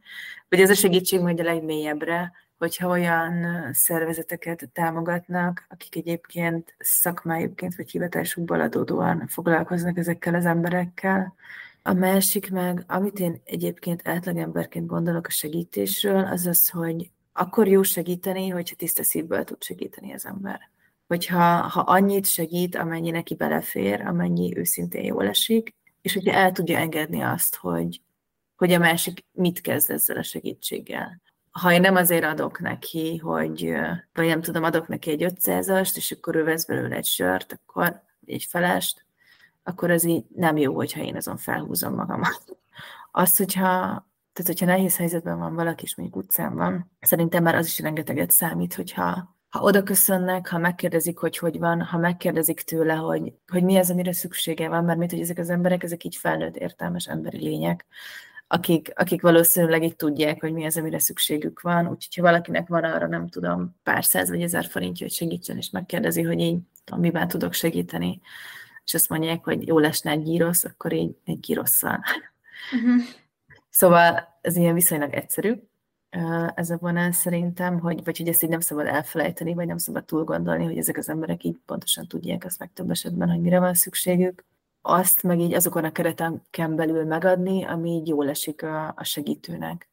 vagy 0.49 0.61
ez 0.61 0.71
a 0.71 0.75
segítség 0.75 1.21
majd 1.21 1.41
a 1.41 1.43
legmélyebbre, 1.43 2.33
hogyha 2.61 2.89
olyan 2.89 3.47
szervezeteket 3.73 4.69
támogatnak, 4.73 5.67
akik 5.69 5.97
egyébként 5.97 6.75
szakmájukként 6.79 7.75
vagy 7.75 7.91
hivatásukból 7.91 8.61
adódóan 8.61 9.27
foglalkoznak 9.27 9.99
ezekkel 9.99 10.35
az 10.35 10.45
emberekkel. 10.45 11.35
A 11.83 11.93
másik 11.93 12.51
meg, 12.51 12.85
amit 12.87 13.19
én 13.19 13.41
egyébként 13.45 14.09
átlagemberként 14.09 14.87
gondolok 14.87 15.27
a 15.27 15.31
segítésről, 15.31 16.25
az 16.25 16.47
az, 16.47 16.69
hogy 16.69 17.11
akkor 17.33 17.69
jó 17.69 17.83
segíteni, 17.83 18.49
hogyha 18.49 18.77
tiszta 18.77 19.03
szívből 19.03 19.45
tud 19.45 19.63
segíteni 19.63 20.13
az 20.13 20.27
ember. 20.27 20.71
Hogyha 21.07 21.45
ha 21.69 21.81
annyit 21.81 22.27
segít, 22.27 22.77
amennyi 22.77 23.11
neki 23.11 23.35
belefér, 23.35 24.01
amennyi 24.01 24.57
őszintén 24.57 25.05
jól 25.05 25.29
esik, 25.29 25.75
és 26.03 26.15
hogyha 26.15 26.33
el 26.33 26.53
tudja 26.53 26.79
engedni 26.79 27.21
azt, 27.21 27.57
hogy, 27.57 28.01
hogy 28.57 28.73
a 28.73 28.79
másik 28.79 29.25
mit 29.33 29.61
kezd 29.61 29.91
ezzel 29.91 30.17
a 30.17 30.23
segítséggel 30.23 31.21
ha 31.51 31.73
én 31.73 31.81
nem 31.81 31.97
azért 31.97 32.25
adok 32.25 32.61
neki, 32.61 33.17
hogy, 33.17 33.75
vagy 34.13 34.27
nem 34.27 34.41
tudom, 34.41 34.63
adok 34.63 34.89
neki 34.89 35.11
egy 35.11 35.33
500-ast, 35.35 35.97
és 35.97 36.11
akkor 36.11 36.37
ő 36.37 36.45
vesz 36.45 36.65
belőle 36.65 36.97
egy 36.97 37.05
sört, 37.05 37.53
akkor 37.53 38.03
egy 38.27 38.47
felest, 38.49 39.05
akkor 39.63 39.91
az 39.91 40.05
így 40.05 40.25
nem 40.35 40.57
jó, 40.57 40.75
hogyha 40.75 41.01
én 41.03 41.17
azon 41.17 41.37
felhúzom 41.37 41.95
magamat. 41.95 42.45
Azt, 43.13 43.37
hogyha, 43.37 43.61
tehát 44.33 44.47
hogyha 44.47 44.67
nehéz 44.67 44.97
helyzetben 44.97 45.39
van 45.39 45.55
valaki, 45.55 45.83
és 45.85 45.97
mondjuk 45.97 46.25
utcán 46.25 46.55
van, 46.55 46.91
szerintem 47.01 47.43
már 47.43 47.55
az 47.55 47.67
is 47.67 47.79
rengeteget 47.79 48.31
számít, 48.31 48.75
hogyha 48.75 49.39
ha 49.49 49.61
oda 49.61 49.83
köszönnek, 49.83 50.49
ha 50.49 50.59
megkérdezik, 50.59 51.19
hogy 51.19 51.39
hogy 51.39 51.59
van, 51.59 51.83
ha 51.83 51.99
megkérdezik 51.99 52.61
tőle, 52.61 52.95
hogy, 52.95 53.33
hogy 53.47 53.63
mi 53.63 53.77
az, 53.77 53.91
amire 53.91 54.13
szüksége 54.13 54.69
van, 54.69 54.85
mert 54.85 54.99
mit, 54.99 55.11
hogy 55.11 55.21
ezek 55.21 55.39
az 55.39 55.51
emberek, 55.51 55.83
ezek 55.83 56.05
így 56.05 56.17
felnőtt, 56.17 56.57
értelmes 56.57 57.07
emberi 57.07 57.39
lények, 57.39 57.87
akik, 58.53 58.93
akik 58.95 59.23
valószínűleg 59.23 59.83
itt 59.83 59.99
tudják, 59.99 60.41
hogy 60.41 60.53
mi 60.53 60.65
az, 60.65 60.77
amire 60.77 60.99
szükségük 60.99 61.61
van. 61.61 61.89
Úgyhogy, 61.89 62.15
ha 62.15 62.23
valakinek 62.23 62.69
van 62.69 62.85
arra, 62.85 63.07
nem 63.07 63.29
tudom, 63.29 63.77
pár 63.83 64.05
száz 64.05 64.29
vagy 64.29 64.43
ezer 64.43 64.65
forintja, 64.65 65.07
hogy 65.07 65.15
segítsen, 65.15 65.57
és 65.57 65.71
megkérdezi, 65.71 66.23
hogy 66.23 66.41
így, 66.41 66.59
tudom, 66.85 67.01
miben 67.01 67.29
tudok 67.29 67.53
segíteni, 67.53 68.21
és 68.85 68.95
azt 68.95 69.09
mondják, 69.09 69.45
hogy 69.45 69.67
jó 69.67 69.79
lesne 69.79 70.11
egy 70.11 70.23
gyírosz, 70.23 70.65
akkor 70.65 70.93
így 70.93 71.17
egy 71.25 71.41
gyírosszal. 71.41 72.01
Uh-huh. 72.75 73.03
Szóval 73.71 74.39
ez 74.41 74.57
ilyen 74.57 74.75
viszonylag 74.75 75.15
egyszerű, 75.15 75.55
ez 76.55 76.71
a 76.71 76.79
vonal 76.81 77.13
szerintem, 77.13 77.79
hogy, 77.79 78.05
vagy 78.05 78.19
hogy 78.19 78.29
ezt 78.29 78.43
így 78.43 78.51
nem 78.51 78.61
szabad 78.61 78.87
elfelejteni, 78.87 79.55
vagy 79.55 79.67
nem 79.67 79.79
szabad 79.79 80.05
túl 80.05 80.25
gondolni, 80.25 80.65
hogy 80.65 80.79
ezek 80.79 80.97
az 80.97 81.09
emberek 81.09 81.45
így 81.45 81.57
pontosan 81.67 82.07
tudják 82.07 82.45
azt 82.45 82.59
meg 82.59 82.71
több 82.73 82.91
esetben, 82.91 83.31
hogy 83.31 83.41
mire 83.41 83.59
van 83.59 83.75
szükségük 83.75 84.45
azt 84.83 85.23
meg 85.23 85.41
így 85.41 85.55
azokon 85.55 85.85
a 85.85 85.93
kereteken 85.93 86.77
belül 86.77 87.05
megadni, 87.05 87.65
ami 87.65 87.91
így 87.91 88.09
jól 88.09 88.29
esik 88.29 88.63
a, 88.63 88.93
a 88.97 89.05
segítőnek. 89.05 89.91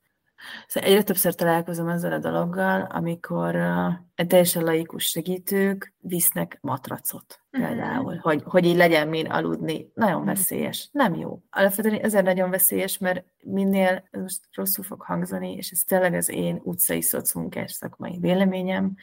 Szóval 0.68 0.90
egyre 0.90 1.04
többször 1.04 1.36
találkozom 1.36 1.88
ezzel 1.88 2.12
a 2.12 2.20
dologgal, 2.20 2.82
amikor 2.82 3.56
uh, 3.56 4.28
teljesen 4.28 4.64
laikus 4.64 5.04
segítők 5.04 5.94
visznek 6.00 6.58
matracot 6.62 7.42
uh-huh. 7.52 7.70
például, 7.70 8.16
hogy, 8.16 8.42
hogy 8.46 8.66
így 8.66 8.76
legyen 8.76 9.08
min 9.08 9.26
aludni. 9.26 9.92
Nagyon 9.94 10.14
uh-huh. 10.14 10.36
veszélyes, 10.36 10.90
nem 10.92 11.16
jó. 11.16 11.42
Alapvetően 11.50 12.02
ezért 12.02 12.26
nagyon 12.26 12.50
veszélyes, 12.50 12.98
mert 12.98 13.26
minél, 13.44 14.08
ez 14.12 14.22
most 14.22 14.42
rosszul 14.52 14.84
fog 14.84 15.02
hangzani, 15.02 15.54
és 15.54 15.72
ez 15.72 15.84
tényleg 15.84 16.14
az 16.14 16.30
én 16.30 16.60
utcai 16.64 17.02
szocmunkás 17.02 17.72
szakmai 17.72 18.18
véleményem, 18.20 18.96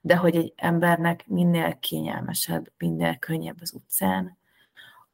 de 0.00 0.16
hogy 0.16 0.36
egy 0.36 0.52
embernek 0.56 1.24
minél 1.26 1.78
kényelmesebb, 1.78 2.72
minél 2.78 3.16
könnyebb 3.16 3.56
az 3.60 3.72
utcán, 3.74 4.38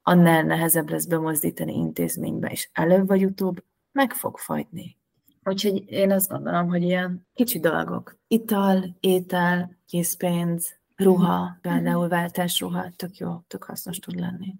annál 0.08 0.42
nehezebb 0.42 0.90
lesz 0.90 1.04
bemozdítani 1.04 1.72
intézménybe, 1.72 2.48
és 2.48 2.68
előbb 2.72 3.06
vagy 3.06 3.24
utóbb 3.24 3.64
meg 3.92 4.12
fog 4.12 4.38
fagyni. 4.38 4.96
Úgyhogy 5.44 5.84
én 5.86 6.10
azt 6.10 6.28
gondolom, 6.28 6.68
hogy 6.68 6.82
ilyen 6.82 7.26
kicsi 7.34 7.60
dolgok. 7.60 8.18
Ital, 8.26 8.96
étel, 9.00 9.76
készpénz, 9.86 10.74
ruha, 10.96 11.42
mhm. 11.42 11.60
például 11.60 12.08
váltásruha, 12.08 12.90
tök 12.96 13.16
jó, 13.16 13.40
tök 13.46 13.64
hasznos 13.64 13.98
tud 13.98 14.18
lenni. 14.18 14.54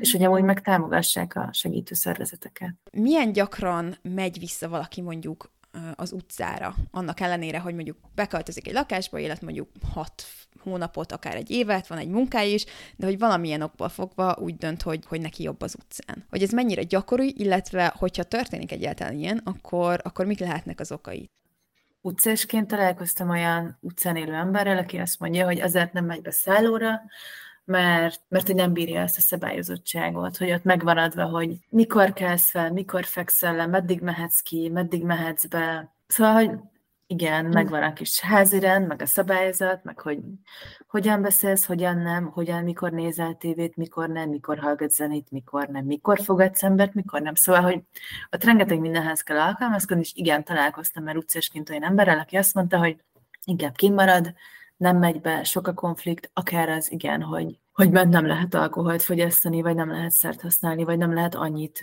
És 0.00 0.12
hogy 0.12 0.24
amúgy 0.24 0.42
meg 0.42 0.60
támogassák 0.60 1.36
a 1.36 1.48
segítő 1.52 1.94
szervezeteket. 1.94 2.74
Milyen 2.92 3.32
gyakran 3.32 3.96
megy 4.02 4.38
vissza 4.38 4.68
valaki 4.68 5.00
mondjuk 5.00 5.52
az 5.94 6.12
utcára, 6.12 6.74
annak 6.90 7.20
ellenére, 7.20 7.60
hogy 7.60 7.74
mondjuk 7.74 7.96
beköltözik 8.14 8.66
egy 8.66 8.72
lakásba, 8.74 9.18
élet 9.18 9.42
mondjuk 9.42 9.68
hat 9.92 10.24
hónapot, 10.68 11.12
akár 11.12 11.36
egy 11.36 11.50
évet, 11.50 11.86
van 11.86 11.98
egy 11.98 12.08
munkája 12.08 12.54
is, 12.54 12.64
de 12.96 13.06
hogy 13.06 13.18
valamilyen 13.18 13.62
okból 13.62 13.88
fogva 13.88 14.36
úgy 14.40 14.56
dönt, 14.56 14.82
hogy, 14.82 15.04
hogy 15.06 15.20
neki 15.20 15.42
jobb 15.42 15.62
az 15.62 15.76
utcán. 15.80 16.26
Hogy 16.30 16.42
ez 16.42 16.50
mennyire 16.50 16.82
gyakori, 16.82 17.34
illetve 17.36 17.94
hogyha 17.96 18.22
történik 18.22 18.72
egyáltalán 18.72 19.18
ilyen, 19.18 19.40
akkor, 19.44 20.00
akkor 20.02 20.26
mik 20.26 20.38
lehetnek 20.38 20.80
az 20.80 20.92
okai? 20.92 21.30
Utcásként 22.00 22.66
találkoztam 22.66 23.28
olyan 23.28 23.78
utcán 23.80 24.16
élő 24.16 24.34
emberrel, 24.34 24.78
aki 24.78 24.96
azt 24.96 25.20
mondja, 25.20 25.44
hogy 25.44 25.60
azért 25.60 25.92
nem 25.92 26.04
megy 26.04 26.22
be 26.22 26.30
szállóra, 26.30 27.00
mert, 27.64 28.22
mert 28.28 28.46
hogy 28.46 28.54
nem 28.54 28.72
bírja 28.72 29.00
ezt 29.00 29.16
a 29.16 29.20
szabályozottságot, 29.20 30.36
hogy 30.36 30.52
ott 30.52 30.64
megvan 30.64 30.98
adva, 30.98 31.24
hogy 31.24 31.56
mikor 31.68 32.12
kelsz 32.12 32.50
fel, 32.50 32.72
mikor 32.72 33.04
fekszel 33.04 33.56
le, 33.56 33.66
meddig 33.66 34.00
mehetsz 34.00 34.40
ki, 34.40 34.68
meddig 34.68 35.04
mehetsz 35.04 35.46
be. 35.46 35.94
Szóval, 36.06 36.32
hogy 36.32 36.50
igen, 37.10 37.44
hm. 37.44 37.52
megvan 37.52 37.82
a 37.82 37.92
kis 37.92 38.20
házirend, 38.20 38.86
meg 38.86 39.02
a 39.02 39.06
szabályzat, 39.06 39.84
meg 39.84 40.00
hogy 40.00 40.18
hogyan 40.86 41.22
beszélsz, 41.22 41.64
hogyan 41.64 41.98
nem, 41.98 42.26
hogyan, 42.26 42.62
mikor 42.62 42.92
nézel 42.92 43.34
tévét, 43.34 43.76
mikor 43.76 44.08
nem, 44.08 44.28
mikor 44.28 44.58
hallgatsz 44.58 44.94
zenét, 44.94 45.30
mikor 45.30 45.68
nem, 45.68 45.84
mikor 45.84 46.18
fogadsz 46.20 46.62
embert, 46.62 46.94
mikor 46.94 47.20
nem. 47.20 47.34
Szóval, 47.34 47.62
hogy 47.62 47.82
ott 48.30 48.44
rengeteg 48.44 48.80
mindenhez 48.80 49.22
kell 49.22 49.38
alkalmazkodni, 49.38 50.02
és 50.02 50.12
igen, 50.14 50.44
találkoztam 50.44 51.04
már 51.04 51.16
utcásként 51.16 51.70
olyan 51.70 51.84
emberrel, 51.84 52.18
aki 52.18 52.36
azt 52.36 52.54
mondta, 52.54 52.78
hogy 52.78 52.96
inkább 53.44 53.74
kimarad, 53.74 54.34
nem 54.76 54.96
megy 54.96 55.20
be, 55.20 55.44
sok 55.44 55.66
a 55.66 55.74
konflikt, 55.74 56.30
akár 56.34 56.68
az 56.68 56.92
igen, 56.92 57.22
hogy, 57.22 57.58
hogy 57.72 57.90
bent 57.90 58.12
nem 58.12 58.26
lehet 58.26 58.54
alkoholt 58.54 59.02
fogyasztani, 59.02 59.62
vagy 59.62 59.74
nem 59.74 59.90
lehet 59.90 60.10
szert 60.10 60.40
használni, 60.40 60.84
vagy 60.84 60.98
nem 60.98 61.14
lehet 61.14 61.34
annyit 61.34 61.82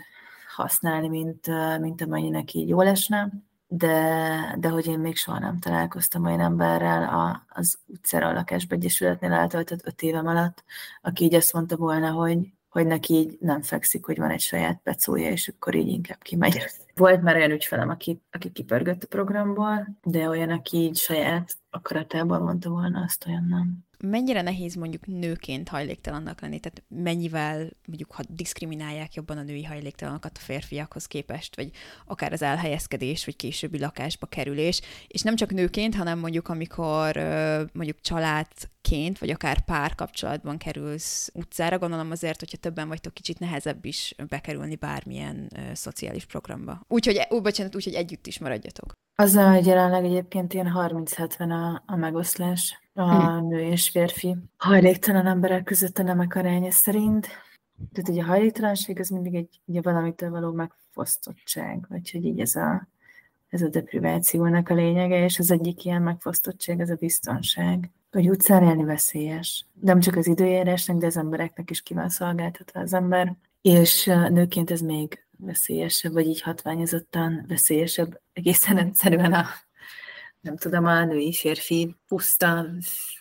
használni, 0.55 1.07
mint, 1.07 1.47
mint 1.79 2.01
amennyinek 2.01 2.53
így 2.53 2.67
jól 2.67 2.87
esne 2.87 3.31
de, 3.77 4.55
de 4.59 4.69
hogy 4.69 4.87
én 4.87 4.99
még 4.99 5.15
soha 5.15 5.39
nem 5.39 5.59
találkoztam 5.59 6.25
olyan 6.25 6.39
emberrel 6.39 7.03
a, 7.03 7.45
az 7.49 7.77
utcára 7.85 8.27
a 8.27 8.33
lakásba 8.33 8.75
egyesületnél 8.75 9.31
eltöltött 9.31 9.87
öt 9.87 10.01
évem 10.01 10.27
alatt, 10.27 10.63
aki 11.01 11.23
így 11.23 11.35
azt 11.35 11.53
mondta 11.53 11.75
volna, 11.75 12.11
hogy, 12.11 12.37
hogy 12.69 12.85
neki 12.85 13.13
így 13.13 13.37
nem 13.39 13.61
fekszik, 13.61 14.05
hogy 14.05 14.17
van 14.17 14.29
egy 14.29 14.39
saját 14.39 14.79
pecója, 14.83 15.29
és 15.29 15.47
akkor 15.47 15.75
így 15.75 15.87
inkább 15.87 16.21
kimegy. 16.21 16.63
Volt 16.95 17.21
már 17.21 17.35
olyan 17.35 17.51
ügyfelem, 17.51 17.89
aki, 17.89 18.21
aki 18.31 18.51
kipörgött 18.51 19.03
a 19.03 19.07
programból, 19.07 19.87
de 20.03 20.29
olyan, 20.29 20.49
aki 20.49 20.77
így 20.77 20.97
saját 20.97 21.55
akaratában 21.69 22.41
mondta 22.41 22.69
volna, 22.69 23.01
azt 23.01 23.25
olyan 23.27 23.45
nem 23.49 23.85
mennyire 23.99 24.41
nehéz 24.41 24.75
mondjuk 24.75 25.05
nőként 25.05 25.69
hajléktalannak 25.69 26.41
lenni, 26.41 26.59
tehát 26.59 26.83
mennyivel 26.87 27.69
mondjuk, 27.87 28.11
ha 28.11 28.23
diszkriminálják 28.29 29.13
jobban 29.13 29.37
a 29.37 29.43
női 29.43 29.63
hajléktalanokat 29.63 30.37
a 30.37 30.39
férfiakhoz 30.39 31.05
képest, 31.05 31.55
vagy 31.55 31.71
akár 32.05 32.33
az 32.33 32.41
elhelyezkedés, 32.41 33.25
vagy 33.25 33.35
későbbi 33.35 33.79
lakásba 33.79 34.25
kerülés, 34.25 34.81
és 35.07 35.21
nem 35.21 35.35
csak 35.35 35.51
nőként, 35.51 35.95
hanem 35.95 36.19
mondjuk 36.19 36.47
amikor 36.47 37.15
mondjuk 37.73 38.01
családként, 38.01 39.19
vagy 39.19 39.29
akár 39.29 39.65
párkapcsolatban 39.65 40.57
kerülsz 40.57 41.29
utcára, 41.33 41.79
gondolom 41.79 42.11
azért, 42.11 42.39
hogyha 42.39 42.57
többen 42.57 42.87
vagytok, 42.87 43.13
kicsit 43.13 43.39
nehezebb 43.39 43.85
is 43.85 44.15
bekerülni 44.29 44.75
bármilyen 44.75 45.51
szociális 45.73 46.25
programba. 46.25 46.81
Úgyhogy, 46.87 47.27
ó, 47.31 47.41
bocsánat, 47.41 47.75
úgyhogy 47.75 47.93
együtt 47.93 48.27
is 48.27 48.39
maradjatok. 48.39 48.91
Azzal, 49.17 49.53
hogy 49.53 49.65
jelenleg 49.65 50.05
egyébként 50.05 50.53
ilyen 50.53 50.71
30-70 50.75 51.49
a, 51.49 51.83
a 51.85 51.95
megoszlás 51.95 52.79
a 52.95 53.37
hm. 53.37 53.47
nő 53.47 53.59
és 53.59 53.89
férfi 53.89 54.35
hajléktalan 54.57 55.25
emberek 55.25 55.63
között 55.63 55.97
a 55.97 56.03
nemek 56.03 56.35
aránya 56.35 56.71
szerint. 56.71 57.27
Tehát 57.93 58.09
ugye 58.09 58.21
a 58.21 58.25
hajléktalanság 58.25 58.99
az 58.99 59.09
mindig 59.09 59.35
egy 59.35 59.59
ugye 59.65 59.81
valamitől 59.81 60.29
való 60.29 60.51
megfosztottság, 60.51 61.85
vagy 61.89 62.11
hogy 62.11 62.25
így 62.25 62.39
ez 62.39 62.55
a, 62.55 62.87
ez 63.49 63.61
a 63.61 63.67
deprivációnak 63.67 64.69
a 64.69 64.73
lényege, 64.73 65.23
és 65.23 65.39
az 65.39 65.51
egyik 65.51 65.85
ilyen 65.85 66.01
megfosztottság 66.01 66.79
az 66.79 66.89
a 66.89 66.95
biztonság. 66.95 67.91
Hogy 68.11 68.29
utcán 68.29 68.63
élni 68.63 68.83
veszélyes. 68.83 69.65
Nem 69.81 69.99
csak 69.99 70.15
az 70.15 70.27
időjárásnak, 70.27 70.97
de 70.97 71.05
az 71.05 71.17
embereknek 71.17 71.69
is 71.69 71.81
ki 71.81 71.93
van 71.93 72.09
szolgáltatva 72.09 72.79
az 72.79 72.93
ember. 72.93 73.35
És 73.61 74.05
nőként 74.05 74.71
ez 74.71 74.81
még 74.81 75.25
veszélyesebb, 75.37 76.13
vagy 76.13 76.27
így 76.27 76.41
hatványozottan 76.41 77.45
veszélyesebb 77.47 78.21
egészen 78.33 78.77
egyszerűen 78.77 79.33
a 79.33 79.45
nem 80.45 80.57
tudom, 80.57 80.85
a 80.85 81.05
női 81.05 81.33
férfi 81.33 81.95
puszta 82.07 82.65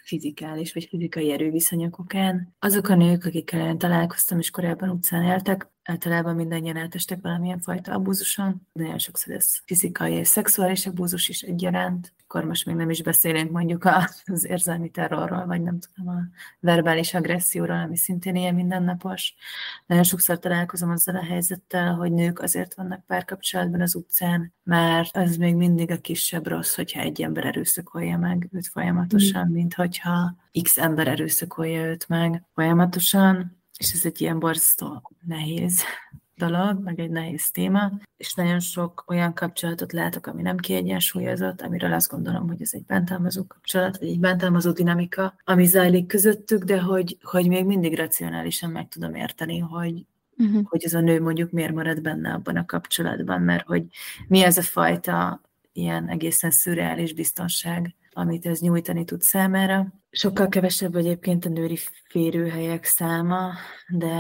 fizikális 0.05 0.73
vagy 0.73 0.85
fizikai 0.85 1.33
erőviszonyok 1.33 1.99
okán. 1.99 2.55
Azok 2.59 2.89
a 2.89 2.95
nők, 2.95 3.25
akikkel 3.25 3.69
én 3.69 3.79
találkoztam 3.79 4.39
és 4.39 4.51
korábban 4.51 4.89
utcán 4.89 5.25
éltek, 5.25 5.73
általában 5.83 6.35
mindannyian 6.35 6.77
eltestek 6.77 7.19
valamilyen 7.23 7.61
fajta 7.61 7.93
abúzuson. 7.93 8.69
Nagyon 8.73 8.99
sokszor 8.99 9.35
ez 9.35 9.61
fizikai 9.65 10.13
és 10.13 10.29
szexuális 10.29 10.87
abúzus 10.87 11.29
is 11.29 11.41
egyaránt 11.41 12.13
akkor 12.35 12.49
most 12.49 12.67
még 12.67 12.75
nem 12.75 12.91
is 12.91 13.03
beszélünk 13.03 13.51
mondjuk 13.51 13.85
az 14.25 14.47
érzelmi 14.47 14.91
terrorról, 14.91 15.47
vagy 15.47 15.63
nem 15.63 15.79
tudom, 15.79 16.17
a 16.17 16.21
verbális 16.61 17.15
agresszióról, 17.15 17.77
ami 17.77 17.97
szintén 17.97 18.37
ilyen 18.37 18.55
mindennapos. 18.55 19.35
Nagyon 19.87 20.05
sokszor 20.05 20.39
találkozom 20.39 20.91
azzal 20.91 21.17
a 21.17 21.25
helyzettel, 21.25 21.95
hogy 21.95 22.13
nők 22.13 22.41
azért 22.41 22.75
vannak 22.75 23.07
párkapcsolatban 23.07 23.81
az 23.81 23.95
utcán, 23.95 24.55
mert 24.63 25.17
az 25.17 25.37
még 25.37 25.55
mindig 25.55 25.91
a 25.91 26.01
kisebb 26.01 26.47
rossz, 26.47 26.75
hogyha 26.75 27.01
egy 27.01 27.23
ember 27.23 27.45
erőszakolja 27.45 28.19
meg 28.19 28.49
őt 28.53 28.67
folyamatosan, 28.67 29.49
mm. 29.49 29.53
mint 29.53 29.75
hogyha 29.95 30.37
x 30.63 30.79
ember 30.79 31.09
erőszakolja 31.09 31.85
őt 31.85 32.09
meg 32.09 32.43
folyamatosan, 32.55 33.63
és 33.79 33.93
ez 33.93 34.05
egy 34.05 34.21
ilyen 34.21 34.39
borzasztó 34.39 35.13
nehéz 35.27 35.83
dolog, 36.37 36.83
meg 36.83 37.01
egy 37.01 37.11
nehéz 37.11 37.51
téma, 37.51 37.93
és 38.17 38.35
nagyon 38.35 38.61
sok 38.61 39.05
olyan 39.07 39.35
kapcsolatot 39.35 39.93
látok, 39.93 40.27
ami 40.27 40.43
nem 40.43 40.57
kiegyensúlyozott, 40.57 41.61
amiről 41.61 41.93
azt 41.93 42.11
gondolom, 42.11 42.49
hogy 42.49 42.63
ez 42.63 42.71
egy 42.73 42.85
bántalmazó 42.85 43.47
kapcsolat, 43.47 43.99
vagy 43.99 44.09
egy 44.09 44.21
bántalmazó 44.21 44.71
dinamika, 44.71 45.35
ami 45.45 45.65
zajlik 45.65 46.07
közöttük, 46.07 46.65
de 46.65 46.81
hogy, 46.81 47.17
hogy 47.23 47.49
még 47.49 47.65
mindig 47.65 47.97
racionálisan 47.97 48.71
meg 48.71 48.89
tudom 48.89 49.15
érteni, 49.15 49.59
hogy, 49.59 50.07
uh-huh. 50.37 50.63
hogy 50.65 50.85
ez 50.85 50.95
a 50.95 51.01
nő 51.01 51.21
mondjuk 51.21 51.51
miért 51.51 51.75
marad 51.75 52.01
benne 52.01 52.33
abban 52.33 52.57
a 52.57 52.67
kapcsolatban, 52.67 53.41
mert 53.41 53.67
hogy 53.67 53.85
mi 54.29 54.43
ez 54.43 54.59
a 54.59 54.63
fajta 54.63 55.41
ilyen 55.73 56.09
egészen 56.09 56.51
szürreális 56.51 57.13
biztonság, 57.13 57.95
amit 58.15 58.47
ez 58.47 58.61
nyújtani 58.61 59.05
tud 59.05 59.23
számára. 59.23 59.93
Sokkal 60.11 60.49
kevesebb 60.49 60.95
egyébként 60.97 61.45
a 61.45 61.49
női 61.49 61.79
férőhelyek 62.09 62.85
száma, 62.85 63.53
de, 63.89 64.17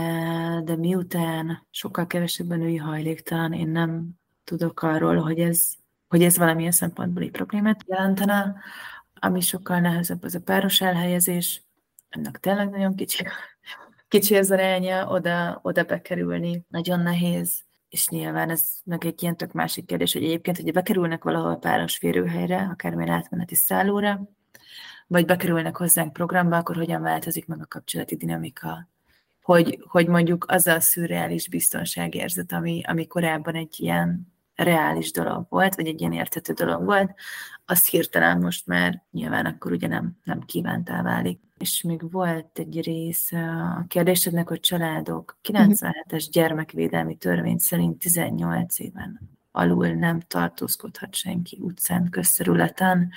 de 0.65 0.77
miután 0.77 1.67
sokkal 1.71 2.07
kevesebb 2.07 2.51
a 2.51 2.57
női 2.57 2.77
hajléktalan, 2.77 3.53
én 3.53 3.69
nem 3.69 4.09
tudok 4.45 4.83
arról, 4.83 5.17
hogy 5.17 5.39
ez, 5.39 5.73
hogy 6.09 6.23
ez 6.23 6.37
valamilyen 6.37 6.73
szempontból 6.73 7.23
egy 7.23 7.31
problémát 7.31 7.85
jelentene. 7.87 8.57
Ami 9.15 9.41
sokkal 9.41 9.81
nehezebb, 9.81 10.23
az 10.23 10.35
a 10.35 10.41
páros 10.41 10.81
elhelyezés. 10.81 11.63
Ennek 12.09 12.39
tényleg 12.39 12.71
nagyon 12.71 12.95
kicsi, 12.95 13.25
kicsi 14.09 14.37
az 14.37 14.51
aránya, 14.51 15.09
oda, 15.09 15.59
oda 15.63 15.85
bekerülni. 15.85 16.65
Nagyon 16.69 17.01
nehéz 17.01 17.64
és 17.95 18.09
nyilván 18.09 18.51
ez 18.51 18.69
meg 18.85 19.05
egy 19.05 19.23
ilyen 19.23 19.37
tök 19.37 19.53
másik 19.53 19.87
kérdés, 19.87 20.13
hogy 20.13 20.25
egyébként, 20.25 20.57
hogyha 20.57 20.73
bekerülnek 20.73 21.25
valahol 21.25 21.57
páros 21.57 21.97
férőhelyre, 21.97 22.69
akármilyen 22.73 23.15
átmeneti 23.15 23.55
szállóra, 23.55 24.29
vagy 25.07 25.25
bekerülnek 25.25 25.77
hozzánk 25.77 26.13
programba, 26.13 26.57
akkor 26.57 26.77
hogyan 26.77 27.03
változik 27.03 27.47
meg 27.47 27.61
a 27.61 27.67
kapcsolati 27.67 28.17
dinamika? 28.17 28.89
Hogy, 29.43 29.85
hogy 29.89 30.07
mondjuk 30.07 30.45
az 30.49 30.67
a 30.67 30.81
szürreális 30.81 31.49
biztonságérzet, 31.49 32.53
ami, 32.53 32.83
ami 32.87 33.07
korábban 33.07 33.55
egy 33.55 33.75
ilyen 33.81 34.34
reális 34.55 35.11
dolog 35.11 35.47
volt, 35.49 35.75
vagy 35.75 35.87
egy 35.87 36.01
ilyen 36.01 36.13
értető 36.13 36.53
dolog 36.53 36.85
volt, 36.85 37.15
az 37.65 37.89
hirtelen 37.89 38.41
most 38.41 38.67
már 38.67 39.03
nyilván 39.11 39.47
akkor 39.47 39.73
ugye 39.73 39.89
nem, 39.89 40.19
nem 40.25 40.41
kívántá 40.41 41.03
válik. 41.03 41.41
És 41.59 41.83
még 41.83 42.11
volt 42.11 42.59
egy 42.59 42.81
rész 42.81 43.33
a 43.33 43.85
kérdésednek, 43.89 44.49
hogy 44.49 44.61
családok 44.61 45.39
97-es 45.43 46.27
gyermekvédelmi 46.31 47.17
törvény 47.17 47.59
szerint 47.59 47.99
18 47.99 48.79
éven 48.79 49.35
alul 49.57 49.89
nem 49.89 50.21
tartózkodhat 50.21 51.15
senki 51.15 51.59
utcán, 51.61 52.11
közterületen. 52.11 53.11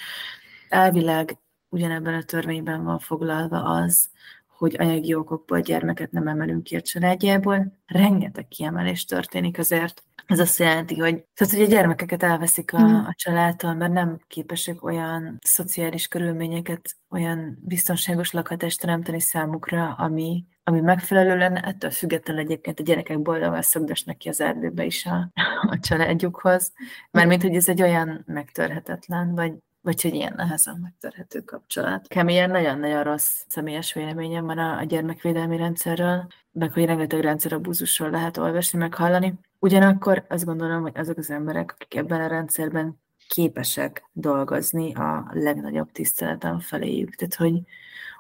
Elvileg 0.69 1.38
ugyanebben 1.69 2.13
a 2.13 2.23
törvényben 2.23 2.83
van 2.83 2.99
foglalva 2.99 3.63
az, 3.63 4.09
hogy 4.58 4.76
anyagi 4.80 5.14
okokból 5.14 5.60
gyermeket 5.60 6.12
nem 6.12 6.28
emelünk 6.28 6.64
ki 6.64 6.76
a 6.76 6.82
családjából. 6.82 7.74
Rengeteg 7.86 8.47
kiemelés 8.47 9.05
történik 9.05 9.58
azért. 9.58 10.03
Ez 10.26 10.39
azt 10.39 10.60
jelenti, 10.60 10.99
hogy, 10.99 11.24
tehát, 11.34 11.53
hogy 11.53 11.64
a 11.64 11.68
gyermekeket 11.68 12.24
elveszik 12.24 12.74
a, 12.74 12.80
mhm. 12.80 12.95
a 12.95 13.14
családtól, 13.16 13.74
mert 13.74 13.93
nem 13.93 14.20
képesek 14.28 14.84
olyan 14.84 15.38
szociális 15.41 16.08
körülményeket, 16.08 16.95
olyan 17.10 17.58
biztonságos 17.62 18.32
lakhatást 18.32 18.80
teremteni 18.80 19.20
számukra, 19.20 19.93
ami, 19.93 20.45
ami 20.64 20.80
megfelelő 20.80 21.38
lenne, 21.38 21.60
ettől 21.60 21.91
függetlenül 21.91 22.41
egyébként 22.41 22.80
a 22.80 22.84
gyerekek 22.84 23.22
boldogan 23.22 23.62
szögdösnek 23.62 24.18
ki 24.18 24.30
az 24.30 24.41
erdőbe 24.41 24.86
is 24.86 25.05
a, 25.05 25.32
a 25.62 25.80
családjukhoz, 25.80 26.74
mint 27.12 27.41
hogy 27.41 27.55
ez 27.55 27.70
egy 27.70 27.82
olyan 27.82 28.24
megtörhetetlen, 28.26 29.36
vagy 29.36 29.53
vagy 29.88 30.01
hogy 30.01 30.13
ilyen 30.13 30.33
nehezen 30.35 30.79
megtörhető 30.81 31.41
kapcsolat. 31.41 32.07
Keményen 32.07 32.49
nagyon-nagyon 32.49 33.03
rossz 33.03 33.43
személyes 33.47 33.93
véleményem 33.93 34.45
van 34.45 34.57
a, 34.57 34.77
a 34.77 34.83
gyermekvédelmi 34.83 35.57
rendszerről, 35.57 36.27
meg 36.51 36.73
hogy 36.73 36.85
rengeteg 36.85 37.19
rendszerabúzusról 37.19 38.09
lehet 38.09 38.38
olvasni, 38.38 38.79
meg 38.79 38.93
hallani. 38.93 39.33
Ugyanakkor 39.59 40.25
azt 40.29 40.45
gondolom, 40.45 40.81
hogy 40.81 40.91
azok 40.95 41.17
az 41.17 41.29
emberek, 41.29 41.71
akik 41.71 41.95
ebben 41.95 42.21
a 42.21 42.27
rendszerben 42.27 42.99
képesek 43.27 44.09
dolgozni 44.11 44.93
a 44.93 45.29
legnagyobb 45.33 45.91
tiszteletem 45.91 46.59
feléjük. 46.59 47.15
Tehát, 47.15 47.35
hogy, 47.35 47.61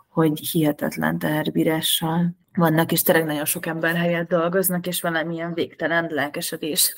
hogy 0.07 0.39
hihetetlen 0.39 1.19
teherbírással 1.19 2.35
vannak, 2.53 2.91
és 2.91 3.01
tényleg 3.01 3.25
nagyon 3.25 3.45
sok 3.45 3.65
ember 3.65 3.95
helyett 3.95 4.27
dolgoznak, 4.27 4.87
és 4.87 5.01
valamilyen 5.01 5.53
végtelen 5.53 6.07
lelkesedés, 6.09 6.93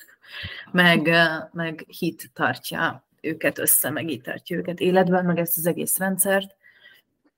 meg, 0.72 1.10
meg 1.52 1.86
hit 1.88 2.32
tartja 2.34 3.08
őket 3.22 3.58
össze, 3.58 3.90
meg 3.90 4.10
így 4.10 4.22
tartja 4.22 4.58
őket 4.58 4.80
életben, 4.80 5.26
meg 5.26 5.38
ezt 5.38 5.58
az 5.58 5.66
egész 5.66 5.98
rendszert. 5.98 6.56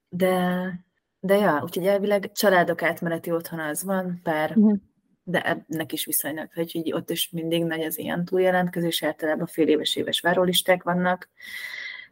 De, 0.09 0.73
de 1.19 1.36
ja, 1.36 1.61
úgyhogy 1.63 1.88
elvileg 1.88 2.32
családok 2.32 2.82
átmeneti 2.82 3.32
otthon 3.32 3.59
az 3.59 3.84
van, 3.84 4.19
pár, 4.23 4.49
uh-huh. 4.49 4.77
de 5.23 5.41
ennek 5.67 5.91
is 5.91 6.05
viszonylag, 6.05 6.49
hogy 6.53 6.75
így 6.75 6.93
ott 6.93 7.09
is 7.09 7.29
mindig 7.29 7.63
nagy 7.63 7.82
az 7.82 7.97
ilyen 7.97 8.25
túljelentkezés, 8.25 9.03
általában 9.03 9.45
fél 9.45 9.67
éves 9.67 9.95
éves 9.95 10.19
várólisták 10.19 10.84
vannak, 10.84 11.29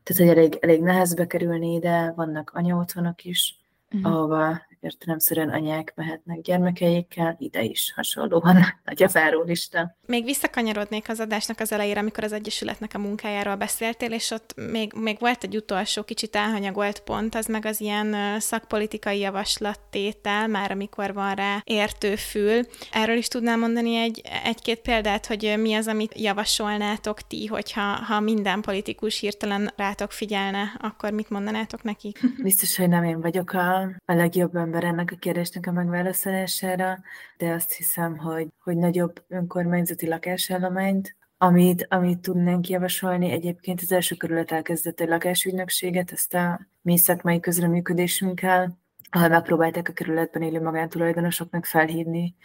tehát 0.04 0.22
hogy 0.22 0.38
elég, 0.38 0.58
elég 0.62 0.82
nehezbe 0.82 1.28
kerülni 1.28 1.74
ide, 1.74 2.12
vannak 2.16 2.52
anya 2.54 2.76
otthonok 2.76 3.24
is, 3.24 3.56
uh-huh. 3.92 4.12
ahova 4.12 4.62
értelemszerűen 4.82 5.50
anyák 5.50 5.94
mehetnek 5.96 6.42
gyermekeikkel, 6.42 7.36
ide 7.40 7.64
is 7.64 7.94
hasonlóan 7.96 8.66
nagy 8.86 9.04
a 9.04 9.08
várólista. 9.08 9.96
Még 10.06 10.24
visszakanyarodnék 10.24 11.10
az 11.10 11.20
adásnak 11.20 11.60
az 11.60 11.72
elejére, 11.72 12.00
amikor 12.00 12.24
az 12.24 12.32
Egyesületnek 12.32 12.92
a 12.94 13.00
munkájáról 13.00 13.56
beszéltél, 13.56 14.12
és 14.12 14.32
ott 14.32 14.54
még, 14.72 14.94
még 14.94 15.18
volt 15.20 15.44
egy 15.44 15.56
utolsó 15.56 16.04
kicsit 16.04 16.36
elhanyagolt 16.36 17.00
pont, 17.00 17.36
az 17.36 17.46
meg 17.46 17.66
az 17.66 17.82
ilyen 17.82 18.40
szakpolitikai 18.40 19.20
javaslattétel, 19.20 20.48
már 20.48 20.72
amikor 20.72 21.14
van 21.14 21.36
rá 21.36 21.62
értő 21.64 22.16
fül. 22.16 22.66
Erről 22.92 23.18
is 23.18 23.28
tudnál 23.28 23.58
mondani 23.58 23.96
egy, 23.96 24.22
egy-két 24.44 24.80
példát, 24.80 25.26
hogy 25.26 25.54
mi 25.58 25.74
az, 25.74 25.88
amit 25.88 26.20
javasolnátok 26.20 27.22
ti, 27.22 27.46
hogyha 27.46 27.82
ha 27.82 28.20
minden 28.20 28.62
politikus 28.62 29.20
hirtelen 29.20 29.72
rátok 29.76 30.12
figyelne, 30.12 30.72
akkor 30.80 31.12
mit 31.12 31.30
mondanátok 31.30 31.84
neki? 31.84 32.14
Biztos, 32.44 32.78
hogy 32.78 32.90
nem 32.90 33.04
én 33.04 33.22
vagyok 33.22 33.54
a, 33.54 33.82
a 34.06 34.14
legjobb 34.14 34.54
ember 34.70 34.84
ennek 34.84 35.12
a 35.12 35.16
kérdésnek 35.16 35.68
a 35.68 35.72
megválaszolására, 35.72 37.00
de 37.38 37.52
azt 37.52 37.72
hiszem, 37.72 38.18
hogy, 38.18 38.48
hogy 38.64 38.78
nagyobb 38.78 39.24
önkormányzati 39.28 40.08
lakásállományt, 40.08 41.16
amit, 41.38 41.86
amit 41.90 42.20
tudnánk 42.20 42.68
javasolni. 42.68 43.32
Egyébként 43.32 43.82
az 43.82 43.92
első 43.92 44.16
kerület 44.16 44.52
elkezdett 44.52 45.00
egy 45.00 45.08
lakásügynökséget, 45.08 46.12
ezt 46.12 46.34
a 46.34 46.60
mi 46.82 46.98
szakmai 46.98 47.40
közreműködésünkkel, 47.40 48.78
ahol 49.10 49.28
megpróbálták 49.28 49.90
a 49.90 49.94
kerületben 49.94 50.42
élő 50.42 50.62
magántulajdonosoknak 50.62 51.66
felhívni 51.66 52.36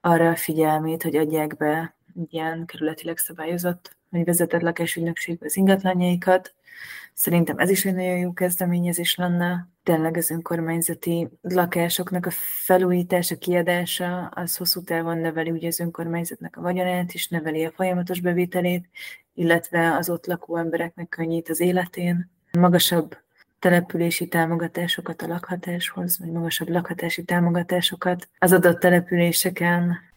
arra 0.00 0.30
a 0.30 0.36
figyelmét, 0.36 1.02
hogy 1.02 1.16
adják 1.16 1.56
be 1.56 1.96
ilyen 2.28 2.66
kerületileg 2.66 3.18
szabályozott, 3.18 3.96
vagy 4.08 4.24
vezetett 4.24 4.62
lakásügynökségbe 4.62 5.46
az 5.46 5.56
ingatlanjaikat, 5.56 6.54
Szerintem 7.14 7.58
ez 7.58 7.70
is 7.70 7.84
egy 7.84 7.94
nagyon 7.94 8.18
jó 8.18 8.32
kezdeményezés 8.32 9.14
lenne. 9.14 9.68
Tényleg 9.82 10.16
az 10.16 10.30
önkormányzati 10.30 11.28
lakásoknak 11.40 12.26
a 12.26 12.30
felújítása, 12.64 13.36
kiadása, 13.36 14.26
az 14.26 14.56
hosszú 14.56 14.82
távon 14.82 15.18
növeli 15.18 15.50
ugye 15.50 15.66
az 15.66 15.80
önkormányzatnak 15.80 16.56
a 16.56 16.60
vagyonát 16.60 17.12
is, 17.12 17.28
növeli 17.28 17.64
a 17.64 17.70
folyamatos 17.70 18.20
bevételét, 18.20 18.88
illetve 19.34 19.96
az 19.96 20.10
ott 20.10 20.26
lakó 20.26 20.56
embereknek 20.56 21.08
könnyít 21.08 21.48
az 21.48 21.60
életén. 21.60 22.30
Magasabb 22.58 23.16
települési 23.58 24.28
támogatásokat 24.28 25.22
a 25.22 25.26
lakhatáshoz, 25.26 26.18
vagy 26.18 26.30
magasabb 26.30 26.68
lakhatási 26.68 27.24
támogatásokat 27.24 28.28
az 28.38 28.52
adott 28.52 28.80
településeken 28.80 30.07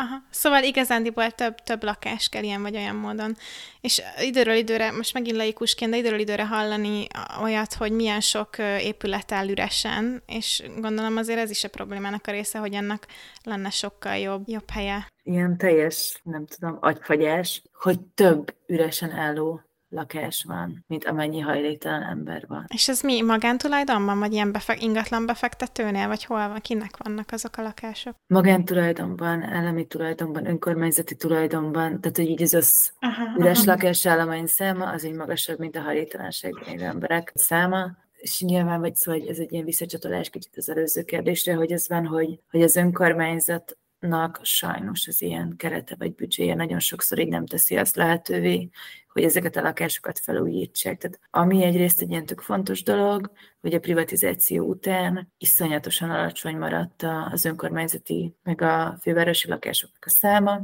Aha, 0.00 0.22
szóval 0.30 0.62
igazándiból 0.62 1.30
több, 1.30 1.54
több 1.54 1.82
lakás 1.82 2.28
kell 2.28 2.42
ilyen 2.42 2.62
vagy 2.62 2.76
olyan 2.76 2.96
módon. 2.96 3.36
És 3.80 4.02
időről 4.20 4.54
időre, 4.54 4.90
most 4.90 5.14
megint 5.14 5.36
laikusként, 5.36 5.90
de 5.90 5.96
időről 5.96 6.18
időre 6.18 6.46
hallani 6.46 7.06
olyat, 7.42 7.74
hogy 7.74 7.92
milyen 7.92 8.20
sok 8.20 8.58
épület 8.80 9.32
áll 9.32 9.48
üresen, 9.48 10.22
és 10.26 10.62
gondolom 10.76 11.16
azért 11.16 11.38
ez 11.38 11.50
is 11.50 11.64
a 11.64 11.68
problémának 11.68 12.26
a 12.26 12.30
része, 12.30 12.58
hogy 12.58 12.74
ennek 12.74 13.06
lenne 13.42 13.70
sokkal 13.70 14.16
jobb, 14.16 14.48
jobb 14.48 14.70
helye. 14.70 15.06
Ilyen 15.22 15.58
teljes, 15.58 16.20
nem 16.24 16.46
tudom, 16.46 16.78
agyfagyás, 16.80 17.62
hogy 17.72 18.00
több 18.00 18.54
üresen 18.66 19.10
álló 19.10 19.60
lakás 19.90 20.44
van, 20.44 20.84
mint 20.86 21.04
amennyi 21.04 21.40
hajléktalan 21.40 22.02
ember 22.02 22.44
van. 22.48 22.64
És 22.74 22.88
ez 22.88 23.00
mi 23.00 23.22
magántulajdonban, 23.22 24.18
vagy 24.18 24.32
ilyen 24.32 24.52
befe- 24.52 24.82
ingatlan 24.82 25.26
befektetőnél, 25.26 26.06
vagy 26.08 26.24
hol 26.24 26.48
van, 26.48 26.60
kinek 26.60 26.96
vannak 26.96 27.32
azok 27.32 27.56
a 27.56 27.62
lakások? 27.62 28.14
Magántulajdonban, 28.26 29.42
állami 29.42 29.86
tulajdonban, 29.86 30.46
önkormányzati 30.46 31.14
tulajdonban, 31.14 32.00
tehát 32.00 32.16
hogy 32.16 32.28
így 32.28 32.42
az 32.42 32.92
aha, 33.00 33.38
üres 33.38 33.58
aha. 33.58 33.70
lakásállomány 33.70 34.46
száma, 34.46 34.86
az 34.86 35.04
így 35.04 35.14
magasabb, 35.14 35.58
mint 35.58 35.76
a 35.76 35.80
hajléktalanságban 35.80 36.74
élő 36.74 36.84
emberek 36.84 37.32
száma, 37.34 37.96
és 38.20 38.40
nyilván 38.40 38.80
vagy 38.80 38.96
szó, 38.96 39.12
hogy 39.12 39.26
ez 39.26 39.38
egy 39.38 39.52
ilyen 39.52 39.64
visszacsatolás 39.64 40.30
kicsit 40.30 40.56
az 40.56 40.70
előző 40.70 41.02
kérdésre, 41.02 41.54
hogy 41.54 41.72
ez 41.72 41.88
van, 41.88 42.06
hogy, 42.06 42.40
hogy 42.50 42.62
az 42.62 42.76
önkormányzat 42.76 43.78
nak 44.00 44.40
sajnos 44.42 45.06
az 45.06 45.22
ilyen 45.22 45.54
kerete 45.56 45.94
vagy 45.98 46.14
büdzséje 46.14 46.54
nagyon 46.54 46.78
sokszor 46.78 47.18
így 47.18 47.28
nem 47.28 47.46
teszi 47.46 47.76
azt 47.76 47.96
lehetővé, 47.96 48.68
hogy 49.12 49.22
ezeket 49.22 49.56
a 49.56 49.62
lakásokat 49.62 50.18
felújítsák. 50.18 50.98
Tehát 50.98 51.20
ami 51.30 51.62
egyrészt 51.62 52.00
egy 52.00 52.10
ilyen 52.10 52.26
tök 52.26 52.40
fontos 52.40 52.82
dolog, 52.82 53.32
hogy 53.60 53.74
a 53.74 53.80
privatizáció 53.80 54.66
után 54.66 55.32
iszonyatosan 55.38 56.10
alacsony 56.10 56.56
maradt 56.56 57.02
az 57.30 57.44
önkormányzati, 57.44 58.34
meg 58.42 58.62
a 58.62 58.98
fővárosi 59.00 59.48
lakásoknak 59.48 60.04
a 60.06 60.10
száma, 60.10 60.60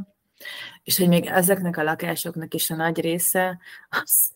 és 0.82 0.98
hogy 0.98 1.08
még 1.08 1.26
ezeknek 1.26 1.76
a 1.76 1.82
lakásoknak 1.82 2.54
is 2.54 2.70
a 2.70 2.74
nagy 2.74 3.00
része 3.00 3.58
az 3.88 4.34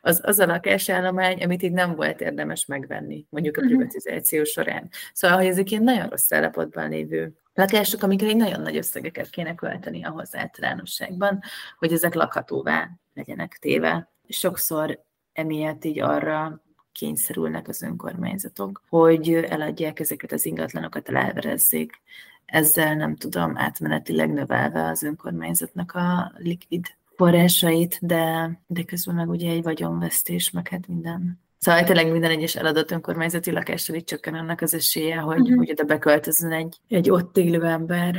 az, 0.00 0.20
az 0.24 0.38
a 0.38 0.46
lakásállomány, 0.46 1.42
amit 1.42 1.62
így 1.62 1.72
nem 1.72 1.94
volt 1.94 2.20
érdemes 2.20 2.66
megvenni, 2.66 3.26
mondjuk 3.30 3.56
a 3.56 3.60
mhm. 3.60 3.68
privatizáció 3.68 4.44
során. 4.44 4.88
Szóval, 5.12 5.36
hogy 5.36 5.46
ezek 5.46 5.70
ilyen 5.70 5.82
nagyon 5.82 6.08
rossz 6.08 6.32
állapotban 6.32 6.88
lévő 6.88 7.32
lakások, 7.58 8.02
amikre 8.02 8.26
egy 8.26 8.36
nagyon 8.36 8.60
nagy 8.60 8.76
összegeket 8.76 9.30
kéne 9.30 9.54
költeni 9.54 10.04
ahhoz 10.04 10.36
általánosságban, 10.36 11.40
hogy 11.78 11.92
ezek 11.92 12.14
lakhatóvá 12.14 12.90
legyenek 13.14 13.58
téve. 13.60 14.12
Sokszor 14.28 15.04
emiatt 15.32 15.84
így 15.84 16.00
arra 16.00 16.62
kényszerülnek 16.92 17.68
az 17.68 17.82
önkormányzatok, 17.82 18.82
hogy 18.88 19.32
eladják 19.32 20.00
ezeket 20.00 20.32
az 20.32 20.46
ingatlanokat, 20.46 21.08
elverezzék. 21.08 22.02
Ezzel 22.44 22.94
nem 22.94 23.16
tudom, 23.16 23.56
átmenetileg 23.56 24.32
növelve 24.32 24.84
az 24.84 25.02
önkormányzatnak 25.02 25.92
a 25.92 26.32
likvid 26.36 26.86
forrásait, 27.16 27.98
de, 28.00 28.50
de 28.66 28.82
közben 28.82 29.14
meg 29.14 29.28
ugye 29.28 29.50
egy 29.50 29.62
vagyonvesztés, 29.62 30.50
meg 30.50 30.68
hát 30.68 30.86
minden 30.86 31.40
Szóval 31.58 31.84
tényleg 31.84 32.10
minden 32.10 32.30
egyes 32.30 32.56
eladott 32.56 32.90
önkormányzati 32.90 33.50
lakással 33.50 33.96
így 33.96 34.04
csökken 34.04 34.34
annak 34.34 34.60
az 34.60 34.74
esélye, 34.74 35.16
hogy, 35.16 35.40
uh-huh. 35.40 35.56
hogy 35.56 35.70
oda 35.70 35.84
beköltözön 35.84 36.52
egy, 36.52 36.76
egy 36.88 37.10
ott 37.10 37.36
élő 37.36 37.64
ember. 37.64 38.16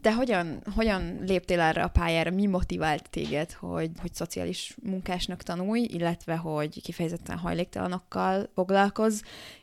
De 0.00 0.14
hogyan, 0.14 0.62
hogyan 0.74 1.18
léptél 1.26 1.60
erre 1.60 1.82
a 1.82 1.88
pályára? 1.88 2.30
Mi 2.30 2.46
motivált 2.46 3.10
téged, 3.10 3.52
hogy, 3.52 3.90
hogy 4.00 4.14
szociális 4.14 4.76
munkásnak 4.82 5.42
tanulj, 5.42 5.80
illetve 5.80 6.36
hogy 6.36 6.82
kifejezetten 6.82 7.38
hajléktalanokkal 7.38 8.50
foglalkozz, 8.54 9.20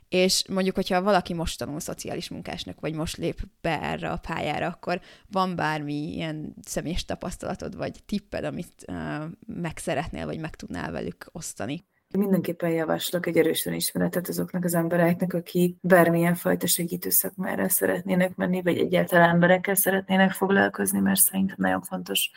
és 0.10 0.44
mondjuk, 0.50 0.76
hogyha 0.76 1.02
valaki 1.02 1.34
most 1.34 1.58
tanul 1.58 1.80
szociális 1.80 2.30
munkásnak, 2.30 2.80
vagy 2.80 2.94
most 2.94 3.18
lép 3.18 3.40
be 3.62 3.82
erre 3.82 4.10
a 4.10 4.18
pályára, 4.18 4.68
akkor 4.68 5.02
van 5.32 5.56
bármi 5.56 6.14
ilyen 6.14 6.56
személyes 6.64 7.06
tapasztalatod, 7.06 7.76
vagy 7.76 8.04
tipped, 8.06 8.44
amit 8.44 8.86
uh, 8.88 8.96
meg 9.48 9.78
szeretnél, 9.78 10.26
vagy 10.26 10.40
meg 10.40 10.56
tudnál 10.56 10.92
velük 10.92 11.26
osztani? 11.32 11.86
Mindenképpen 12.14 12.70
javaslok 12.70 13.26
egy 13.26 13.38
erősen 13.38 13.74
ismeretet 13.74 14.28
azoknak 14.28 14.64
az 14.64 14.74
embereknek, 14.74 15.34
akik 15.34 15.76
bármilyen 15.82 16.36
fajta 16.36 16.68
segítő 16.68 17.10
szakmára 17.10 17.70
szeretnének 17.70 18.36
menni, 18.36 18.62
vagy 18.62 18.78
egyáltalán 18.78 19.30
emberekkel 19.30 19.76
szeretnének 19.76 20.32
foglalkozni, 20.32 21.00
mert 21.00 21.20
szerintem 21.20 21.56
nagyon 21.60 21.82
fontos 21.82 22.32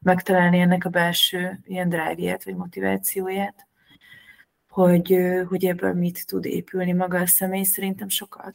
megtalálni 0.00 0.58
ennek 0.58 0.84
a 0.84 0.88
belső 0.88 1.60
ilyen 1.64 1.88
drive 1.88 2.38
vagy 2.44 2.56
motivációját, 2.56 3.66
hogy, 4.68 5.18
hogy 5.48 5.64
ebből 5.64 5.92
mit 5.92 6.26
tud 6.26 6.44
épülni 6.44 6.92
maga 6.92 7.18
a 7.18 7.26
személy, 7.26 7.62
szerintem 7.62 8.08
sokat. 8.08 8.54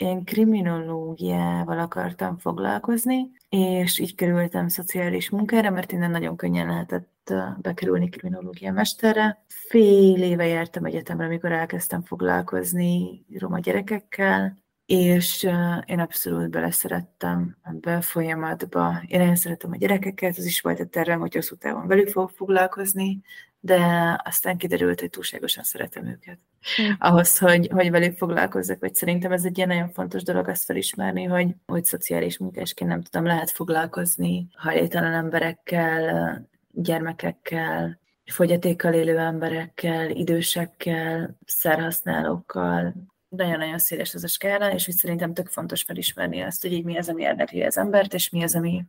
Én 0.00 0.24
kriminológiával 0.24 1.78
akartam 1.78 2.38
foglalkozni, 2.38 3.30
és 3.48 3.98
így 3.98 4.14
kerültem 4.14 4.68
szociális 4.68 5.30
munkára, 5.30 5.70
mert 5.70 5.92
innen 5.92 6.10
nagyon 6.10 6.36
könnyen 6.36 6.66
lehetett 6.66 7.32
bekerülni 7.60 8.08
kriminológia 8.08 8.72
mesterre. 8.72 9.44
Fél 9.48 10.22
éve 10.22 10.46
jártam 10.46 10.84
egyetemre, 10.84 11.24
amikor 11.24 11.52
elkezdtem 11.52 12.02
foglalkozni 12.02 13.24
roma 13.38 13.58
gyerekekkel, 13.58 14.58
és 14.86 15.42
én 15.86 15.98
abszolút 15.98 16.50
beleszerettem 16.50 17.56
ebbe 17.62 17.96
a 17.96 18.02
folyamatba. 18.02 19.02
Én 19.06 19.18
nagyon 19.18 19.36
szeretem 19.36 19.70
a 19.72 19.76
gyerekeket, 19.76 20.36
az 20.36 20.44
is 20.44 20.60
volt 20.60 20.80
a 20.80 20.86
tervem, 20.86 21.20
hogy 21.20 21.34
hosszú 21.34 21.56
távon 21.56 21.86
velük 21.86 22.08
fogok 22.08 22.30
foglalkozni, 22.30 23.20
de 23.60 23.80
aztán 24.24 24.56
kiderült, 24.56 25.00
hogy 25.00 25.10
túlságosan 25.10 25.64
szeretem 25.64 26.06
őket. 26.06 26.38
Hm. 26.76 26.92
Ahhoz, 26.98 27.38
hogy, 27.38 27.68
hogy 27.72 27.90
velük 27.90 28.16
foglalkozzak, 28.16 28.80
vagy 28.80 28.94
szerintem 28.94 29.32
ez 29.32 29.44
egy 29.44 29.56
ilyen 29.56 29.68
nagyon 29.68 29.90
fontos 29.90 30.22
dolog 30.22 30.48
azt 30.48 30.64
felismerni, 30.64 31.24
hogy, 31.24 31.54
hogy 31.66 31.84
szociális 31.84 32.38
munkásként 32.38 32.90
nem 32.90 33.02
tudom, 33.02 33.26
lehet 33.26 33.50
foglalkozni 33.50 34.48
hajléktalan 34.52 35.12
emberekkel, 35.12 36.48
gyermekekkel, 36.72 37.98
fogyatékkal 38.24 38.92
élő 38.92 39.18
emberekkel, 39.18 40.10
idősekkel, 40.10 41.36
szerhasználókkal, 41.46 42.94
nagyon-nagyon 43.30 43.78
széles 43.78 44.14
ez 44.14 44.24
a 44.24 44.28
skála, 44.28 44.72
és 44.72 44.84
hogy 44.84 44.94
szerintem 44.94 45.34
tök 45.34 45.48
fontos 45.48 45.82
felismerni 45.82 46.40
azt, 46.40 46.62
hogy 46.62 46.72
így 46.72 46.84
mi 46.84 46.98
az, 46.98 47.08
ami 47.08 47.22
érdekli 47.22 47.62
az 47.62 47.78
embert, 47.78 48.14
és 48.14 48.30
mi 48.30 48.42
az, 48.42 48.54
ami, 48.54 48.84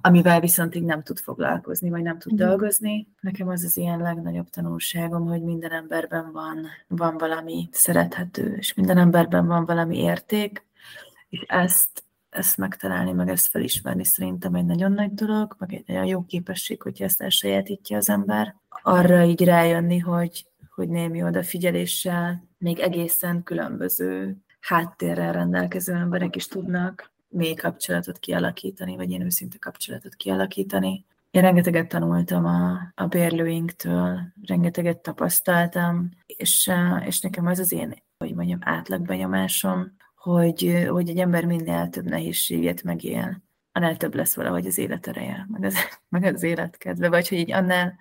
amivel 0.00 0.40
viszont 0.40 0.74
így 0.74 0.82
nem 0.82 1.02
tud 1.02 1.18
foglalkozni, 1.18 1.90
vagy 1.90 2.02
nem 2.02 2.18
tud 2.18 2.32
mm. 2.32 2.36
dolgozni. 2.36 3.08
Nekem 3.20 3.48
az 3.48 3.64
az 3.64 3.76
ilyen 3.76 3.98
legnagyobb 3.98 4.50
tanulságom, 4.50 5.26
hogy 5.26 5.42
minden 5.42 5.72
emberben 5.72 6.32
van, 6.32 6.66
van 6.88 7.18
valami 7.18 7.68
szerethető, 7.72 8.54
és 8.56 8.74
minden 8.74 8.98
emberben 8.98 9.46
van 9.46 9.64
valami 9.64 9.98
érték, 9.98 10.66
és 11.28 11.44
ezt, 11.46 12.04
ezt 12.30 12.56
megtalálni, 12.56 13.12
meg 13.12 13.28
ezt 13.28 13.46
felismerni 13.46 14.04
szerintem 14.04 14.54
egy 14.54 14.66
nagyon 14.66 14.92
nagy 14.92 15.14
dolog, 15.14 15.56
meg 15.58 15.74
egy 15.74 15.84
nagyon 15.86 16.04
jó 16.04 16.24
képesség, 16.24 16.82
hogyha 16.82 17.04
ezt 17.04 17.22
elsajátítja 17.22 17.96
az 17.96 18.08
ember. 18.08 18.54
Arra 18.82 19.24
így 19.24 19.44
rájönni, 19.44 19.98
hogy, 19.98 20.47
hogy 20.78 20.88
némi 20.88 21.22
odafigyeléssel 21.22 22.48
még 22.58 22.78
egészen 22.78 23.42
különböző 23.42 24.36
háttérrel 24.60 25.32
rendelkező 25.32 25.92
emberek 25.92 26.36
is 26.36 26.46
tudnak 26.46 27.10
mély 27.28 27.54
kapcsolatot 27.54 28.18
kialakítani, 28.18 28.96
vagy 28.96 29.10
ilyen 29.10 29.22
őszinte 29.22 29.56
kapcsolatot 29.58 30.14
kialakítani. 30.14 31.04
Én 31.30 31.42
rengeteget 31.42 31.88
tanultam 31.88 32.44
a, 32.44 32.92
a 32.94 33.06
bérlőinktől, 33.06 34.20
rengeteget 34.46 34.98
tapasztaltam, 34.98 36.10
és, 36.26 36.70
és 37.06 37.20
nekem 37.20 37.46
az 37.46 37.58
az 37.58 37.72
én, 37.72 37.94
hogy 38.18 38.34
mondjam, 38.34 38.58
átlagbenyomásom, 38.62 39.96
hogy, 40.16 40.86
hogy 40.88 41.08
egy 41.08 41.18
ember 41.18 41.44
minél 41.44 41.88
több 41.88 42.04
nehézséget 42.04 42.82
megél, 42.82 43.42
annál 43.78 43.96
több 43.96 44.14
lesz 44.14 44.34
valahogy 44.34 44.66
az 44.66 44.78
életereje, 44.78 45.46
meg 45.48 45.64
az, 45.64 45.74
meg 46.08 46.24
az 46.24 46.42
életkedve, 46.42 47.08
vagy 47.08 47.28
hogy 47.28 47.38
így 47.38 47.52
annál, 47.52 47.96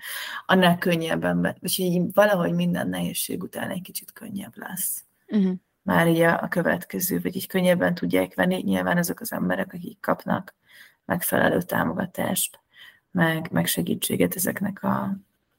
annál 0.46 0.78
könnyebben, 0.78 1.42
vagy 1.42 1.80
így 1.80 2.14
valahogy 2.14 2.54
minden 2.54 2.90
nehézség 2.90 3.44
után 3.44 3.70
egy 3.70 3.82
kicsit 3.82 4.14
könnyebb 4.14 4.54
lesz. 4.56 5.04
Uh-huh. 5.28 5.54
Már 5.82 6.08
így 6.08 6.22
a, 6.22 6.42
a 6.42 6.48
következő, 6.48 7.20
vagy 7.22 7.36
így 7.36 7.48
könnyebben 7.48 7.96
tudják 7.96 8.36
venni, 8.36 8.62
nyilván 8.62 8.98
azok 8.98 9.20
az 9.20 9.32
emberek, 9.32 9.74
akik 9.74 10.00
kapnak 10.00 10.56
megfelelő 11.06 11.62
támogatást, 11.62 12.60
meg, 13.12 13.48
meg 13.52 13.66
segítséget 13.66 14.36
ezeknek 14.36 14.84
a, 14.84 15.18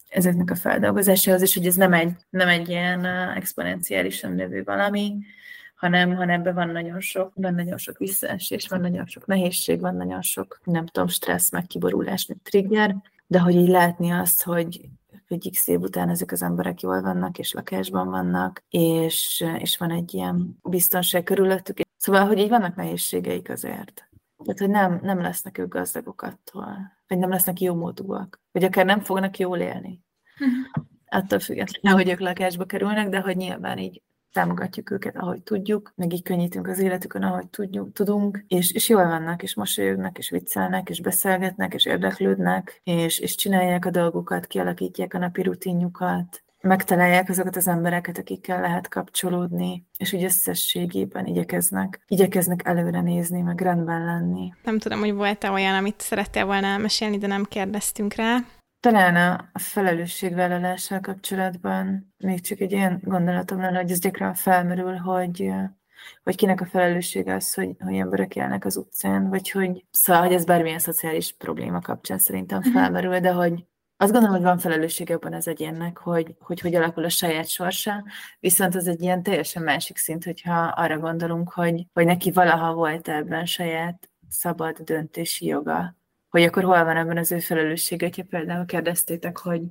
ezeknek 0.08 0.50
a 0.50 0.56
feldolgozásához, 0.56 1.42
és 1.42 1.54
hogy 1.54 1.66
ez 1.66 1.74
nem 1.74 1.92
egy, 1.92 2.12
nem 2.30 2.48
egy 2.48 2.68
ilyen 2.68 3.04
exponenciálisan 3.34 4.32
növő 4.32 4.62
valami, 4.64 5.16
hanem, 5.78 6.14
hanem 6.16 6.40
ebben 6.40 6.54
van 6.54 6.68
nagyon 6.68 7.00
sok, 7.00 7.32
van 7.34 7.54
nagyon 7.54 7.78
sok 7.78 7.98
visszaesés, 7.98 8.68
van 8.68 8.80
nagyon 8.80 9.06
sok 9.06 9.26
nehézség, 9.26 9.80
van 9.80 9.96
nagyon 9.96 10.22
sok, 10.22 10.60
nem 10.64 10.86
tudom, 10.86 11.08
stressz, 11.08 11.50
meg 11.50 11.66
kiborulás, 11.66 12.26
meg 12.26 12.38
trigger, 12.42 12.96
de 13.26 13.38
hogy 13.38 13.54
így 13.54 13.68
látni 13.68 14.10
azt, 14.10 14.42
hogy, 14.42 14.88
x 15.50 15.68
év 15.68 15.80
után 15.80 16.08
ezek 16.08 16.32
az 16.32 16.42
emberek 16.42 16.80
jól 16.80 17.02
vannak, 17.02 17.38
és 17.38 17.52
lakásban 17.52 18.08
vannak, 18.08 18.64
és, 18.68 19.44
és 19.58 19.76
van 19.76 19.90
egy 19.90 20.14
ilyen 20.14 20.58
biztonság 20.62 21.22
körülöttük. 21.22 21.80
Szóval, 21.96 22.26
hogy 22.26 22.38
így 22.38 22.48
vannak 22.48 22.76
nehézségeik 22.76 23.50
azért. 23.50 24.08
Tehát, 24.44 24.58
hogy 24.58 24.70
nem, 24.70 25.00
nem 25.02 25.20
lesznek 25.20 25.58
ők 25.58 25.72
gazdagok 25.72 26.22
attól, 26.22 26.92
vagy 27.08 27.18
nem 27.18 27.30
lesznek 27.30 27.60
jó 27.60 27.74
módúak, 27.74 28.40
vagy 28.52 28.64
akár 28.64 28.84
nem 28.84 29.00
fognak 29.00 29.38
jól 29.38 29.58
élni. 29.58 30.00
Uh-huh. 30.40 30.86
Attól 31.06 31.38
függetlenül, 31.38 31.98
hogy 31.98 32.08
ők 32.10 32.20
lakásba 32.20 32.64
kerülnek, 32.64 33.08
de 33.08 33.20
hogy 33.20 33.36
nyilván 33.36 33.78
így 33.78 34.02
támogatjuk 34.32 34.90
őket, 34.90 35.16
ahogy 35.16 35.42
tudjuk, 35.42 35.92
meg 35.96 36.12
így 36.12 36.22
könnyítünk 36.22 36.66
az 36.66 36.78
életükön, 36.78 37.22
ahogy 37.22 37.46
tudjuk, 37.46 37.92
tudunk, 37.92 38.44
és, 38.48 38.72
és 38.72 38.88
jól 38.88 39.06
vannak, 39.06 39.42
és 39.42 39.54
mosolyognak, 39.54 40.18
és 40.18 40.30
viccelnek, 40.30 40.88
és 40.88 41.00
beszélgetnek, 41.00 41.74
és 41.74 41.84
érdeklődnek, 41.84 42.80
és, 42.84 43.18
és 43.18 43.34
csinálják 43.34 43.84
a 43.84 43.90
dolgukat, 43.90 44.46
kialakítják 44.46 45.14
a 45.14 45.18
napi 45.18 45.42
rutinjukat, 45.42 46.42
megtalálják 46.60 47.28
azokat 47.28 47.56
az 47.56 47.68
embereket, 47.68 48.18
akikkel 48.18 48.60
lehet 48.60 48.88
kapcsolódni, 48.88 49.86
és 49.98 50.12
úgy 50.12 50.24
összességében 50.24 51.26
igyekeznek, 51.26 52.04
igyekeznek 52.06 52.60
előre 52.64 53.00
nézni, 53.00 53.40
meg 53.40 53.60
rendben 53.60 54.04
lenni. 54.04 54.52
Nem 54.64 54.78
tudom, 54.78 54.98
hogy 54.98 55.12
volt-e 55.12 55.50
olyan, 55.50 55.74
amit 55.74 56.00
szerettél 56.00 56.44
volna 56.44 56.66
elmesélni, 56.66 57.18
de 57.18 57.26
nem 57.26 57.44
kérdeztünk 57.44 58.14
rá. 58.14 58.38
Talán 58.80 59.40
a 59.52 59.58
felelősségvállalással 59.58 61.00
kapcsolatban 61.00 62.14
még 62.16 62.40
csak 62.40 62.60
egy 62.60 62.72
ilyen 62.72 63.00
gondolatom 63.04 63.60
lenne, 63.60 63.80
hogy 63.80 63.90
ez 63.90 63.98
gyakran 63.98 64.34
felmerül, 64.34 64.96
hogy, 64.96 65.50
hogy 66.22 66.36
kinek 66.36 66.60
a 66.60 66.66
felelőssége 66.66 67.34
az, 67.34 67.54
hogy, 67.54 67.70
hogy 67.78 67.96
emberek 67.96 68.36
élnek 68.36 68.64
az 68.64 68.76
utcán, 68.76 69.28
vagy 69.28 69.50
hogy, 69.50 69.84
szóval, 69.90 70.22
hogy 70.22 70.32
ez 70.32 70.44
bármilyen 70.44 70.78
szociális 70.78 71.32
probléma 71.32 71.80
kapcsán 71.80 72.18
szerintem 72.18 72.58
mhm. 72.58 72.70
felmerül, 72.70 73.20
de 73.20 73.32
hogy 73.32 73.64
azt 73.96 74.12
gondolom, 74.12 74.36
hogy 74.36 74.44
van 74.44 74.58
felelőssége 74.58 75.14
abban 75.14 75.32
az 75.32 75.48
egyénnek, 75.48 75.98
hogy, 75.98 76.34
hogy 76.38 76.60
hogy 76.60 76.74
alakul 76.74 77.04
a 77.04 77.08
saját 77.08 77.48
sorsa, 77.48 78.04
viszont 78.40 78.74
az 78.74 78.86
egy 78.86 79.02
ilyen 79.02 79.22
teljesen 79.22 79.62
másik 79.62 79.96
szint, 79.96 80.24
hogyha 80.24 80.60
arra 80.62 80.98
gondolunk, 80.98 81.52
hogy, 81.52 81.86
hogy 81.92 82.04
neki 82.04 82.30
valaha 82.30 82.74
volt 82.74 83.08
ebben 83.08 83.46
saját 83.46 84.10
szabad 84.28 84.78
döntési 84.78 85.46
joga, 85.46 85.97
hogy 86.28 86.42
akkor 86.42 86.62
hol 86.62 86.84
van 86.84 86.96
ebben 86.96 87.16
az 87.16 87.32
ő 87.32 87.38
felelőssége, 87.38 88.06
hogyha 88.06 88.22
például 88.22 88.64
kérdeztétek, 88.64 89.38
hogy 89.38 89.62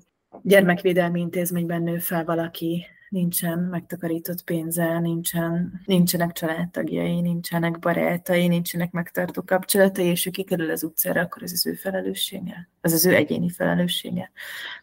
gyermekvédelmi 0.42 1.20
intézményben 1.20 1.84
nő 1.84 1.98
fel 1.98 2.26
valaki, 2.26 2.86
nincsen 3.10 3.60
megtakarított 3.60 4.44
pénze, 4.44 5.00
nincsen, 5.00 5.82
nincsenek 5.86 6.32
családtagjai, 6.32 7.22
nincsenek 7.22 7.80
barátai, 7.80 8.48
nincsenek 8.48 8.92
megtartó 8.92 9.44
kapcsolatai, 9.44 10.06
és 10.06 10.26
ő 10.26 10.30
kikerül 10.30 10.72
az 10.72 10.84
utcára, 10.84 11.22
akkor 11.22 11.44
ez 11.44 11.52
az 11.52 11.66
ő 11.66 11.74
felelőssége. 11.74 12.70
Az 12.82 12.94
az 12.94 13.06
ő 13.06 13.16
egyéni 13.16 13.50
felelőssége. 13.50 14.32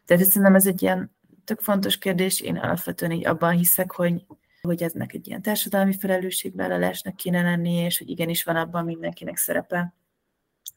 Tehát 0.05 0.25
szerintem 0.25 0.55
ez 0.55 0.67
egy 0.67 0.83
ilyen 0.83 1.11
tök 1.45 1.61
fontos 1.61 1.99
kérdés. 1.99 2.41
Én 2.41 2.57
alapvetően 2.57 3.11
így 3.11 3.27
abban 3.27 3.57
hiszek, 3.57 3.91
hogy 3.91 4.25
hogy 4.61 4.83
eznek 4.83 5.13
egy 5.13 5.29
ilyen 5.29 5.43
társadalmi 5.43 5.99
felelősségvállalásnak 5.99 7.17
kéne 7.17 7.43
lenni, 7.43 7.73
és 7.73 7.99
hogy 7.99 8.09
igenis 8.09 8.45
van 8.45 8.57
abban 8.57 8.85
mindenkinek 8.85 9.37
szerepe, 9.37 9.95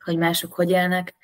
hogy 0.08 0.18
mások 0.18 0.54
hogy 0.54 0.70
élnek, 0.70 1.16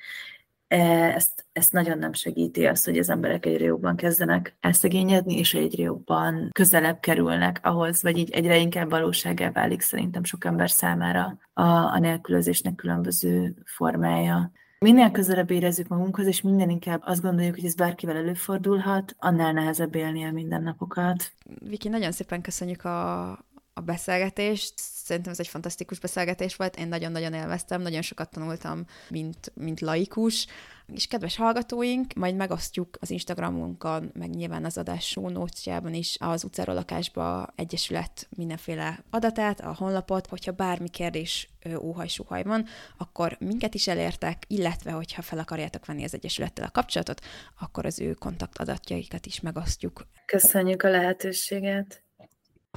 e, 0.68 0.78
ezt, 1.14 1.46
ezt 1.52 1.72
nagyon 1.72 1.98
nem 1.98 2.12
segíti 2.12 2.66
azt, 2.66 2.84
hogy 2.84 2.98
az 2.98 3.08
emberek 3.10 3.46
egyre 3.46 3.64
jobban 3.64 3.96
kezdenek 3.96 4.56
elszegényedni, 4.60 5.38
és 5.38 5.54
egyre 5.54 5.82
jobban 5.82 6.48
közelebb 6.52 7.00
kerülnek 7.00 7.60
ahhoz, 7.62 8.02
vagy 8.02 8.18
így 8.18 8.30
egyre 8.30 8.56
inkább 8.56 8.90
valóságá 8.90 9.50
válik 9.50 9.80
szerintem 9.80 10.24
sok 10.24 10.44
ember 10.44 10.70
számára 10.70 11.38
a, 11.52 11.62
a 11.62 11.98
nélkülözésnek 11.98 12.74
különböző 12.74 13.54
formája. 13.64 14.52
Minél 14.84 15.10
közelebb 15.10 15.50
érezzük 15.50 15.88
magunkhoz, 15.88 16.26
és 16.26 16.40
minden 16.40 16.70
inkább 16.70 17.02
azt 17.04 17.22
gondoljuk, 17.22 17.54
hogy 17.54 17.64
ez 17.64 17.74
bárkivel 17.74 18.16
előfordulhat, 18.16 19.14
annál 19.18 19.52
nehezebb 19.52 19.94
élni 19.94 20.24
a 20.24 20.32
mindennapokat. 20.32 21.32
Viki, 21.68 21.88
nagyon 21.88 22.12
szépen 22.12 22.40
köszönjük 22.40 22.84
a, 22.84 23.30
a 23.72 23.80
beszélgetést. 23.84 24.74
Szerintem 25.04 25.32
ez 25.32 25.40
egy 25.40 25.48
fantasztikus 25.48 25.98
beszélgetés 25.98 26.56
volt, 26.56 26.76
én 26.76 26.88
nagyon-nagyon 26.88 27.34
élveztem, 27.34 27.80
nagyon 27.80 28.02
sokat 28.02 28.30
tanultam, 28.30 28.84
mint, 29.08 29.52
mint 29.54 29.80
laikus. 29.80 30.46
És 30.92 31.06
kedves 31.06 31.36
hallgatóink, 31.36 32.12
majd 32.12 32.36
megosztjuk 32.36 32.96
az 33.00 33.10
Instagramunkon, 33.10 34.10
meg 34.14 34.30
nyilván 34.30 34.64
az 34.64 34.78
adás 34.78 35.08
show 35.08 35.46
is 35.90 36.16
az 36.20 36.44
utcáról 36.44 36.74
lakásba 36.74 37.52
egyesület 37.56 38.28
mindenféle 38.36 39.04
adatát, 39.10 39.60
a 39.60 39.74
honlapot, 39.78 40.26
hogyha 40.26 40.52
bármi 40.52 40.88
kérdés 40.88 41.48
óhaj-suhaj 41.80 42.42
van, 42.42 42.66
akkor 42.96 43.36
minket 43.40 43.74
is 43.74 43.88
elértek, 43.88 44.42
illetve 44.46 44.90
hogyha 44.90 45.22
fel 45.22 45.38
akarjátok 45.38 45.86
venni 45.86 46.04
az 46.04 46.14
egyesülettel 46.14 46.64
a 46.64 46.70
kapcsolatot, 46.70 47.20
akkor 47.60 47.86
az 47.86 48.00
ő 48.00 48.12
kontaktadatjaikat 48.12 49.26
is 49.26 49.40
megosztjuk. 49.40 50.06
Köszönjük 50.26 50.82
a 50.82 50.88
lehetőséget! 50.88 52.04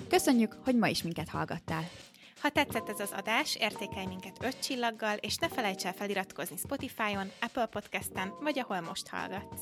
Köszönjük, 0.09 0.57
hogy 0.63 0.75
ma 0.75 0.87
is 0.87 1.03
minket 1.03 1.29
hallgattál. 1.29 1.83
Ha 2.41 2.49
tetszett 2.49 2.89
ez 2.89 2.99
az 2.99 3.11
adás, 3.11 3.55
értékelj 3.55 4.05
minket 4.05 4.37
5 4.43 4.59
csillaggal, 4.59 5.17
és 5.17 5.35
ne 5.35 5.49
felejts 5.49 5.85
el 5.85 5.93
feliratkozni 5.93 6.57
Spotify-on, 6.57 7.31
Apple 7.41 7.65
Podcast-en, 7.65 8.33
vagy 8.41 8.59
ahol 8.59 8.81
most 8.81 9.07
hallgatsz. 9.07 9.61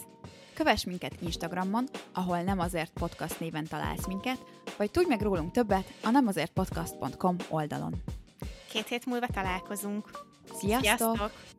Kövess 0.53 0.84
minket 0.84 1.21
Instagramon, 1.21 1.88
ahol 2.13 2.41
nem 2.41 2.59
azért 2.59 2.91
podcast 2.93 3.39
néven 3.39 3.65
találsz 3.65 4.07
minket, 4.07 4.45
vagy 4.78 4.91
tudj 4.91 5.07
meg 5.07 5.21
rólunk 5.21 5.51
többet 5.51 5.93
a 6.03 6.09
nemazértpodcast.com 6.09 7.36
oldalon. 7.49 8.03
Két 8.69 8.88
hét 8.88 9.05
múlva 9.05 9.28
találkozunk. 9.28 10.09
Sziasztok! 10.53 11.15
Sziasztok! 11.15 11.55